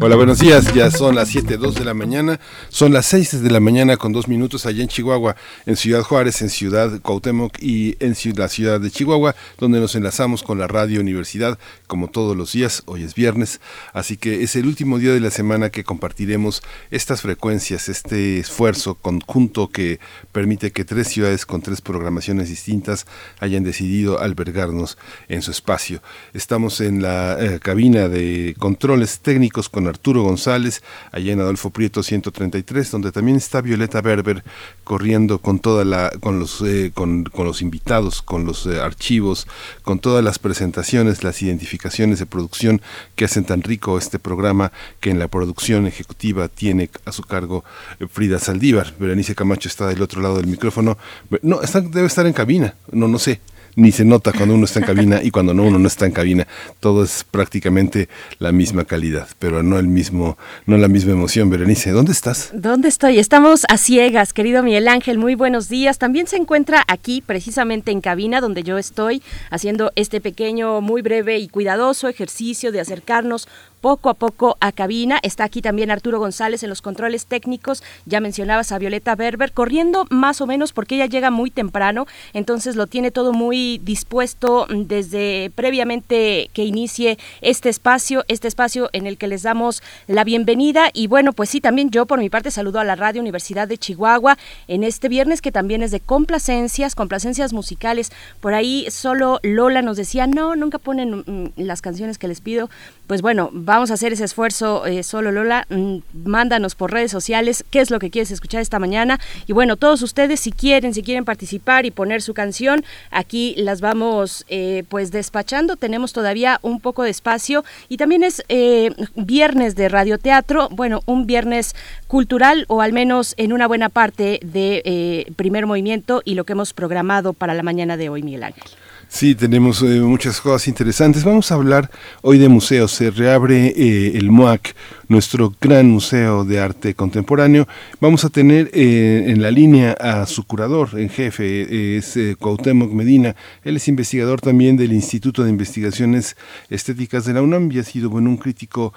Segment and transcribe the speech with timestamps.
[0.00, 0.72] Hola, buenos días.
[0.74, 2.38] Ya son las 7.02 de la mañana.
[2.68, 5.34] Son las 6 de la mañana con dos minutos allá en Chihuahua,
[5.66, 10.44] en Ciudad Juárez, en Ciudad Cuauhtémoc y en la ciudad de Chihuahua, donde nos enlazamos
[10.44, 11.58] con la Radio Universidad,
[11.88, 12.84] como todos los días.
[12.86, 13.60] Hoy es viernes,
[13.92, 18.94] así que es el último día de la semana que compartiremos estas frecuencias, este esfuerzo
[18.94, 19.98] conjunto que
[20.30, 23.04] permite que tres ciudades con tres programaciones distintas
[23.40, 24.96] hayan decidido albergarnos
[25.28, 26.02] en su espacio.
[26.34, 32.02] Estamos en la eh, cabina de controles técnicos con Arturo González, allá en Adolfo Prieto
[32.02, 34.44] 133, donde también está Violeta Berber
[34.84, 39.46] corriendo con toda la, con los, eh, con, los invitados, con los eh, archivos,
[39.82, 42.80] con todas las presentaciones, las identificaciones de producción
[43.16, 47.64] que hacen tan rico este programa que en la producción ejecutiva tiene a su cargo
[48.00, 48.94] eh, Frida Saldívar.
[48.98, 50.98] Berenice Camacho está del otro lado del micrófono.
[51.42, 53.40] No, debe estar en cabina, no, no sé
[53.76, 56.12] ni se nota cuando uno está en cabina y cuando no uno no está en
[56.12, 56.46] cabina.
[56.80, 61.50] Todo es prácticamente la misma calidad, pero no el mismo, no la misma emoción.
[61.50, 62.50] Berenice, ¿dónde estás?
[62.52, 63.18] ¿Dónde estoy?
[63.18, 65.18] Estamos a ciegas, querido Miguel Ángel.
[65.18, 65.98] Muy buenos días.
[65.98, 71.38] También se encuentra aquí, precisamente en cabina, donde yo estoy haciendo este pequeño, muy breve
[71.38, 73.48] y cuidadoso ejercicio de acercarnos
[73.80, 75.18] poco a poco a cabina.
[75.22, 77.82] Está aquí también Arturo González en los controles técnicos.
[78.06, 82.76] Ya mencionabas a Violeta Berber, corriendo más o menos porque ella llega muy temprano, entonces
[82.76, 89.18] lo tiene todo muy dispuesto desde previamente que inicie este espacio, este espacio en el
[89.18, 90.90] que les damos la bienvenida.
[90.92, 93.78] Y bueno, pues sí, también yo por mi parte saludo a la Radio Universidad de
[93.78, 98.10] Chihuahua en este viernes que también es de complacencias, complacencias musicales.
[98.40, 102.70] Por ahí solo Lola nos decía, no, nunca ponen mm, las canciones que les pido.
[103.08, 105.66] Pues bueno, vamos a hacer ese esfuerzo eh, solo, Lola.
[105.70, 109.18] Mm, mándanos por redes sociales qué es lo que quieres escuchar esta mañana.
[109.46, 113.80] Y bueno, todos ustedes, si quieren, si quieren participar y poner su canción, aquí las
[113.80, 115.76] vamos eh, pues despachando.
[115.76, 117.64] Tenemos todavía un poco de espacio.
[117.88, 120.68] Y también es eh, viernes de radioteatro.
[120.68, 121.74] Bueno, un viernes
[122.08, 126.74] cultural o al menos en una buena parte de primer movimiento y lo que hemos
[126.74, 128.70] programado para la mañana de hoy, Miguel Ángel.
[129.10, 131.24] Sí, tenemos eh, muchas cosas interesantes.
[131.24, 132.92] Vamos a hablar hoy de museos.
[132.92, 134.74] Se reabre eh, el MOAC,
[135.08, 137.66] nuestro gran museo de arte contemporáneo.
[138.02, 143.34] Vamos a tener eh, en la línea a su curador en jefe, es Cuauhtémoc Medina.
[143.64, 146.36] Él es investigador también del Instituto de Investigaciones
[146.68, 148.92] Estéticas de la UNAM y ha sido un crítico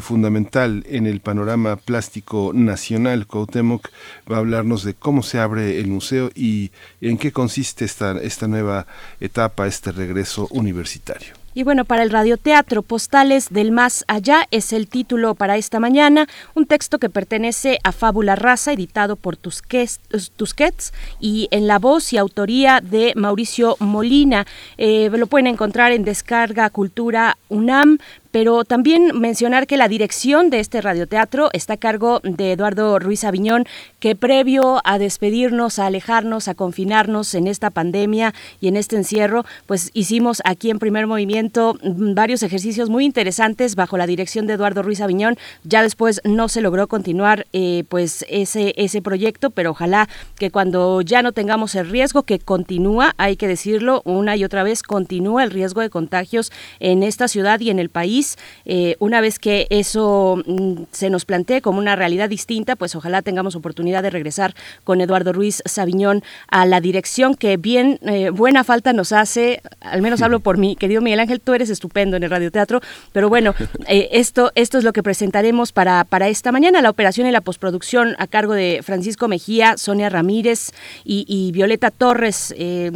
[0.00, 3.26] fundamental en el panorama plástico nacional.
[3.26, 3.88] Cuauhtémoc
[4.30, 8.46] va a hablarnos de cómo se abre el museo y en qué consiste esta, esta
[8.46, 8.86] nueva
[9.18, 11.34] etapa para este regreso universitario.
[11.56, 16.28] Y bueno, para el radioteatro, Postales del Más Allá es el título para esta mañana,
[16.54, 22.18] un texto que pertenece a Fábula Raza, editado por Tusquets, y en la voz y
[22.18, 24.46] autoría de Mauricio Molina.
[24.76, 28.00] Eh, lo pueden encontrar en Descarga Cultura UNAM,
[28.36, 33.24] pero también mencionar que la dirección de este radioteatro está a cargo de Eduardo Ruiz
[33.24, 33.64] Aviñón,
[33.98, 39.46] que previo a despedirnos, a alejarnos, a confinarnos en esta pandemia y en este encierro,
[39.64, 44.52] pues hicimos aquí en primer movimiento mm, varios ejercicios muy interesantes bajo la dirección de
[44.52, 45.38] Eduardo Ruiz Aviñón.
[45.64, 51.00] Ya después no se logró continuar eh, pues ese, ese proyecto, pero ojalá que cuando
[51.00, 55.42] ya no tengamos el riesgo que continúa, hay que decirlo una y otra vez, continúa
[55.42, 58.25] el riesgo de contagios en esta ciudad y en el país
[58.64, 63.22] eh, una vez que eso mm, se nos plantee como una realidad distinta, pues ojalá
[63.22, 64.54] tengamos oportunidad de regresar
[64.84, 70.02] con Eduardo Ruiz Sabiñón a la dirección que bien eh, buena falta nos hace, al
[70.02, 72.80] menos hablo por mí, querido Miguel Ángel, tú eres estupendo en el radioteatro,
[73.12, 73.54] pero bueno,
[73.88, 77.40] eh, esto, esto es lo que presentaremos para, para esta mañana, la operación y la
[77.40, 80.70] postproducción a cargo de Francisco Mejía, Sonia Ramírez
[81.04, 82.54] y, Violeta Torres,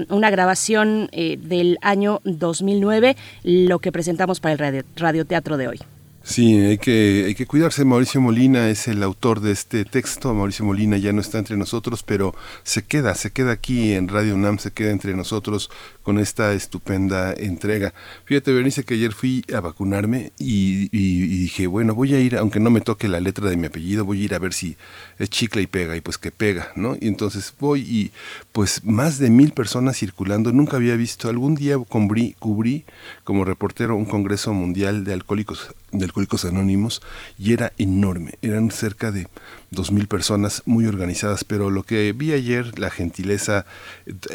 [0.09, 5.81] una grabación del año 2009, lo que presentamos para el radio radioteatro de hoy.
[6.22, 7.84] Sí, hay que, hay que cuidarse.
[7.84, 10.34] Mauricio Molina es el autor de este texto.
[10.34, 14.34] Mauricio Molina ya no está entre nosotros, pero se queda, se queda aquí en Radio
[14.34, 15.70] UNAM, se queda entre nosotros
[16.02, 17.94] con esta estupenda entrega.
[18.26, 22.70] Fíjate, Bernice, que ayer fui a vacunarme y, dije, bueno, voy a ir, aunque no
[22.70, 24.76] me toque la letra de mi apellido, voy a ir a ver si
[25.20, 26.96] es chicle y pega, y pues que pega, ¿no?
[26.99, 28.11] Y entonces voy y
[28.52, 30.50] pues más de mil personas circulando.
[30.50, 32.84] Nunca había visto, algún día cubrí,
[33.22, 37.02] como reportero un Congreso Mundial de Alcohólicos, de Alcohólicos Anónimos
[37.38, 39.28] y era enorme, eran cerca de
[39.70, 43.67] dos mil personas muy organizadas, pero lo que vi ayer, la gentileza,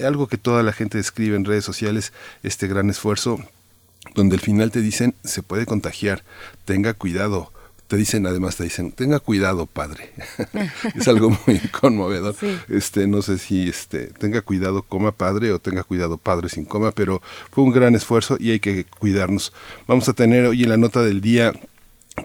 [0.04, 3.44] algo que toda la gente describe en redes sociales, este gran esfuerzo,
[4.14, 6.24] donde al final te dicen se puede contagiar,
[6.64, 7.52] tenga cuidado,
[7.88, 10.12] te dicen además te dicen tenga cuidado padre
[10.96, 12.36] es algo muy conmovedor.
[12.70, 16.92] Este no sé si este tenga cuidado coma padre o tenga cuidado padre sin coma
[16.92, 17.22] pero
[17.52, 19.54] fue un gran esfuerzo y hay que cuidarnos.
[19.88, 21.54] Vamos a tener hoy en la nota del día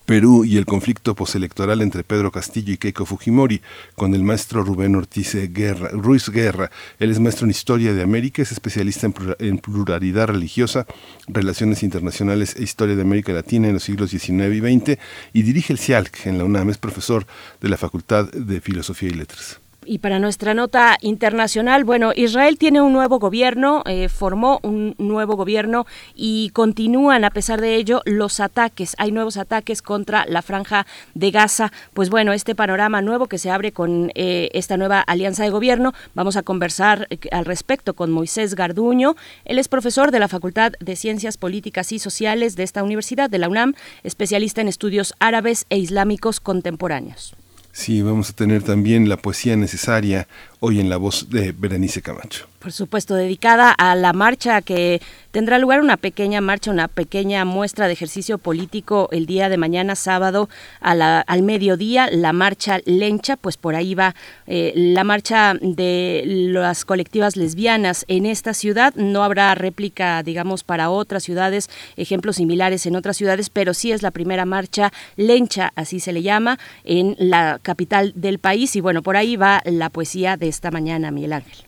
[0.07, 3.61] Perú y el conflicto postelectoral entre Pedro Castillo y Keiko Fujimori
[3.97, 6.71] con el maestro Rubén Ortiz Guerra, Ruiz Guerra.
[6.99, 9.09] Él es maestro en Historia de América, es especialista
[9.39, 10.87] en pluralidad religiosa,
[11.27, 14.99] relaciones internacionales e historia de América Latina en los siglos XIX y XX
[15.33, 17.27] y dirige el CIALC en la UNAM, es profesor
[17.61, 19.61] de la Facultad de Filosofía y Letras.
[19.87, 25.37] Y para nuestra nota internacional, bueno, Israel tiene un nuevo gobierno, eh, formó un nuevo
[25.37, 28.95] gobierno y continúan a pesar de ello los ataques.
[28.99, 31.73] Hay nuevos ataques contra la franja de Gaza.
[31.95, 35.95] Pues bueno, este panorama nuevo que se abre con eh, esta nueva alianza de gobierno,
[36.15, 39.17] vamos a conversar eh, al respecto con Moisés Garduño.
[39.47, 43.39] Él es profesor de la Facultad de Ciencias Políticas y Sociales de esta universidad, de
[43.39, 43.73] la UNAM,
[44.03, 47.35] especialista en estudios árabes e islámicos contemporáneos.
[47.73, 50.27] Sí, vamos a tener también la poesía necesaria
[50.61, 52.47] hoy en la voz de Berenice Camacho.
[52.61, 57.87] Por supuesto, dedicada a la marcha que tendrá lugar una pequeña marcha, una pequeña muestra
[57.87, 63.75] de ejercicio político el día de mañana sábado al mediodía, la marcha Lencha, pues por
[63.75, 64.15] ahí va
[64.47, 68.95] eh, la marcha de las colectivas lesbianas en esta ciudad.
[68.95, 74.03] No habrá réplica, digamos, para otras ciudades, ejemplos similares en otras ciudades, pero sí es
[74.03, 78.77] la primera marcha Lencha, así se le llama, en la capital del país.
[78.77, 81.65] Y bueno, por ahí va la poesía de esta mañana, Miguel Ángel.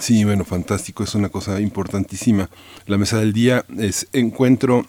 [0.00, 2.50] Sí, bueno, fantástico, es una cosa importantísima.
[2.86, 4.84] La mesa del día es encuentro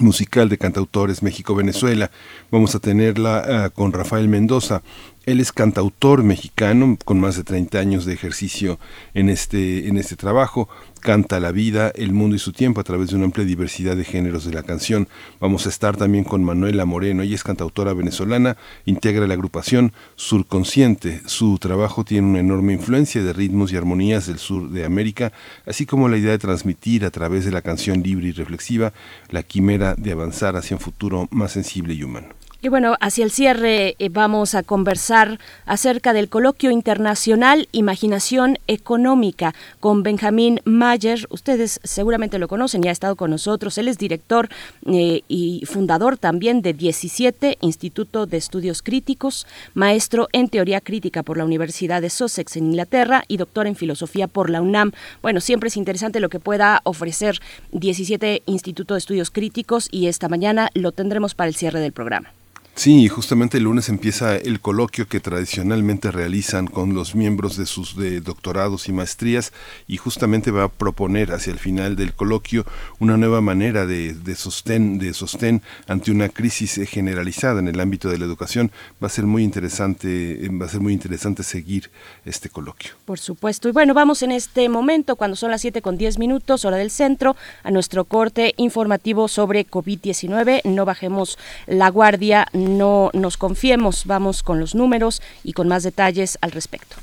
[0.00, 2.10] musical de cantautores México-Venezuela.
[2.50, 4.82] Vamos a tenerla ah, con Rafael Mendoza.
[5.26, 8.78] Él es cantautor mexicano con más de 30 años de ejercicio
[9.14, 10.68] en este, en este trabajo.
[11.00, 14.04] Canta la vida, el mundo y su tiempo a través de una amplia diversidad de
[14.04, 15.08] géneros de la canción.
[15.40, 17.22] Vamos a estar también con Manuela Moreno.
[17.22, 21.22] Ella es cantautora venezolana, integra la agrupación Surconsciente.
[21.26, 25.32] Su trabajo tiene una enorme influencia de ritmos y armonías del sur de América,
[25.66, 28.92] así como la idea de transmitir a través de la canción libre y reflexiva
[29.30, 32.37] la quimera de avanzar hacia un futuro más sensible y humano.
[32.60, 39.54] Y bueno, hacia el cierre eh, vamos a conversar acerca del coloquio internacional Imaginación Económica
[39.78, 41.28] con Benjamín Mayer.
[41.30, 43.78] Ustedes seguramente lo conocen, ya ha estado con nosotros.
[43.78, 44.48] Él es director
[44.86, 51.36] eh, y fundador también de 17 Instituto de Estudios Críticos, maestro en Teoría Crítica por
[51.36, 54.90] la Universidad de Sussex en Inglaterra y doctor en Filosofía por la UNAM.
[55.22, 57.38] Bueno, siempre es interesante lo que pueda ofrecer
[57.70, 62.32] 17 Instituto de Estudios Críticos y esta mañana lo tendremos para el cierre del programa.
[62.78, 67.96] Sí, justamente el lunes empieza el coloquio que tradicionalmente realizan con los miembros de sus
[68.22, 69.52] doctorados y maestrías
[69.88, 72.64] y justamente va a proponer hacia el final del coloquio
[73.00, 78.10] una nueva manera de, de, sostén, de sostén ante una crisis generalizada en el ámbito
[78.10, 78.70] de la educación.
[79.02, 81.90] Va a ser muy interesante, va a ser muy interesante seguir
[82.24, 82.92] este coloquio.
[83.06, 83.68] Por supuesto.
[83.68, 86.92] Y bueno, vamos en este momento, cuando son las 7 con 10 minutos, hora del
[86.92, 87.34] centro,
[87.64, 90.62] a nuestro corte informativo sobre COVID-19.
[90.62, 96.38] No bajemos la guardia no nos confiemos, vamos con los números y con más detalles
[96.40, 96.96] al respecto.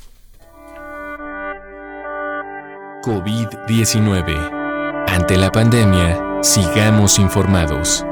[3.02, 5.04] COVID-19.
[5.08, 8.04] Ante la pandemia, sigamos informados.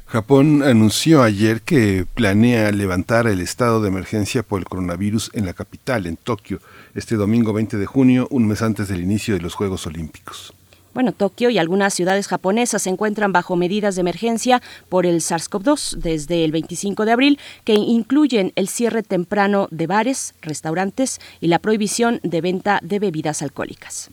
[0.10, 5.54] Japón anunció ayer que planea levantar el estado de emergencia por el coronavirus en la
[5.54, 6.62] capital, en Tokio,
[6.96, 10.51] este domingo 20 de junio, un mes antes del inicio de los Juegos Olímpicos.
[10.96, 15.98] Bueno, Tokio y algunas ciudades japonesas se encuentran bajo medidas de emergencia por el SARS-CoV-2
[15.98, 21.60] desde el 25 de abril, que incluyen el cierre temprano de bares, restaurantes y la
[21.60, 24.10] prohibición de venta de bebidas alcohólicas.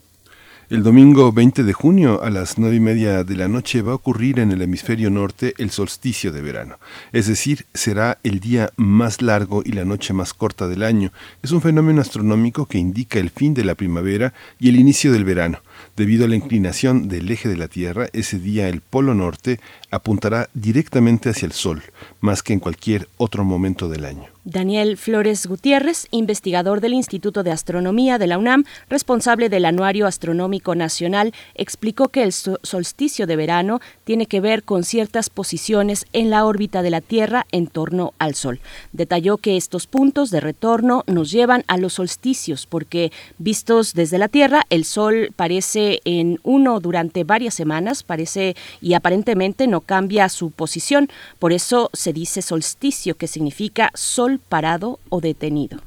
[0.68, 3.94] El domingo 20 de junio a las nueve y media de la noche va a
[3.94, 6.80] ocurrir en el hemisferio norte el solsticio de verano,
[7.12, 11.12] es decir, será el día más largo y la noche más corta del año.
[11.40, 15.24] Es un fenómeno astronómico que indica el fin de la primavera y el inicio del
[15.24, 15.60] verano.
[15.96, 20.48] Debido a la inclinación del eje de la Tierra, ese día el Polo Norte apuntará
[20.54, 21.82] directamente hacia el Sol,
[22.20, 24.36] más que en cualquier otro momento del año.
[24.48, 30.76] Daniel Flores Gutiérrez, investigador del Instituto de Astronomía de la UNAM, responsable del Anuario Astronómico
[30.76, 36.44] Nacional, explicó que el solsticio de verano tiene que ver con ciertas posiciones en la
[36.44, 38.60] órbita de la Tierra en torno al Sol.
[38.92, 44.28] Detalló que estos puntos de retorno nos llevan a los solsticios porque, vistos desde la
[44.28, 50.50] Tierra, el Sol parece en uno durante varias semanas, parece y aparentemente no cambia su
[50.50, 51.08] posición.
[51.38, 55.80] Por eso se dice solsticio, que significa sol parado o detenido.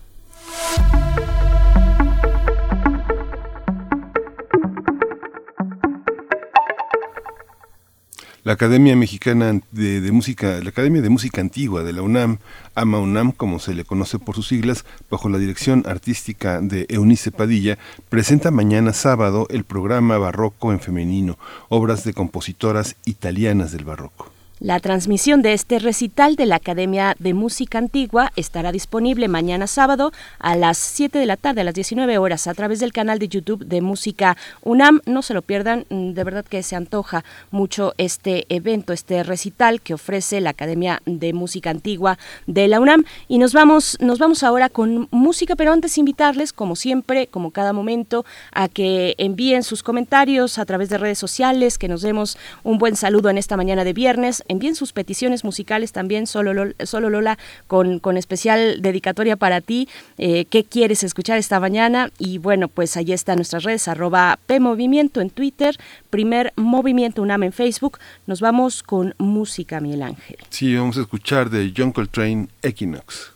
[8.49, 12.39] La Academia Mexicana de, Música, la Academia de Música Antigua de la UNAM,
[12.73, 17.29] AMA UNAM, como se le conoce por sus siglas, bajo la dirección artística de Eunice
[17.29, 17.77] Padilla,
[18.09, 21.37] presenta mañana sábado el programa Barroco en Femenino,
[21.67, 24.38] obras de compositoras italianas del barroco.
[24.61, 30.11] La transmisión de este recital de la Academia de Música Antigua estará disponible mañana sábado
[30.37, 33.29] a las 7 de la tarde, a las 19 horas, a través del canal de
[33.29, 34.99] YouTube de Música UNAM.
[35.05, 39.79] No se lo pierdan, mm, de verdad que se antoja mucho este evento, este recital
[39.79, 43.05] que ofrece la Academia de Música Antigua de la UNAM.
[43.29, 47.71] Y nos vamos, nos vamos ahora con música, pero antes invitarles, como siempre, como cada
[47.71, 52.77] momento, a que envíen sus comentarios a través de redes sociales, que nos demos un
[52.77, 57.09] buen saludo en esta mañana de viernes envíen sus peticiones musicales también, solo Lola, solo
[57.09, 57.37] Lola
[57.67, 59.87] con, con especial dedicatoria para ti.
[60.17, 62.11] Eh, ¿Qué quieres escuchar esta mañana?
[62.17, 65.77] Y bueno, pues ahí están nuestras redes, arroba PMovimiento en Twitter,
[66.09, 67.99] primer Movimiento UNAM en Facebook.
[68.27, 70.37] Nos vamos con música, Miguel Ángel.
[70.49, 73.31] Sí, vamos a escuchar de John Coltrane Equinox.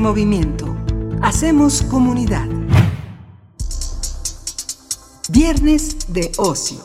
[0.00, 0.76] Movimiento.
[1.22, 2.48] Hacemos comunidad.
[5.28, 6.78] Viernes de ocio.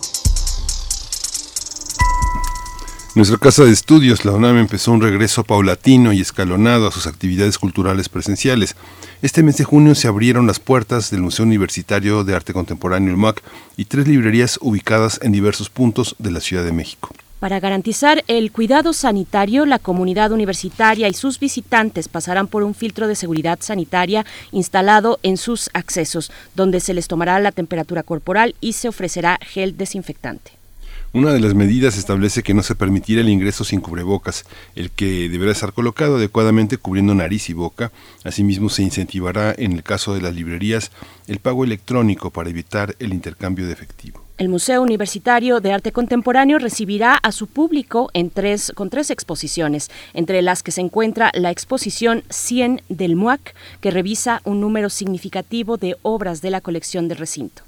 [3.15, 7.57] Nuestra casa de estudios, la UNAM, empezó un regreso paulatino y escalonado a sus actividades
[7.57, 8.75] culturales presenciales.
[9.21, 13.17] Este mes de junio se abrieron las puertas del Museo Universitario de Arte Contemporáneo, el
[13.17, 13.41] MUAC,
[13.75, 17.09] y tres librerías ubicadas en diversos puntos de la Ciudad de México.
[17.39, 23.07] Para garantizar el cuidado sanitario, la comunidad universitaria y sus visitantes pasarán por un filtro
[23.07, 28.73] de seguridad sanitaria instalado en sus accesos, donde se les tomará la temperatura corporal y
[28.73, 30.51] se ofrecerá gel desinfectante.
[31.13, 34.43] Una de las medidas establece que no se permitirá el ingreso sin cubrebocas,
[34.75, 37.93] el que deberá estar colocado adecuadamente cubriendo nariz y boca.
[38.25, 40.91] Asimismo, se incentivará, en el caso de las librerías,
[41.27, 44.28] el pago electrónico para evitar el intercambio de efectivo.
[44.39, 49.91] El Museo Universitario de Arte Contemporáneo recibirá a su público en tres, con tres exposiciones,
[50.13, 55.75] entre las que se encuentra la exposición 100 del MUAC, que revisa un número significativo
[55.75, 57.63] de obras de la colección del recinto.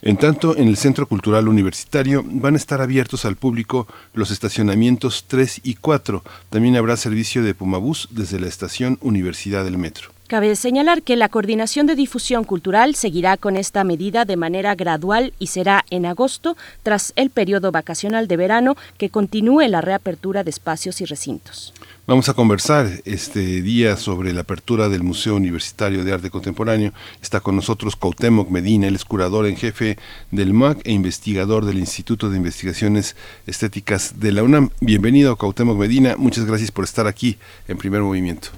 [0.00, 5.24] En tanto, en el Centro Cultural Universitario van a estar abiertos al público los estacionamientos
[5.26, 6.22] 3 y 4.
[6.50, 10.12] También habrá servicio de Pumabús desde la estación Universidad del Metro.
[10.30, 15.32] Cabe señalar que la Coordinación de Difusión Cultural seguirá con esta medida de manera gradual
[15.40, 20.50] y será en agosto, tras el periodo vacacional de verano, que continúe la reapertura de
[20.50, 21.74] espacios y recintos.
[22.06, 26.92] Vamos a conversar este día sobre la apertura del Museo Universitario de Arte Contemporáneo.
[27.20, 29.98] Está con nosotros Cuauhtémoc Medina, él es curador en jefe
[30.30, 33.16] del MAC e investigador del Instituto de Investigaciones
[33.48, 34.70] Estéticas de la UNAM.
[34.80, 36.14] Bienvenido, Cuauhtémoc Medina.
[36.16, 38.50] Muchas gracias por estar aquí en Primer Movimiento.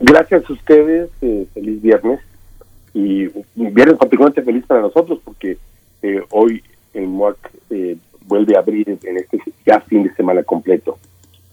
[0.00, 1.10] Gracias a ustedes.
[1.20, 2.20] Eh, feliz viernes.
[2.92, 5.58] Y un viernes particularmente feliz para nosotros porque
[6.02, 7.36] eh, hoy el MAC
[7.70, 10.98] eh, vuelve a abrir en este ya fin de semana completo,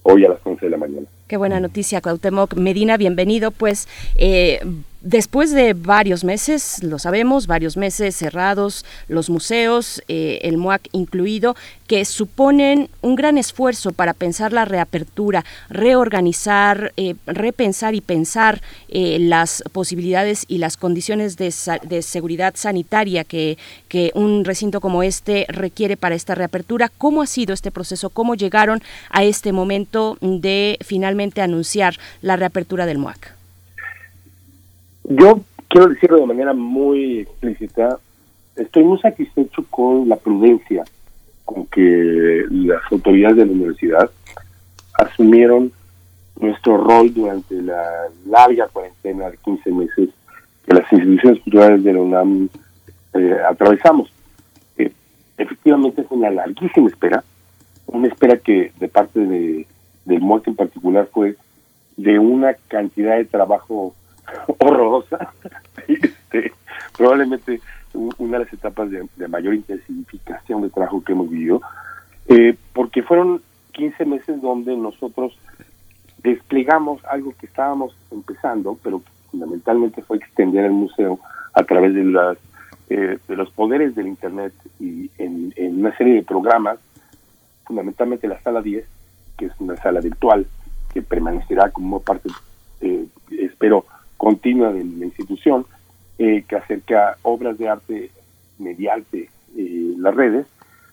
[0.04, 1.08] hoy a las 11 de la mañana.
[1.28, 3.52] Qué buena noticia, Cuauhtémoc Medina, bienvenido.
[3.52, 4.60] Pues eh,
[5.08, 11.56] después de varios meses, lo sabemos, varios meses cerrados, los museos, eh, el MUAC incluido,
[11.88, 19.64] que suponen un gran esfuerzo para pensar la reapertura, reorganizar, eh, repensar y pensar las
[19.72, 25.98] posibilidades y las condiciones de, de seguridad sanitaria que, que un recinto como este requiere
[25.98, 26.92] para esta reapertura.
[26.98, 28.10] ¿Cómo ha sido este proceso?
[28.10, 33.37] ¿Cómo llegaron a este momento de finalmente anunciar la reapertura del MUAC?
[35.08, 37.98] Yo quiero decirlo de manera muy explícita,
[38.58, 40.84] estoy muy satisfecho con la prudencia
[41.46, 44.12] con que las autoridades de la universidad
[44.96, 45.72] asumieron
[46.40, 47.84] nuestro rol durante la
[48.26, 50.10] larga cuarentena de 15 meses
[50.66, 52.50] que las instituciones culturales de la UNAM
[53.14, 54.12] eh, atravesamos.
[54.78, 54.92] Eh,
[55.38, 57.24] efectivamente es una larguísima espera,
[57.86, 59.66] una espera que de parte de
[60.04, 61.36] del MOAC en particular fue
[61.98, 63.94] de una cantidad de trabajo
[64.60, 65.34] horrorosa.
[65.88, 66.54] este,
[66.96, 67.62] probablemente
[67.94, 71.62] una de las etapas de, mayor intensificación de trabajo que hemos vivido,
[72.28, 75.38] eh, porque fueron 15 meses donde nosotros
[76.24, 81.20] desplegamos algo que estábamos empezando, pero fundamentalmente fue extender el museo
[81.54, 82.38] a través de las
[82.90, 86.80] eh, de los poderes del internet y en, una serie de programas,
[87.66, 88.86] fundamentalmente la sala 10,
[89.38, 90.48] que es una sala virtual
[90.94, 92.30] que permanecerá como parte,
[92.80, 93.86] eh, espero,
[94.18, 95.66] continua de la institución,
[96.18, 98.12] eh, que acerca obras de arte
[98.60, 100.48] mediante eh, las redes,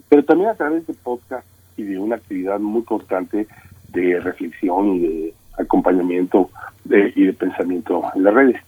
[0.08, 3.46] pero también a través de podcast y de una actividad muy constante
[3.88, 6.50] de reflexión y de acompañamiento
[6.84, 8.60] y de pensamiento en las redes.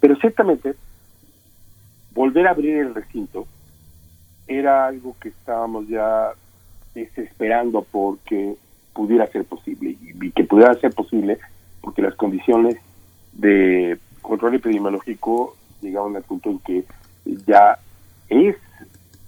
[0.00, 0.74] Pero ciertamente,
[2.12, 3.46] volver a abrir el recinto
[4.46, 6.32] era algo que estábamos ya
[6.94, 8.54] esperando porque
[8.92, 11.38] pudiera ser posible y, que pudiera ser posible
[11.80, 12.76] porque las condiciones
[13.34, 16.84] de control epidemiológico llegaron al punto en que
[17.46, 17.78] ya
[18.28, 18.56] es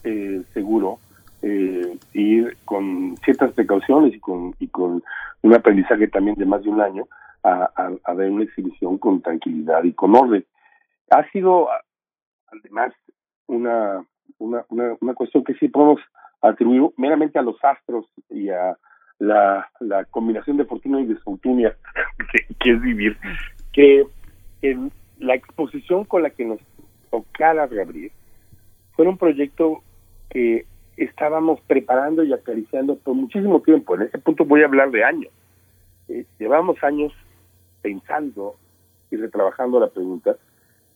[0.05, 0.99] eh, seguro
[1.43, 5.03] eh, ir con ciertas precauciones y con y con
[5.43, 7.07] un aprendizaje también de más de un año
[7.43, 7.71] a,
[8.05, 10.45] a, ver una exhibición con tranquilidad y con orden.
[11.11, 11.69] Ha sido
[12.49, 12.93] además
[13.47, 14.05] una,
[14.39, 16.01] una, una, una cuestión que sí podemos
[16.43, 18.77] atribuir meramente a los astros y a
[19.19, 21.73] la, la combinación de fortuna y de fortuna
[22.61, 23.17] que, es vivir,
[23.77, 24.07] que
[25.19, 26.59] la exposición con la que nos
[27.11, 28.11] tocara reabrir
[28.93, 29.83] fue un proyecto
[30.31, 30.65] que
[30.97, 33.95] estábamos preparando y acariciando por muchísimo tiempo.
[33.95, 35.31] En ese punto voy a hablar de años.
[36.09, 37.13] Eh, llevamos años
[37.83, 38.57] pensando
[39.11, 40.37] y retrabajando la pregunta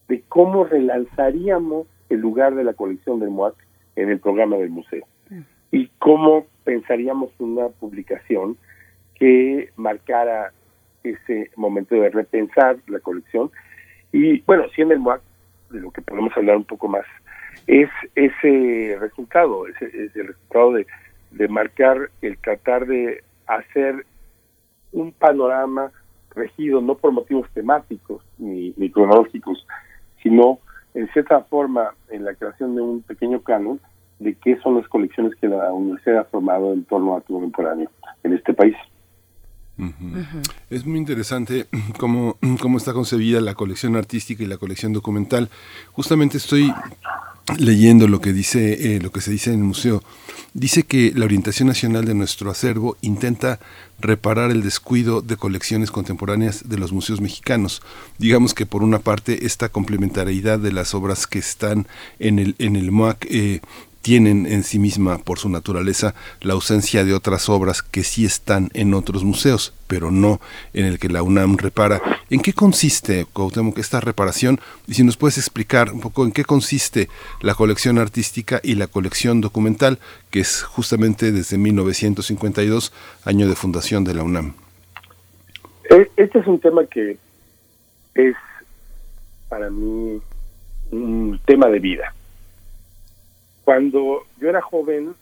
[0.08, 3.56] de cómo relanzaríamos el lugar de la colección del MOAC
[3.96, 5.04] en el programa del museo
[5.70, 8.56] y cómo pensaríamos una publicación
[9.16, 10.54] que marcara
[11.04, 13.50] ese momento de repensar la colección.
[14.12, 15.22] Y bueno, si en el MOAC,
[15.70, 17.04] de lo que podemos hablar un poco más
[17.66, 20.86] es ese resultado, es, es el resultado de,
[21.30, 24.04] de marcar el tratar de hacer
[24.92, 25.92] un panorama
[26.34, 29.66] regido no por motivos temáticos ni, ni cronológicos,
[30.22, 30.58] sino
[30.94, 33.80] en cierta forma en la creación de un pequeño canon
[34.18, 37.90] de qué son las colecciones que la universidad ha formado en torno a tu contemporáneo
[38.22, 38.76] en este país.
[40.70, 41.66] Es muy interesante
[41.98, 45.50] cómo, cómo está concebida la colección artística y la colección documental.
[45.92, 46.72] Justamente estoy
[47.58, 50.02] leyendo lo que dice eh, lo que se dice en el museo.
[50.52, 53.60] Dice que la orientación nacional de nuestro acervo intenta
[54.00, 57.82] reparar el descuido de colecciones contemporáneas de los museos mexicanos.
[58.18, 61.86] Digamos que por una parte esta complementariedad de las obras que están
[62.18, 63.60] en el en el MOAC eh,
[64.02, 68.70] tienen en sí misma, por su naturaleza, la ausencia de otras obras que sí están
[68.72, 70.40] en otros museos, pero no
[70.72, 72.00] en el que la UNAM repara.
[72.30, 74.58] ¿En qué consiste, Cuauhtémoc, esta reparación?
[74.86, 77.08] Y si nos puedes explicar un poco en qué consiste
[77.42, 79.98] la colección artística y la colección documental,
[80.30, 82.92] que es justamente desde 1952,
[83.24, 84.54] año de fundación de la UNAM.
[85.90, 87.18] E, este es un tema que
[88.14, 88.36] es
[89.48, 90.20] para mí
[90.92, 92.14] un tema de vida
[93.70, 95.14] cuando yo era joven,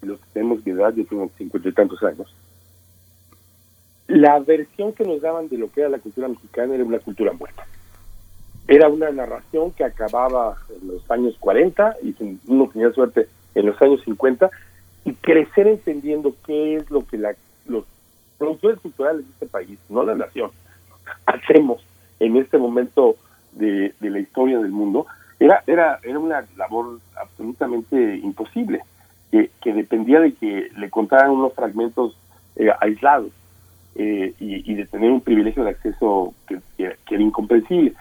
[0.00, 2.32] los que tenemos mi edad, yo tengo cincuenta y tantos años,
[4.06, 7.32] la versión que nos daban de lo que era la cultura mexicana era una cultura
[7.32, 7.66] muerta.
[8.68, 12.14] Era una narración que acababa en los años 40 y
[12.46, 14.48] uno tenía suerte en los años 50
[15.04, 17.34] y crecer entendiendo qué es lo que la,
[17.66, 17.82] los
[18.38, 20.52] productores culturales de este país, no la nación,
[21.26, 21.84] hacemos
[22.20, 23.16] en este momento
[23.50, 25.08] de, de la historia del mundo,
[25.40, 28.80] era, era, era una labor absolutamente imposible,
[29.30, 32.16] que, que dependía de que le contaran unos fragmentos
[32.56, 33.30] eh, aislados
[33.96, 37.94] eh, y, de tener un privilegio de acceso que, era incomprensible.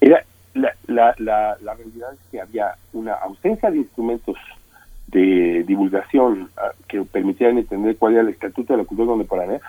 [0.00, 4.36] Era, la, la, la, la, realidad es que había una ausencia de instrumentos
[5.08, 9.60] de divulgación ah, que permitieran entender cuál era el estatuto de la cultura contemporánea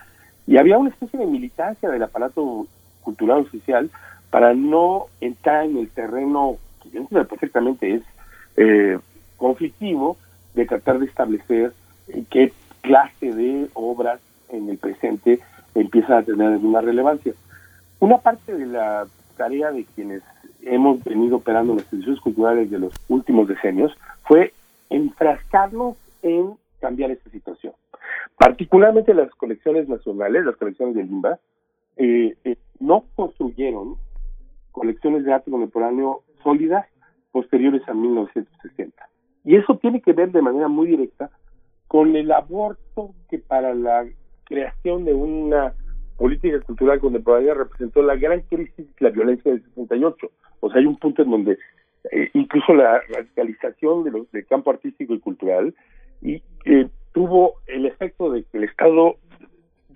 [0.48, 2.66] y había una especie de militancia del aparato
[3.02, 3.90] cultural oficial
[4.30, 6.58] para no entrar en el terreno
[7.28, 8.04] perfectamente es
[8.58, 9.00] eh,
[9.38, 10.18] conflictivo
[10.54, 11.74] de tratar de establecer
[12.30, 14.20] qué clase de obras
[14.50, 15.40] en el presente
[15.76, 17.34] empiezan a tener alguna relevancia.
[18.00, 20.24] Una parte de la tarea de quienes
[20.64, 24.54] hemos venido operando las instituciones culturales de los últimos decenios fue
[24.90, 27.74] enfrascarnos en cambiar esta situación.
[28.38, 31.40] Particularmente las colecciones nacionales, las colecciones de Limba,
[31.98, 33.96] eh, eh, no construyeron
[34.72, 36.86] colecciones de arte contemporáneo sólidas
[37.32, 39.10] posteriores a 1960.
[39.44, 41.30] Y eso tiene que ver de manera muy directa
[41.88, 44.06] con el aborto que para la
[44.44, 45.74] creación de una
[46.18, 50.32] política cultural contemporánea representó la gran crisis la violencia del 68.
[50.60, 51.58] O sea, hay un punto en donde
[52.12, 55.76] eh, incluso la radicalización de los, del campo artístico y cultural
[56.22, 59.16] y eh, tuvo el efecto de que el Estado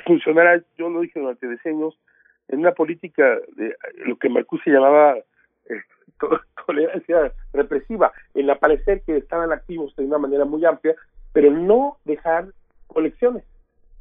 [0.06, 1.98] funcionara, yo lo dije durante decenios,
[2.48, 3.76] en una política de
[4.06, 5.16] lo que Marcuse llamaba
[6.66, 10.96] tolerancia represiva, en la parecer que estaban activos de una manera muy amplia,
[11.34, 12.48] pero no dejar
[12.88, 13.44] colecciones.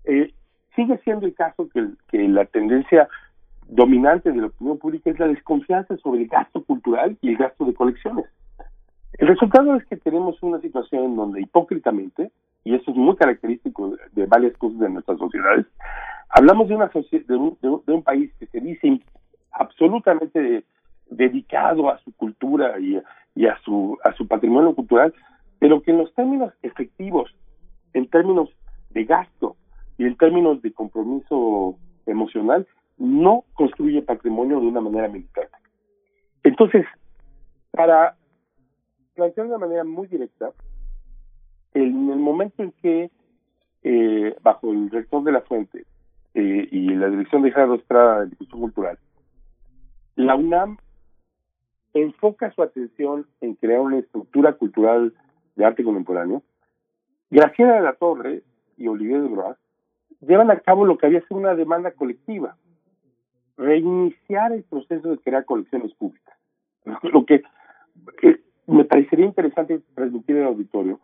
[0.05, 0.33] Eh,
[0.75, 3.09] sigue siendo el caso que, que la tendencia
[3.69, 7.65] dominante de la opinión pública es la desconfianza sobre el gasto cultural y el gasto
[7.65, 8.27] de colecciones.
[9.15, 12.31] El resultado es que tenemos una situación en donde hipócritamente,
[12.65, 15.67] y eso es muy característico de, varias cosas de nuestras sociedades,
[16.31, 19.01] hablamos de, una de, un, de, un, país que se dice
[19.53, 20.65] absolutamente
[21.11, 23.01] dedicado a su cultura y,
[23.35, 25.13] y a su a su patrimonio cultural,
[25.59, 27.35] pero que en los términos efectivos,
[27.93, 28.49] en términos
[28.91, 29.57] de gasto
[29.99, 35.49] y en términos de compromiso emocional, no construye patrimonio de una manera militar.
[36.43, 36.87] Entonces,
[37.71, 38.17] para
[39.15, 40.53] plantear de una manera muy directa,
[41.75, 43.11] en el momento en que,
[43.83, 45.85] eh, bajo el rector de la fuente
[46.35, 48.99] eh, y la dirección de Gerardo Estrada de Difusión Cultural,
[50.17, 50.79] la UNAM
[51.95, 55.13] enfoca su atención en crear una estructura cultural
[55.57, 56.43] de arte contemporáneo,
[57.31, 58.43] Graciela de la Torre
[58.77, 59.57] y Olivier de Groas
[60.21, 62.57] llevan a cabo lo que había sido una demanda colectiva,
[63.57, 66.35] reiniciar el proceso de crear colecciones públicas.
[67.03, 67.43] Lo que
[68.23, 70.99] eh, me parecería interesante transmitir el auditorio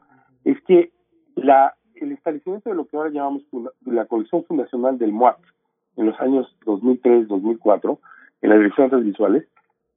[0.45, 0.91] es que
[1.35, 3.43] la, el establecimiento de lo que ahora llamamos
[3.85, 5.39] la colección fundacional del MUAC
[5.97, 7.99] en los años 2003-2004,
[8.43, 9.47] en las direcciones visuales,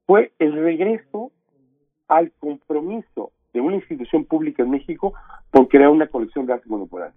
[0.09, 1.31] fue el regreso
[2.07, 5.13] al compromiso de una institución pública en México
[5.51, 7.13] por crear una colección de arte contemporáneo.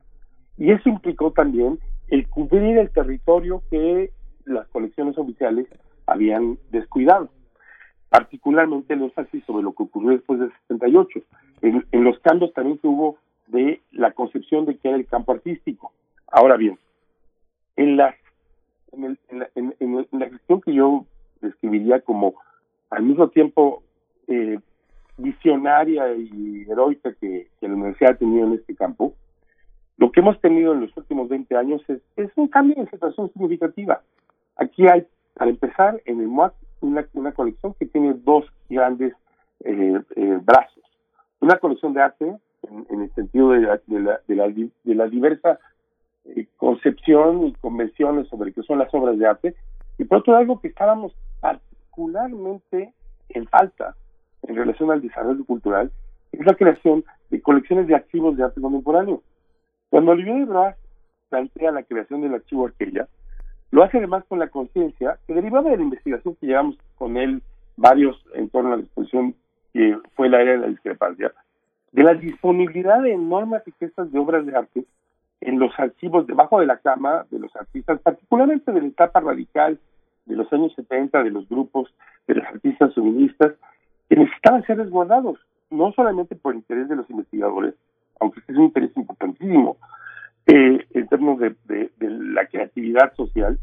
[0.58, 1.78] Y eso implicó también
[2.08, 4.10] el cubrir el territorio que
[4.44, 5.68] las colecciones oficiales
[6.04, 7.30] habían descuidado.
[8.10, 11.20] particularmente el énfasis sobre lo que ocurrió después del 68,
[11.62, 15.32] en, en los cambios también que hubo de la concepción de qué era el campo
[15.32, 15.92] artístico.
[16.26, 16.78] Ahora bien,
[17.76, 18.14] en la,
[18.92, 21.06] en, el, en, la, en, la gestión que yo
[21.40, 22.34] describiría como
[22.92, 23.82] al mismo tiempo
[24.28, 24.58] eh,
[25.16, 29.14] visionaria y heroica que, que, la universidad ha tenido en este campo,
[29.96, 33.32] lo que hemos tenido en los últimos 20 años es, es un cambio de situación
[33.32, 34.02] significativa.
[34.56, 39.14] Aquí hay, para empezar, en el MOAC una, una colección que tiene dos grandes
[39.64, 40.82] eh, eh, brazos.
[41.40, 42.36] Una colección de arte,
[42.68, 45.58] en, en el sentido de la, de la, de la, de la diversa
[46.24, 49.54] eh, concepción y convenciones sobre qué son las obras de arte,
[49.98, 51.12] y por otro algo que estábamos
[51.92, 52.92] particularmente
[53.28, 53.94] en falta
[54.42, 55.90] en relación al desarrollo cultural,
[56.32, 59.22] es la creación de colecciones de archivos de arte contemporáneo.
[59.90, 60.76] Cuando Olivier Bras
[61.28, 63.08] plantea la creación del archivo Arquella,
[63.70, 67.42] lo hace además con la conciencia que derivaba de la investigación que llevamos con él
[67.76, 69.34] varios en torno a la exposición
[69.72, 71.32] que fue la era de la discrepancia,
[71.92, 74.84] de la disponibilidad de enormes riquezas de obras de arte
[75.40, 79.78] en los archivos debajo de la cama de los artistas, particularmente de la etapa radical
[80.26, 81.92] de los años 70, de los grupos
[82.26, 83.52] de los artistas feministas,
[84.08, 85.38] que necesitaban ser resguardados,
[85.70, 87.74] no solamente por interés de los investigadores,
[88.20, 89.76] aunque este es un interés importantísimo
[90.46, 93.58] eh, en términos de, la creatividad social,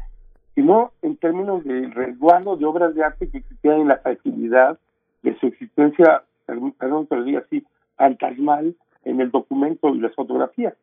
[0.54, 4.78] sino en términos de resguardo de obras de arte que existían en la facilidad
[5.22, 7.64] de su existencia, perdón que lo diga así,
[7.96, 10.74] fantasmal en el documento y las fotografías.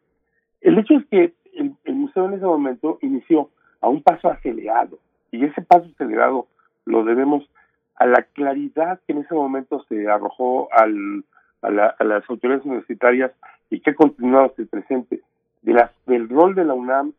[0.62, 3.50] El hecho es que el, el museo en ese momento inició
[3.82, 5.00] a un paso acelerado,
[5.32, 6.48] y ese paso acelerado
[6.86, 7.48] lo debemos
[7.96, 11.24] a la claridad que en ese momento se arrojó al,
[11.62, 13.32] a, la, a, las autoridades universitarias
[13.70, 15.22] y que ha continuado hasta el presente,
[15.62, 17.14] de las, del rol de la UNAM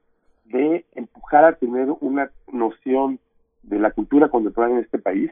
[0.46, 3.18] de empujar a tener una noción
[3.62, 5.30] de la cultura contemporánea en este país,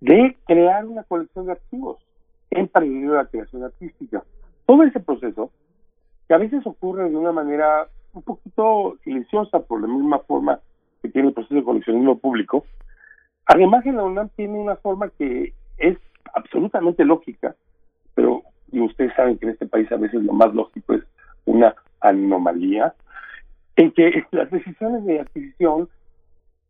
[0.00, 1.98] de crear una colección de archivos
[2.50, 4.22] en paralelo a la creación artística.
[4.66, 5.50] Todo ese proceso,
[6.28, 10.60] que a veces ocurre de una manera un poquito silenciosa por la misma forma
[11.02, 12.64] que tiene el proceso de coleccionismo público,
[13.46, 15.98] además en la UNAM tiene una forma que es
[16.34, 17.54] absolutamente lógica,
[18.14, 21.02] pero y ustedes saben que en este país a veces lo más lógico es
[21.44, 22.94] una anomalía,
[23.76, 25.88] en que las decisiones de adquisición,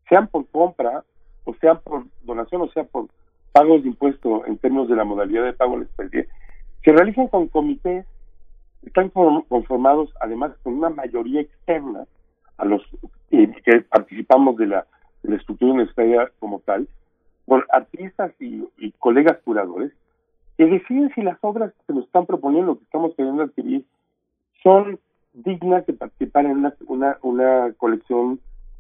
[0.09, 1.05] sean por compra,
[1.45, 3.07] o sean por donación, o sea por
[3.53, 6.29] pagos de impuesto en términos de la modalidad de pago en especie,
[6.85, 8.07] se realizan con comités,
[8.85, 12.05] están conformados además con una mayoría externa
[12.57, 12.83] a los
[13.33, 14.87] eh, que participamos de la,
[15.23, 16.87] de la estructura universitaria como tal,
[17.47, 19.93] por artistas y, y, colegas curadores,
[20.57, 23.85] que deciden si las obras que nos están proponiendo, que estamos queriendo adquirir,
[24.63, 24.99] son
[25.33, 28.39] dignas de participar en una, una, una colección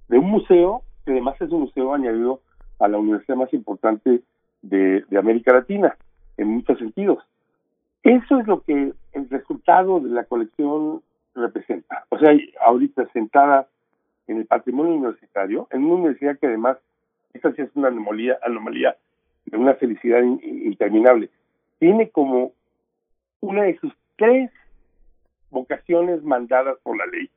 [0.08, 2.40] de un museo, que además es un museo añadido
[2.78, 4.22] a la universidad más importante
[4.60, 5.96] de, de América Latina,
[6.36, 7.24] en muchos sentidos.
[8.02, 11.02] Eso es lo que el resultado de la colección
[11.34, 12.04] representa.
[12.10, 12.32] O sea,
[12.66, 13.68] ahorita sentada
[14.26, 16.78] en el patrimonio universitario, en una universidad que además,
[17.34, 18.96] esta sí es una anomalía, anomalía
[19.46, 21.30] de una felicidad in, interminable,
[21.78, 22.52] tiene como
[23.40, 24.50] una de sus tres
[25.50, 27.28] vocaciones mandadas por la ley,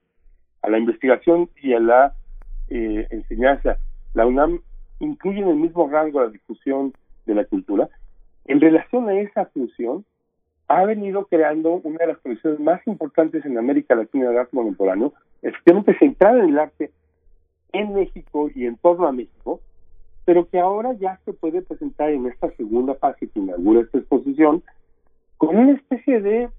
[0.62, 2.16] a la investigación y a la
[2.70, 3.78] eh, enseñanza.
[4.14, 4.62] La UNAM
[5.00, 6.94] incluye en el mismo rango la difusión
[7.26, 7.90] de la cultura.
[8.46, 10.06] En relación a esa función,
[10.68, 15.14] ha venido creando una de las colecciones más importantes en América Latina de arte contemporáneo,
[15.46, 16.92] efectivamente centrada en el arte
[17.72, 19.62] en México y en torno a México,
[20.26, 24.64] pero que ahora ya se puede presentar en esta segunda fase que inaugura esta exposición
[25.38, 26.50] con una especie de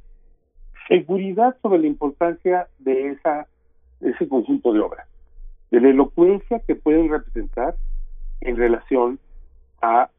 [0.89, 3.49] seguridad sobre la importancia de esa
[4.01, 5.09] ese conjunto de obras,
[5.71, 7.75] de la elocuencia que pueden representar
[8.43, 9.19] en relación
[9.81, 10.11] a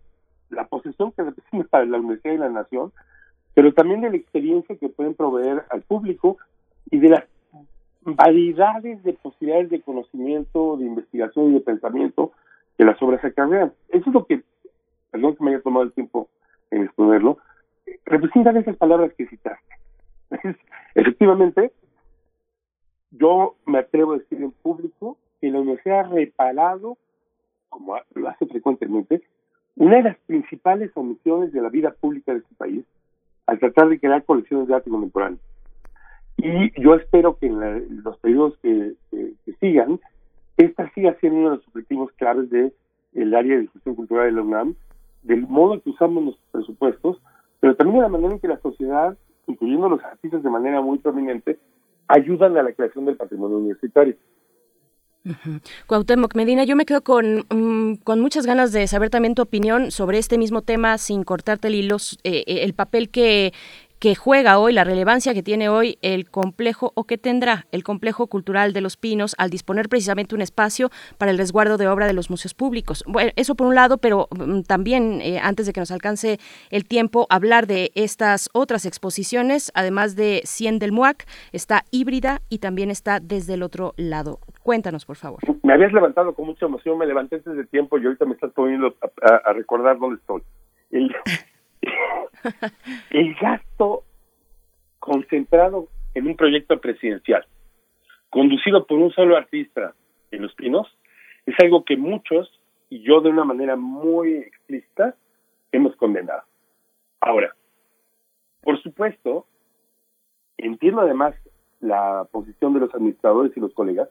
[0.50, 2.92] la posesión que representa para la Universidad y la Nación,
[3.54, 6.38] pero también de la experiencia que pueden proveer al público
[6.90, 7.24] y de las
[8.16, 12.32] variedades de posibilidades de conocimiento, de investigación y de pensamiento
[12.78, 13.74] que las obras acarrean.
[13.90, 14.44] Eso es lo que,
[15.12, 16.30] perdón que me haya tomado el tiempo
[16.72, 17.38] en exponerlo,
[18.06, 19.76] representan esas palabras que citaste.
[20.96, 21.72] Efectivamente,
[23.12, 26.98] yo me atrevo a decir en público que la universidad ha reparado,
[27.70, 29.22] como lo hace frecuentemente,
[29.76, 32.86] una de las principales omisiones de la vida pública de este país
[33.46, 35.40] al tratar de crear colecciones de arte contemporáneo.
[36.38, 40.00] Y yo espero que en, la, los periodos que, que, que, sigan,
[40.58, 42.74] esta siga siendo uno de los objetivos claves del
[43.14, 44.76] el área de difusión cultural de la UNAM,
[45.24, 47.18] del modo que usamos los presupuestos,
[47.60, 51.00] pero también de la manera en que la sociedad, incluyendo los artistas de manera muy
[51.00, 51.58] prominente,
[52.08, 54.16] ayudan a la creación del patrimonio universitario.
[55.88, 59.92] Cuauhtémoc Medina, yo me quedo con, mm, con muchas ganas de saber también tu opinión
[59.92, 63.52] sobre este mismo tema, sin cortarte el hilo, eh, eh, el papel que
[64.00, 68.28] que juega hoy, la relevancia que tiene hoy el complejo o que tendrá el complejo
[68.28, 72.14] cultural de los Pinos al disponer precisamente un espacio para el resguardo de obra de
[72.14, 73.04] los museos públicos.
[73.08, 76.88] Bueno, eso por un lado, pero mm, también eh, antes de que nos alcance el
[76.88, 82.92] tiempo, hablar de estas otras exposiciones, además de 100 del MUAC, está híbrida y también
[82.92, 84.40] está desde el otro lado.
[84.64, 85.40] Cuéntanos, por favor.
[85.64, 88.94] Me habías levantado con mucha emoción, me levanté desde tiempo y ahorita me estás poniendo
[89.22, 90.42] a, recordar dónde estoy.
[93.12, 94.04] el gasto
[95.00, 97.46] concentrado en un proyecto presidencial,
[98.30, 99.94] conducido por un solo artista
[100.32, 100.88] en Los Pinos,
[101.46, 102.52] es algo que muchos,
[102.90, 105.16] y yo de una manera muy explícita,
[105.72, 106.44] hemos condenado.
[107.22, 107.56] Ahora,
[108.62, 109.46] por supuesto,
[110.58, 111.36] entiendo además
[111.80, 114.10] la posición de los administradores y los colegas,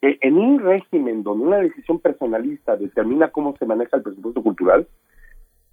[0.00, 4.88] que en un régimen donde una decisión personalista determina cómo se maneja el presupuesto cultural,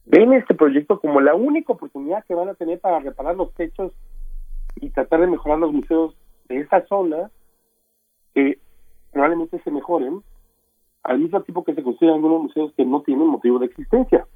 [0.06, 3.92] ven este proyecto como la única oportunidad que van a tener para reparar los techos
[4.76, 6.16] y tratar de mejorar los museos
[6.48, 7.32] de esa zona
[8.34, 8.60] que
[9.12, 10.22] probablemente se mejoren
[11.04, 14.28] al mismo tiempo que se construyen algunos museos que no tienen motivo de existencia.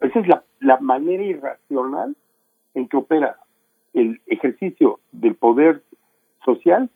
[0.00, 2.16] Esa es la, la manera irracional
[2.74, 3.38] en que opera
[3.92, 5.82] el ejercicio del poder
[6.44, 6.88] social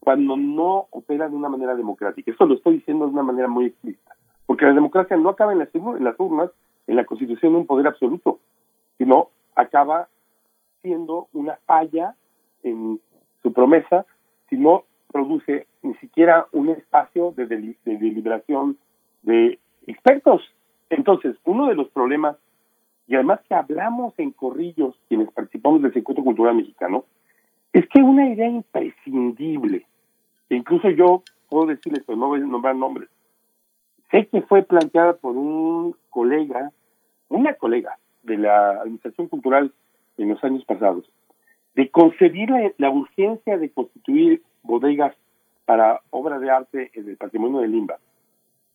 [0.00, 2.30] cuando no opera de una manera democrática.
[2.30, 4.16] Eso lo estoy diciendo de una manera muy explícita.
[4.46, 6.50] Porque la democracia no acaba en las, en las urnas,
[6.86, 8.40] en la constitución un poder absoluto,
[8.98, 10.08] sino acaba
[10.82, 12.14] siendo una falla
[12.62, 13.00] en
[13.42, 14.06] su promesa
[14.48, 17.46] si no produce ni siquiera un espacio de,
[17.84, 18.78] deliberación
[19.22, 20.42] de expertos.
[20.88, 22.36] Entonces, uno de los problemas,
[23.06, 27.04] y además que hablamos en corrillos quienes participamos del circuito cultural mexicano,
[27.72, 29.86] es que una idea imprescindible,
[30.48, 33.08] que incluso yo puedo decirles, pero no voy a nombrar nombres,
[34.10, 36.72] sé que fue planteada por un colega
[37.30, 39.72] una colega de la Administración Cultural
[40.18, 41.10] en los años pasados,
[41.74, 45.16] de concebir la, urgencia de constituir bodegas
[45.64, 47.98] para obra de arte en el patrimonio de Limba,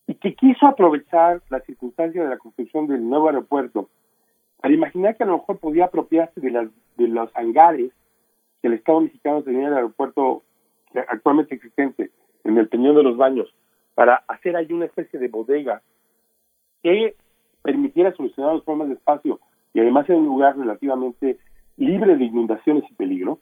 [0.08, 3.90] y que quiso aprovechar la circunstancia de la construcción del nuevo aeropuerto
[4.62, 7.92] para imaginar que a lo mejor podía apropiarse de, de los hangares
[8.62, 10.44] que el Estado mexicano tenía en el aeropuerto
[11.10, 12.10] actualmente existente
[12.44, 13.54] en el Peñón de los Baños,
[13.96, 15.82] para hacer ahí una especie de bodega
[16.82, 17.16] que
[17.66, 19.40] permitiera solucionar los problemas de espacio
[19.74, 21.40] y además en un lugar relativamente
[21.78, 23.40] libre de inundaciones y peligro,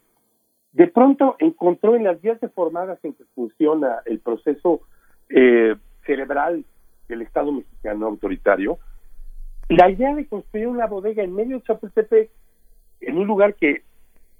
[0.71, 4.79] de pronto encontró en las vías deformadas en que funciona el proceso
[5.27, 6.63] eh, cerebral
[7.09, 8.79] del Estado mexicano autoritario,
[9.67, 12.31] la idea de construir una bodega en medio de Chapultepec,
[13.01, 13.83] en un lugar que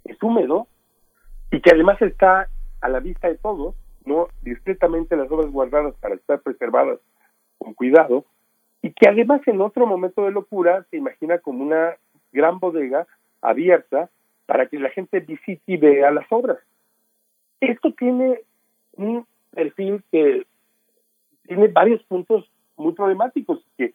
[0.06, 0.68] es húmedo
[1.52, 2.48] y que además está
[2.80, 7.00] a la vista de todos, no discretamente las obras guardadas para estar preservadas
[7.58, 8.26] con cuidado,
[8.84, 11.96] y que además en otro momento de locura se imagina como una
[12.34, 13.08] gran bodega
[13.42, 14.10] abierta
[14.46, 16.60] para que la gente visite y vea las obras.
[17.62, 18.42] Esto tiene
[18.98, 20.46] un perfil que
[21.48, 23.94] tiene varios puntos muy problemáticos que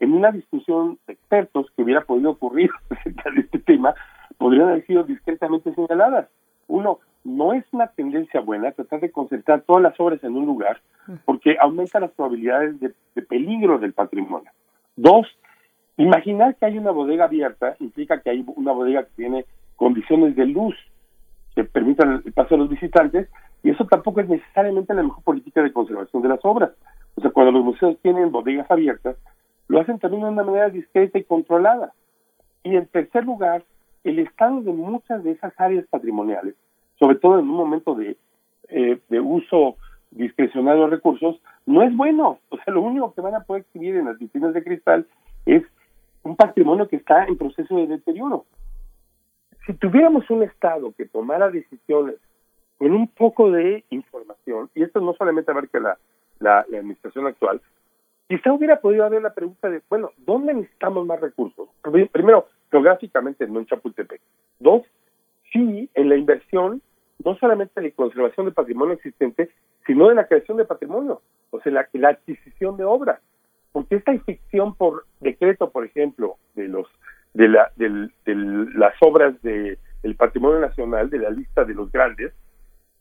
[0.00, 3.94] en una discusión de expertos que hubiera podido ocurrir acerca de este tema
[4.36, 6.28] podrían haber sido discretamente señaladas.
[6.66, 10.80] Uno, no es una tendencia buena tratar de concentrar todas las obras en un lugar
[11.24, 14.50] porque aumenta las probabilidades de, peligro del patrimonio.
[14.96, 15.26] Dos,
[15.96, 20.46] imaginar que hay una bodega abierta implica que hay una bodega que tiene condiciones de
[20.46, 20.76] luz
[21.54, 23.28] que permitan el paso de los visitantes
[23.62, 26.72] y eso tampoco es necesariamente la mejor política de conservación de las obras.
[27.14, 29.16] O sea, cuando los museos tienen bodegas abiertas,
[29.68, 31.94] lo hacen también de una manera discreta y controlada.
[32.62, 33.64] Y en tercer lugar,
[34.02, 36.54] el estado de muchas de esas áreas patrimoniales
[36.98, 38.16] sobre todo en un momento de,
[38.68, 39.76] eh, de uso
[40.10, 42.38] discrecional de recursos, no es bueno.
[42.50, 45.06] O sea, lo único que van a poder exhibir en las vitrinas de cristal
[45.44, 45.62] es
[46.22, 48.46] un patrimonio que está en proceso de deterioro.
[49.66, 52.16] Si tuviéramos un Estado que tomara decisiones
[52.78, 55.98] con un poco de información, y esto no solamente abarca la,
[56.38, 57.60] la, la administración actual,
[58.28, 61.68] quizá hubiera podido haber la pregunta de, bueno, ¿dónde necesitamos más recursos?
[62.12, 64.20] Primero, geográficamente, no en Chapultepec.
[64.58, 64.82] Dos,
[65.54, 66.82] sí en la inversión,
[67.24, 69.48] no solamente de conservación del patrimonio existente,
[69.86, 73.20] sino de la creación de patrimonio, o sea, la, adquisición de obras.
[73.72, 76.86] Porque esta infección por decreto, por ejemplo, de los
[77.32, 79.78] de, la, las obras del
[80.16, 82.32] patrimonio nacional, de la lista de los grandes,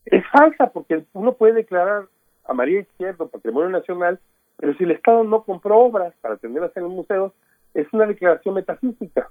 [0.05, 2.05] es falsa porque uno puede declarar
[2.45, 4.19] a María Izquierdo patrimonio nacional,
[4.57, 7.34] pero si el Estado no compró obras para tenerlas en los museos,
[7.73, 9.30] es una declaración metafísica.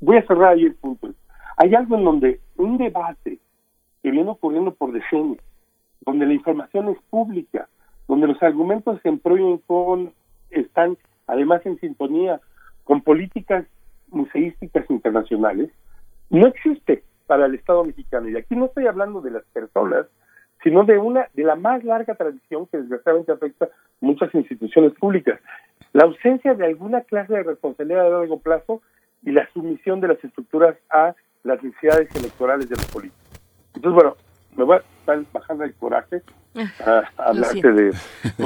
[0.00, 1.08] Voy a cerrar ahí el punto.
[1.56, 3.38] Hay algo en donde un debate
[4.02, 5.38] que viene ocurriendo por decenios,
[6.00, 7.68] donde la información es pública,
[8.08, 10.12] donde los argumentos en pro con
[10.50, 10.96] están
[11.26, 12.40] además en sintonía
[12.84, 13.66] con políticas
[14.08, 15.70] museísticas internacionales,
[16.30, 18.28] no existe para el Estado mexicano.
[18.28, 20.06] Y aquí no estoy hablando de las personas,
[20.62, 23.68] sino de una de la más larga tradición que desgraciadamente afecta
[24.00, 25.40] muchas instituciones públicas.
[25.92, 28.82] La ausencia de alguna clase de responsabilidad a largo plazo
[29.22, 31.14] y la sumisión de las estructuras a
[31.46, 33.24] las necesidades electorales de los políticos.
[33.74, 34.16] Entonces, bueno,
[34.56, 36.22] me voy a estar bajando el coraje
[36.84, 37.94] a, hablarte de...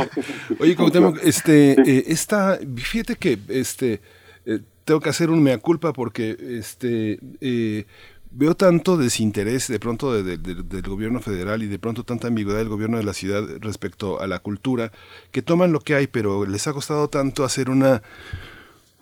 [0.60, 4.00] Oye, como este, eh, esta, fíjate que este,
[4.44, 7.86] eh, tengo que hacer un mea culpa porque este, eh,
[8.32, 12.98] veo tanto desinterés de pronto del gobierno federal y de pronto tanta ambigüedad del gobierno
[12.98, 14.92] de la ciudad respecto a la cultura,
[15.30, 18.02] que toman lo que hay, pero les ha costado tanto hacer una,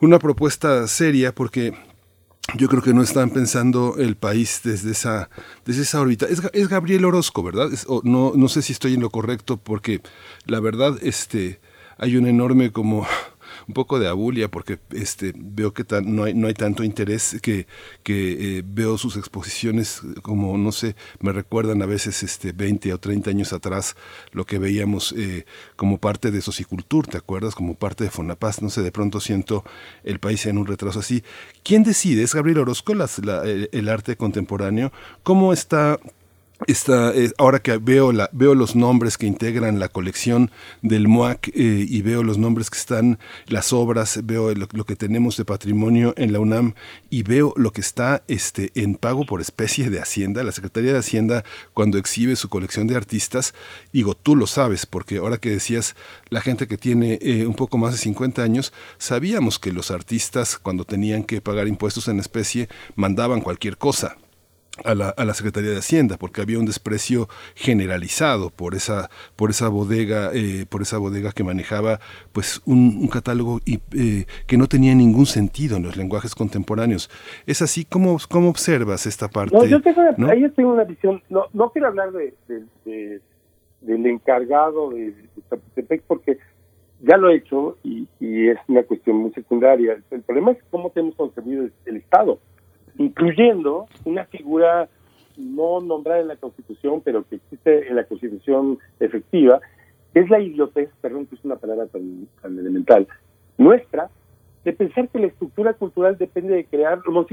[0.00, 1.74] una propuesta seria porque
[2.54, 5.28] yo creo que no están pensando el país desde esa,
[5.64, 6.26] desde esa órbita.
[6.26, 7.68] Es, es Gabriel Orozco, ¿verdad?
[8.04, 10.00] no, no sé si estoy en lo correcto porque
[10.46, 11.60] la verdad este,
[11.98, 13.06] hay un enorme como
[13.68, 17.66] un poco de abulia porque este veo que no hay no hay tanto interés que
[18.02, 22.98] que eh, veo sus exposiciones como no sé me recuerdan a veces este 20 o
[22.98, 23.94] 30 años atrás
[24.32, 25.44] lo que veíamos eh,
[25.76, 29.64] como parte de Socicultur te acuerdas como parte de Fonapaz no sé de pronto siento
[30.02, 31.22] el país en un retraso así.
[31.62, 34.92] Quién decide es Gabriel Orozco el arte contemporáneo
[35.22, 35.98] cómo está
[36.66, 40.50] esta, eh, ahora que veo, la, veo los nombres que integran la colección
[40.82, 45.36] del MOAC eh, y veo los nombres que están, las obras, veo lo, que tenemos
[45.36, 46.74] de patrimonio en la UNAM
[47.10, 50.42] y veo lo que está este, en pago por especie de Hacienda.
[50.42, 51.44] La Secretaría de Hacienda,
[51.74, 53.54] cuando exhibe su colección de artistas,
[53.92, 55.94] digo, tú lo sabes, porque ahora que decías
[56.28, 60.58] la gente que tiene eh, un poco más de 50 años, sabíamos que los artistas,
[60.58, 64.16] cuando tenían que pagar impuestos en especie, mandaban cualquier cosa
[64.84, 69.50] a la, a la, Secretaría de Hacienda porque había un desprecio generalizado por esa por
[69.50, 72.00] esa bodega eh, por esa bodega que manejaba
[72.32, 77.10] pues un, catálogo y, eh, que no tenía ningún sentido en los lenguajes contemporáneos.
[77.46, 81.22] Es así como cómo observas esta parte no, yo tengo una, ahí tengo una visión.
[81.28, 82.34] No no quiero hablar de,
[83.80, 85.14] del encargado de,
[85.48, 86.38] Chapultepec porque
[87.00, 89.98] ya lo he hecho y, y, es una cuestión muy secundaria.
[90.10, 92.38] El problema es cómo tenemos concebido el Estado
[92.98, 94.88] incluyendo una figura
[95.36, 99.60] no nombrada en la Constitución, pero que existe en la Constitución efectiva,
[100.12, 103.06] que es la idiotez, perdón que es una palabra tan, elemental,
[103.56, 104.10] nuestra,
[104.64, 107.26] de pensar que la estructura cultural depende de crear, lo,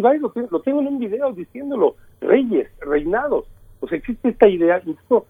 [0.52, 3.46] lo tengo en un video diciéndolo, reyes, reinados,
[3.80, 5.26] o sea, existe esta idea, incluso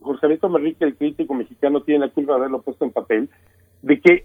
[0.00, 3.28] José Alberto Merrique, el crítico mexicano, tiene la culpa de haberlo puesto en papel,
[3.82, 4.24] de que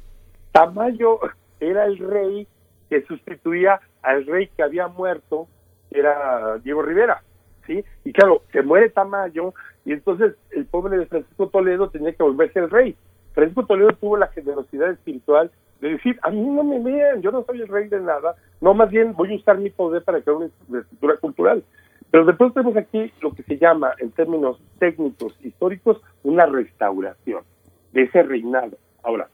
[0.51, 1.20] Tamayo
[1.59, 2.47] era el rey
[2.89, 5.47] que sustituía al rey que había muerto,
[5.96, 7.24] era Diego Rivera,
[7.66, 7.84] ¿sí?
[8.04, 9.54] Y claro, se muere Tamayo,
[9.86, 12.96] y entonces el pobre de Francisco Toledo tenía que volverse el rey.
[13.34, 17.44] Francisco Toledo tuvo la generosidad espiritual de decir, a mí no me vean, yo no
[17.44, 20.38] soy el rey de nada, no, más bien voy a usar mi poder para crear
[20.38, 21.64] una estructura cultural.
[22.10, 27.44] Pero después tenemos aquí lo que se llama, en términos técnicos, históricos, una restauración
[27.91, 28.78] de ese reinado.
[29.02, 29.28] Ahora,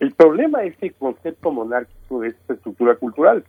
[0.00, 3.44] el problema es el concepto monárquico de esta estructura cultural.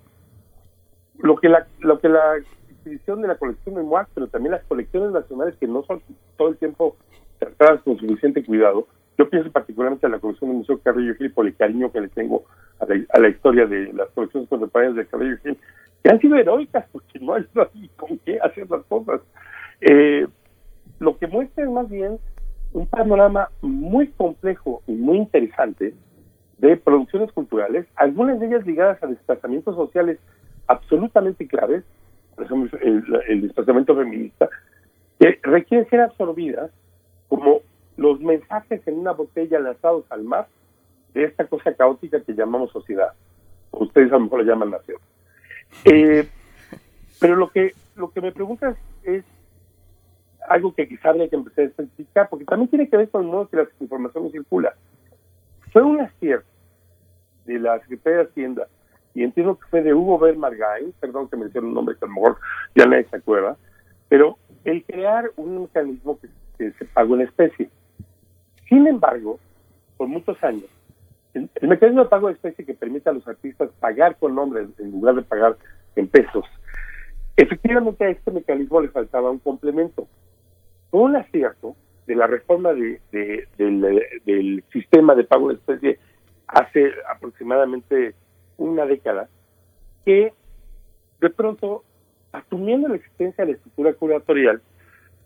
[1.20, 2.38] Lo que la, lo que la
[2.70, 6.01] exhibición de la colección de MOAC, pero también las colecciones nacionales que no son
[6.38, 6.95] todo el tiempo
[7.39, 8.88] tratadas con suficiente cuidado,
[9.18, 12.07] yo pienso particularmente en la colección del Museo Carrillo Gil por el cariño que le
[12.09, 12.43] tengo
[12.80, 15.57] a la, historia de las colecciones contemporáneas de Carrillo Gil,
[16.03, 17.45] que han sido heroicas porque no hay
[17.95, 19.22] con qué hacer las cosas.
[19.82, 20.28] Eh,
[20.99, 22.20] lo que muestra es más bien
[22.74, 25.95] un panorama muy complejo y muy interesante
[26.59, 30.20] de producciones culturales, algunas de ellas ligadas a desplazamientos sociales
[30.68, 31.84] absolutamente claves,
[32.36, 34.49] por ejemplo el, desplazamiento feminista,
[35.20, 36.72] que requieren ser absorbidas
[37.28, 37.61] como
[37.97, 40.47] los mensajes en una botella lanzados al mar
[41.13, 43.13] de esta cosa caótica que llamamos sociedad.
[43.72, 44.99] Ustedes a lo mejor lo llaman nación.
[45.86, 46.28] Eh,
[47.20, 49.26] pero lo que lo que me preguntas es
[50.47, 53.32] algo que quizá habría que empezar a explicar, porque también tiene que ver con el
[53.32, 54.74] modo que la información circula.
[55.72, 56.47] Fue un acierto
[57.45, 58.68] de la Secretaría de Hacienda,
[59.18, 62.13] y entiendo que fue de Hugo Bermargain, perdón que mencione un nombre que a lo
[62.13, 62.38] mejor
[62.76, 63.57] ya nadie se acuerda,
[64.09, 67.68] pero el crear un mecanismo que, se pagó en especie.
[68.70, 69.39] Sin embargo,
[69.97, 70.65] por muchos años,
[71.34, 74.91] el, mecanismo de pago en especie que permite a los artistas pagar con nombres en
[74.91, 75.57] lugar de pagar
[75.95, 76.45] en pesos,
[77.38, 80.07] efectivamente a este mecanismo le faltaba un complemento.
[80.91, 83.01] Fue un acierto de la reforma de,
[83.57, 85.97] del, sistema de pago de especie
[86.47, 88.13] hace aproximadamente
[88.58, 89.30] una década
[90.05, 90.34] que
[91.20, 91.84] de pronto,
[92.32, 94.62] asumiendo la existencia de la estructura curatorial,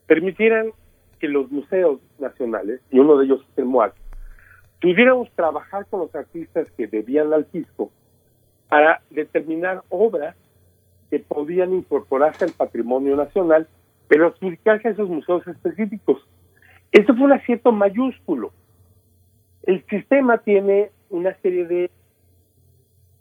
[0.08, 0.72] permitieran
[1.20, 3.94] que los museos nacionales, y uno de ellos es el MOAC,
[4.82, 7.92] pudiéramos trabajar con los artistas que debían al fisco
[8.70, 10.36] para determinar obras
[11.10, 13.68] que podían incorporarse al patrimonio nacional,
[14.08, 16.26] pero adjudicarse a esos museos específicos.
[16.92, 18.52] Esto fue un acierto mayúsculo.
[19.64, 21.92] El sistema tiene una serie de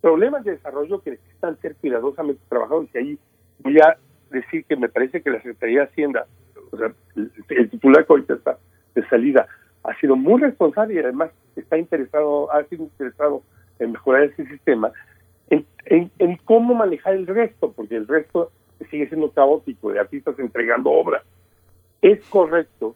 [0.01, 3.19] problemas de desarrollo que necesitan ser cuidadosamente trabajados y ahí
[3.59, 3.97] voy a
[4.31, 6.27] decir que me parece que la Secretaría de Hacienda,
[6.71, 8.59] o sea, el, titular que ahorita está
[8.95, 9.47] de salida,
[9.83, 13.43] ha sido muy responsable y además está interesado, ha sido interesado
[13.79, 14.93] en mejorar ese sistema,
[15.49, 18.53] en, cómo manejar el resto, porque el resto
[18.91, 21.23] sigue siendo caótico, de artistas entregando obras.
[22.01, 22.95] Es correcto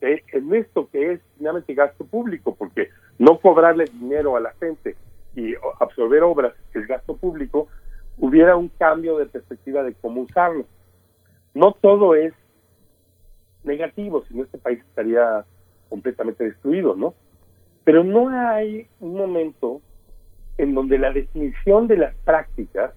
[0.00, 4.96] en esto que es finalmente gasto público, porque no cobrarle dinero a la gente
[5.34, 7.68] y absorber obras, es gasto público,
[8.18, 10.64] hubiera un cambio de perspectiva de cómo usarlo.
[11.54, 12.32] No todo es
[13.64, 15.44] negativo, si no este país estaría
[15.88, 17.14] completamente destruido, ¿no?
[17.84, 19.80] Pero no hay un momento
[20.58, 22.92] en donde la definición de las prácticas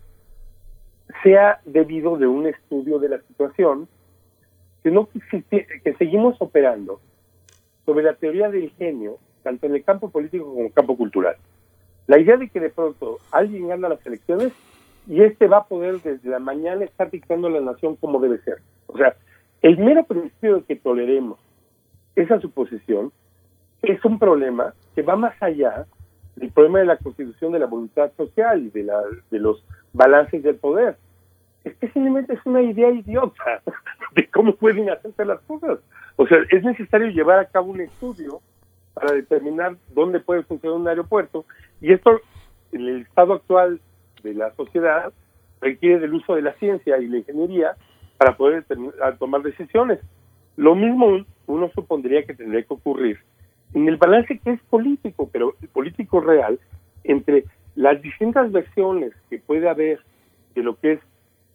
[1.24, 3.88] sea debido de un estudio de la situación,
[4.84, 7.00] sino que, que seguimos operando
[7.86, 11.36] sobre la teoría del genio, tanto en el campo político como en el campo cultural.
[12.08, 14.54] La idea de que de pronto alguien gana las elecciones
[15.08, 18.39] y este va a poder desde la mañana estar dictando a la nación como debe
[18.39, 18.60] ser.
[18.88, 19.16] O sea,
[19.62, 21.39] el mero principio de que toleremos
[22.16, 23.12] esa suposición
[23.82, 25.86] es un problema que va más allá
[26.36, 30.43] del problema de la constitución de la voluntad social y de, la, de los balances
[30.43, 30.97] del poder.
[31.64, 33.62] Es que simplemente es una idea idiota
[34.16, 35.80] de cómo pueden hacerse las cosas.
[36.16, 38.41] O sea, es necesario llevar a cabo un estudio
[38.94, 41.46] para determinar dónde puede funcionar un aeropuerto
[41.80, 42.20] y esto
[42.72, 43.80] en el estado actual
[44.24, 45.12] de la sociedad
[45.62, 47.76] requiere del uso de la ciencia y la ingeniería
[48.18, 48.66] para poder
[49.20, 50.00] tomar decisiones.
[50.58, 53.20] Lo mismo uno supondría que tendría que ocurrir
[53.74, 56.60] en el balance que es político, pero político real,
[57.04, 60.00] entre las distintas versiones que puede haber
[60.56, 61.00] de lo que es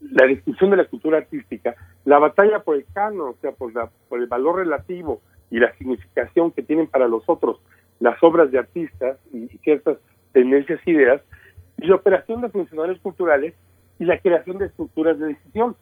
[0.01, 1.75] la discusión de la cultura artística,
[2.05, 5.21] la batalla por el canon, o sea, por, la, por el valor relativo
[5.51, 7.61] y la significación que tienen para los otros
[8.01, 9.99] las obras de artistas y ciertas
[10.33, 11.23] tendencias e ideas,
[11.79, 13.55] y la operación de funcionarios culturales
[13.99, 15.77] y la creación de estructuras de decisión.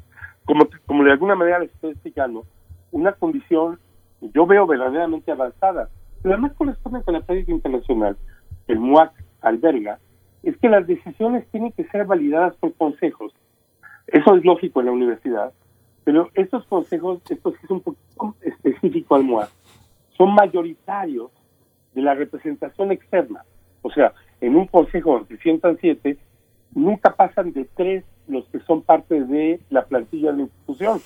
[0.45, 2.45] Como, como de alguna manera les estoy explicando,
[2.93, 3.79] una condición
[4.21, 5.89] yo veo verdaderamente avanzada,
[6.23, 8.17] pero además corresponde con la práctica internacional
[8.67, 9.99] que el MUAC alberga,
[10.43, 13.35] es que las decisiones tienen que ser validadas por consejos.
[14.07, 15.53] Eso es lógico en la universidad,
[16.05, 19.51] pero estos consejos, esto sí es un poco específico al MUAC,
[20.17, 21.31] son mayoritarios
[21.95, 23.45] de la representación externa.
[23.83, 26.19] O sea, en un consejo de 107
[26.75, 31.01] nunca pasan de tres los que son parte de la plantilla de la institución.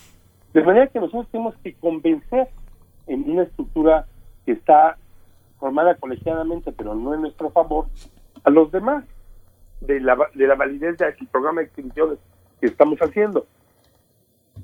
[0.52, 2.48] De manera que nosotros tenemos que convencer
[3.06, 4.06] en una estructura
[4.46, 4.96] que está
[5.58, 7.86] formada colegiadamente, pero no en nuestro favor,
[8.44, 9.04] a los demás
[9.80, 12.18] de la, de la validez del programa de extinciones
[12.60, 13.46] que estamos haciendo.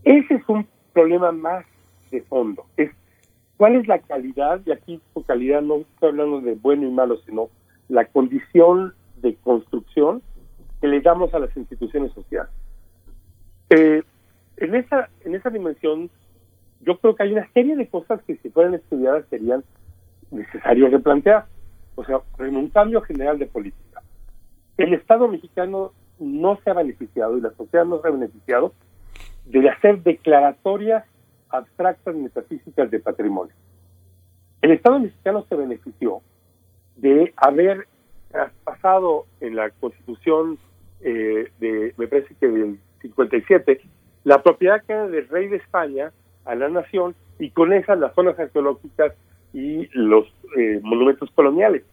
[0.02, 1.64] Ese es un problema más
[2.10, 2.66] de fondo.
[2.76, 2.90] Es
[3.56, 7.18] cuál es la calidad, y aquí por calidad no estoy hablando de bueno y malo,
[7.26, 7.48] sino
[7.88, 10.22] la condición de construcción
[10.80, 12.50] que le damos a las instituciones sociales.
[13.70, 14.02] Eh,
[14.56, 16.10] en esa en esa dimensión,
[16.80, 19.64] yo creo que hay una serie de cosas que si fueran estudiadas serían
[20.30, 21.46] necesarios replantear.
[21.96, 24.02] O sea, en un cambio general de política.
[24.76, 28.72] El Estado mexicano no se ha beneficiado y la sociedad no se ha beneficiado
[29.46, 31.04] de hacer declaratorias
[31.50, 33.54] abstractas metafísicas de patrimonio.
[34.62, 36.22] El Estado mexicano se benefició
[36.96, 37.86] de haber
[38.30, 40.58] traspasado en la Constitución
[41.00, 43.80] eh, de, me parece que del 57,
[44.24, 46.12] la propiedad que era del rey de España
[46.44, 49.12] a la nación y con esas las zonas arqueológicas
[49.52, 50.26] y los
[50.56, 51.84] eh, monumentos coloniales.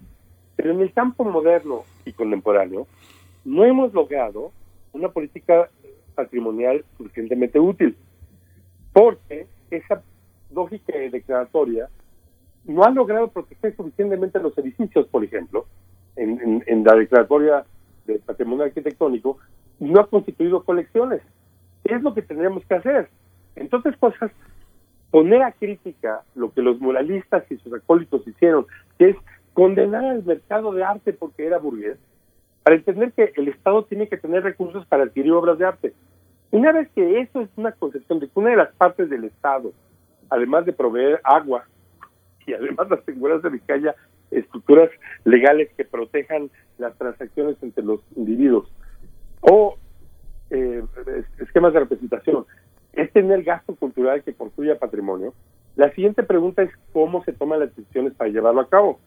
[0.55, 2.87] Pero en el campo moderno y contemporáneo
[3.43, 4.51] no hemos logrado
[4.93, 5.69] una política
[6.15, 7.95] patrimonial suficientemente útil,
[8.93, 10.03] porque esa
[10.53, 11.89] lógica declaratoria
[12.65, 15.65] no ha logrado proteger suficientemente los edificios, por ejemplo,
[16.15, 17.65] en, en, la declaratoria
[18.05, 19.37] de patrimonio arquitectónico,
[19.79, 21.21] no ha constituido colecciones.
[21.83, 23.09] ¿Qué es lo que tendríamos que hacer?
[23.55, 24.31] Entonces, cosas,
[25.09, 28.65] poner a crítica lo que los muralistas y sus acólitos hicieron,
[28.99, 29.17] que es
[29.53, 31.97] condenar al mercado de arte porque era burgués,
[32.63, 35.93] para entender que el Estado tiene que tener recursos para adquirir obras de arte.
[36.51, 39.71] Una vez que eso es una concepción de que una de las partes del Estado,
[40.29, 41.65] además de proveer agua,
[42.45, 43.95] y además las seguras de que haya
[44.31, 44.89] estructuras
[45.25, 48.71] legales que protejan las transacciones entre los individuos
[49.41, 49.77] o
[50.49, 50.83] eh,
[51.39, 52.45] esquemas de representación
[52.93, 55.33] es tener gasto cultural que construya patrimonio.
[55.75, 58.99] La siguiente pregunta es cómo se toman las decisiones para llevarlo a cabo.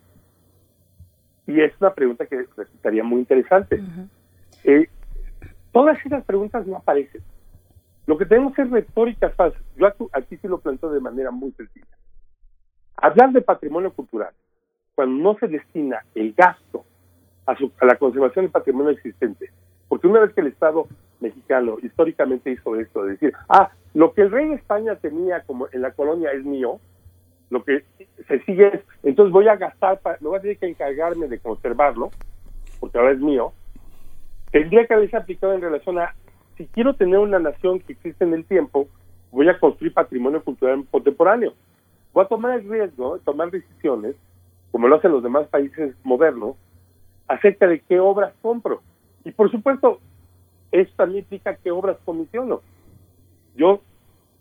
[1.47, 3.83] Y es una pregunta que resultaría muy interesante.
[4.65, 4.89] Eh,
[5.73, 7.23] todas esas preguntas no aparecen.
[8.07, 9.59] Lo que tenemos es retórica falsa.
[9.77, 11.87] Yo aquí sí lo planteo de manera muy sencilla.
[12.97, 14.33] Hablar de patrimonio cultural,
[14.95, 16.85] cuando no se destina el gasto
[17.47, 19.51] a, a la conservación del patrimonio existente,
[19.89, 20.87] porque una vez que el Estado
[21.21, 25.69] mexicano históricamente hizo esto, de decir, ah, lo que el rey de España tenía como
[25.73, 26.81] en la colonia es mío,
[27.55, 27.85] lo que
[28.29, 31.39] se sigue es, entonces voy a gastar, para, no voy a tener que encargarme de
[31.39, 32.11] conservarlo,
[32.81, 33.53] porque ahora es mío,
[34.51, 36.15] tendría que haberse aplicado en relación a,
[36.57, 38.89] si quiero tener una nación que existe en el tiempo,
[39.31, 41.55] voy a construir patrimonio cultural contemporáneo.
[42.13, 44.15] Voy a tomar el riesgo tomar decisiones,
[44.71, 46.57] como lo hacen los demás países modernos,
[47.27, 48.83] acerca de qué obras compro.
[49.25, 50.01] Y por supuesto,
[50.71, 52.61] esto también implica qué obras comisiono.
[53.57, 53.81] Yo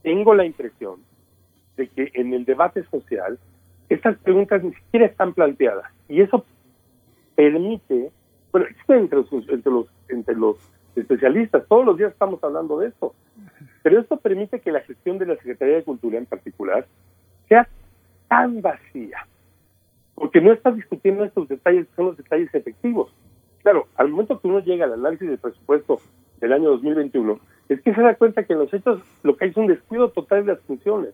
[0.03, 0.99] tengo la impresión
[1.77, 3.37] de que en el debate social
[3.89, 6.45] estas preguntas ni siquiera están planteadas y eso
[7.35, 8.11] permite,
[8.51, 10.57] bueno, existe entre los, entre los, entre los
[10.95, 13.13] especialistas, todos los días estamos hablando de esto,
[13.81, 16.85] pero esto permite que la gestión de la Secretaría de Cultura en particular
[17.49, 17.67] sea
[18.27, 19.27] tan vacía,
[20.15, 23.13] porque no está discutiendo estos detalles, son los detalles efectivos.
[23.61, 25.99] Claro, al momento que uno llega al análisis del presupuesto
[26.39, 29.51] del año 2021, es que se da cuenta que en los hechos lo que hay
[29.51, 31.13] es un descuido total de las funciones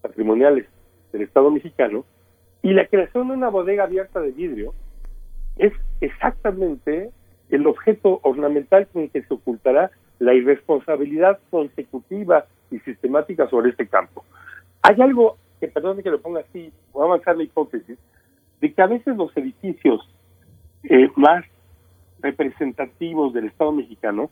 [0.00, 0.66] patrimoniales
[1.12, 2.04] del Estado mexicano
[2.62, 4.74] y la creación de una bodega abierta de vidrio
[5.56, 7.10] es exactamente
[7.50, 13.86] el objeto ornamental con el que se ocultará la irresponsabilidad consecutiva y sistemática sobre este
[13.86, 14.24] campo.
[14.82, 17.98] Hay algo que, perdón que lo ponga así, voy a avanzar la hipótesis,
[18.60, 20.08] de que a veces los edificios
[20.84, 21.44] eh, más
[22.20, 24.30] representativos del Estado mexicano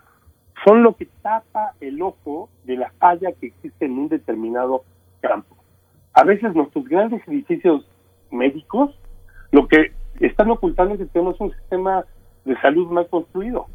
[0.65, 4.85] son lo que tapa el ojo de la falla que existe en un determinado
[5.21, 5.56] campo.
[6.17, 7.87] A veces nuestros grandes edificios
[8.31, 8.99] médicos
[9.53, 12.07] lo que están ocultando es que tenemos un sistema
[12.47, 13.67] de salud mal construido.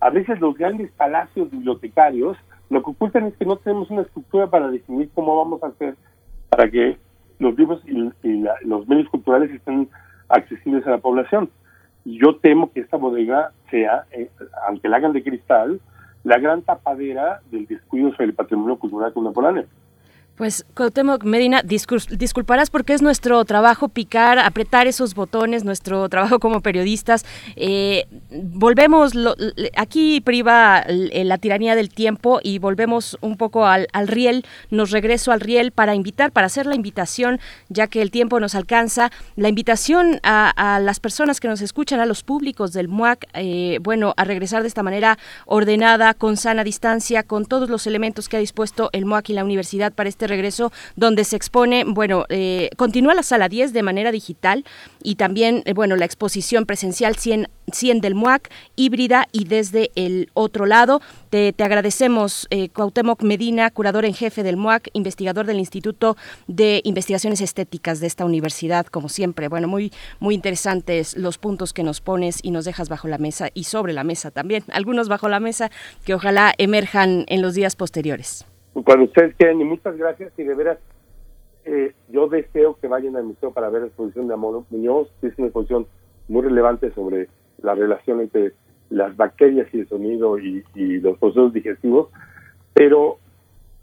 [0.00, 2.36] A veces los grandes palacios bibliotecarios
[2.68, 5.94] lo que ocultan es que no tenemos una estructura para definir cómo vamos a hacer
[6.48, 6.98] para que
[7.38, 8.10] los libros y,
[8.64, 9.88] los medios culturales estén
[10.28, 11.48] accesibles a la población.
[12.04, 14.30] Yo temo que esta bodega sea, eh,
[14.66, 15.80] aunque la hagan de cristal,
[16.24, 19.66] la gran tapadera del descuido sobre el patrimonio cultural contemporáneo.
[20.36, 26.60] Pues Cuauhtémoc Medina, disculparás porque es nuestro trabajo picar, apretar esos botones, nuestro trabajo como
[26.60, 27.24] periodistas.
[27.54, 29.12] Eh, volvemos,
[29.76, 35.38] aquí priva la tiranía del tiempo y volvemos un poco al, riel, nos regreso al
[35.38, 40.18] riel para invitar, para hacer la invitación, ya que el tiempo nos alcanza, la invitación
[40.24, 44.62] a, las personas que nos escuchan, a los públicos del MUAC, eh, bueno, a regresar
[44.62, 45.16] de esta manera
[45.46, 49.44] ordenada, con sana distancia, con todos los elementos que ha dispuesto el MUAC y la
[49.44, 53.82] universidad para este este regreso, donde se expone, bueno, eh, continúa la sala 10 de
[53.82, 54.64] manera digital
[55.02, 60.30] y también, eh, bueno, la exposición presencial 100, 100 del MUAC, híbrida y desde el
[60.32, 61.02] otro lado.
[61.28, 66.16] Te, agradecemos, eh, Cuauhtémoc Medina, curador en jefe del MUAC, investigador del Instituto
[66.46, 69.48] de Investigaciones Estéticas de esta universidad, como siempre.
[69.48, 73.50] Bueno, muy, muy interesantes los puntos que nos pones y nos dejas bajo la mesa
[73.52, 75.70] y sobre la mesa también, algunos bajo la mesa
[76.06, 78.46] que ojalá emerjan en los días posteriores
[78.82, 80.78] cuando ustedes quieran, y muchas gracias, y de veras,
[81.64, 85.28] eh, yo deseo que vayan al museo para ver la exposición de Amor Muñoz, que
[85.28, 85.86] es una exposición
[86.28, 87.28] muy relevante sobre
[87.62, 88.52] la relación entre
[88.90, 90.62] las bacterias y el sonido y,
[91.00, 92.08] los procesos digestivos,
[92.72, 93.18] pero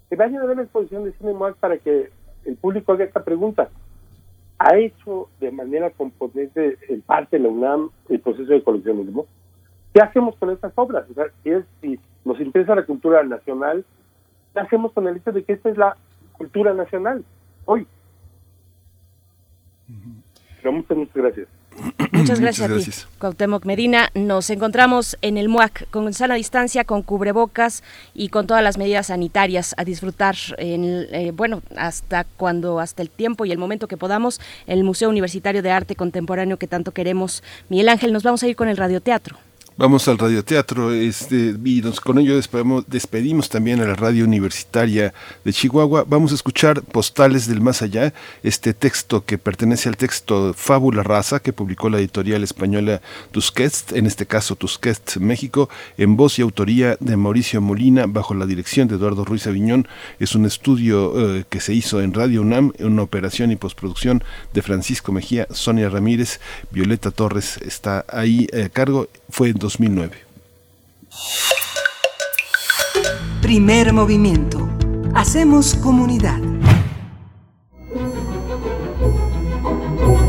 [0.10, 2.10] que vayan a ver la exposición de Cine para que
[2.46, 3.70] el público haga esta pregunta.
[4.60, 9.26] ¿Ha hecho de manera componente en parte la UNAM el proceso de coleccionismo?
[9.94, 11.10] ¿Qué hacemos con estas obras?
[11.10, 13.84] O sea, es, si nos interesa la cultura nacional,
[14.54, 15.96] ¿Qué hacemos con el hecho de que esta es la
[16.34, 17.24] cultura nacional
[17.66, 17.88] hoy?
[20.62, 21.48] Pero muchas, muchas gracias.
[22.12, 24.10] Muchas gracias, a ti, Cuauhtémoc Medina.
[24.14, 27.84] Nos encontramos en el MUAC con sana distancia, con cubrebocas
[28.14, 33.10] y con todas las medidas sanitarias a disfrutar, en, eh, bueno, hasta cuando, hasta el
[33.10, 37.42] tiempo y el momento que podamos, el Museo Universitario de Arte Contemporáneo que tanto queremos.
[37.70, 39.38] Miguel Ángel, nos vamos a ir con el radioteatro.
[39.78, 45.14] Vamos al radioteatro este, y con ello despedimos, despedimos, también a la radio universitaria
[45.46, 46.04] de Chihuahua.
[46.06, 48.14] Vamos a escuchar Postales del Más Allá,
[48.44, 53.02] este texto que pertenece al texto Fábula Raza que publicó la editorial española
[53.32, 58.46] Tusquets, en este caso Tusquets México, en voz y autoría de Mauricio Molina, bajo la
[58.46, 59.88] dirección de Eduardo Ruiz Aviñón.
[60.20, 64.22] Es un estudio eh, que se hizo en Radio UNAM, una operación y postproducción
[64.54, 66.42] de Francisco Mejía, Sonia Ramírez,
[66.72, 69.08] Violeta Torres está ahí a cargo.
[69.32, 70.18] Fue en 2009.
[73.42, 74.70] Primer movimiento.
[75.16, 76.40] Hacemos comunidad.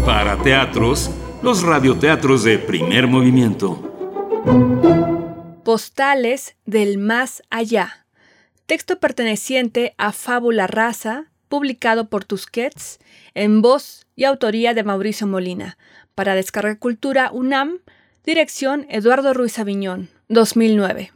[0.07, 1.11] Para teatros
[1.43, 3.91] los radioteatros de primer movimiento.
[5.65, 8.07] Postales del Más Allá.
[8.67, 13.01] Texto perteneciente a Fábula Raza, publicado por Tusquets,
[13.35, 15.77] en voz y autoría de Mauricio Molina.
[16.15, 17.81] Para Descarga Cultura UNAM,
[18.25, 21.13] dirección Eduardo Ruiz Aviñón, 2009.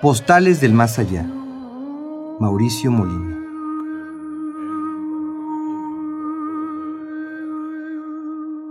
[0.00, 1.24] Postales del Más Allá.
[2.38, 3.35] Mauricio Molina.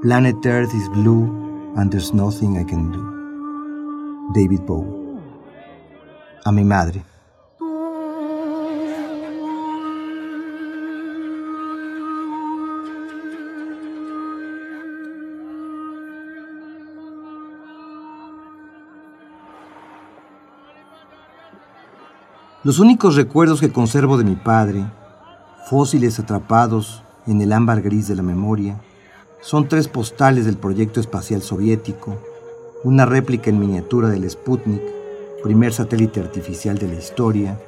[0.06, 3.02] Planet Earth is blue and there's nothing I can do.
[4.36, 5.20] David Bowie.
[6.46, 7.04] A mi madre.
[22.64, 24.86] Los únicos recuerdos que conservo de mi padre,
[25.68, 28.80] fósiles atrapados en el ámbar gris de la memoria,
[29.46, 32.18] son tres postales del proyecto espacial soviético,
[32.84, 34.82] una réplica en miniatura del Sputnik,
[35.44, 37.62] primer satélite artificial de la historia,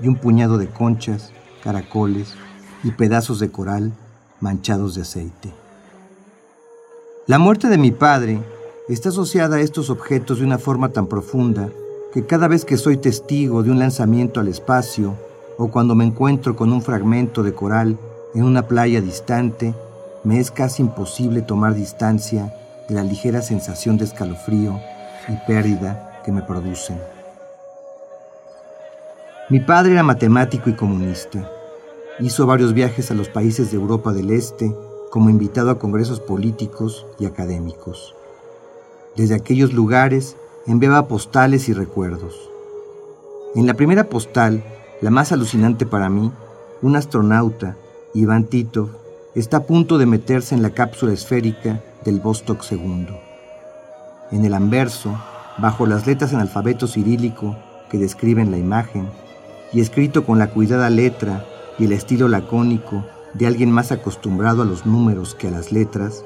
[0.00, 2.34] y un puñado de conchas, caracoles
[2.82, 3.92] y pedazos de coral
[4.40, 5.52] manchados de aceite.
[7.26, 8.38] La muerte de mi padre
[8.88, 11.68] está asociada a estos objetos de una forma tan profunda
[12.14, 15.14] que cada vez que soy testigo de un lanzamiento al espacio
[15.58, 17.98] o cuando me encuentro con un fragmento de coral
[18.32, 19.74] en una playa distante,
[20.24, 22.54] me es casi imposible tomar distancia
[22.88, 24.80] de la ligera sensación de escalofrío
[25.28, 26.98] y pérdida que me producen.
[29.50, 31.50] Mi padre era matemático y comunista.
[32.18, 34.74] Hizo varios viajes a los países de Europa del Este
[35.10, 38.14] como invitado a congresos políticos y académicos.
[39.16, 42.50] Desde aquellos lugares enviaba postales y recuerdos.
[43.54, 44.62] En la primera postal,
[45.00, 46.30] la más alucinante para mí,
[46.82, 47.76] un astronauta,
[48.14, 48.90] Iván Titov,
[49.40, 53.06] está a punto de meterse en la cápsula esférica del Vostok II.
[54.32, 55.16] En el anverso,
[55.58, 57.56] bajo las letras en alfabeto cirílico
[57.90, 59.08] que describen la imagen,
[59.72, 61.44] y escrito con la cuidada letra
[61.78, 66.24] y el estilo lacónico de alguien más acostumbrado a los números que a las letras,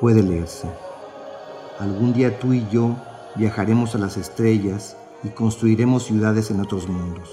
[0.00, 0.68] puede leerse.
[1.78, 2.96] Algún día tú y yo
[3.34, 7.28] viajaremos a las estrellas y construiremos ciudades en otros mundos.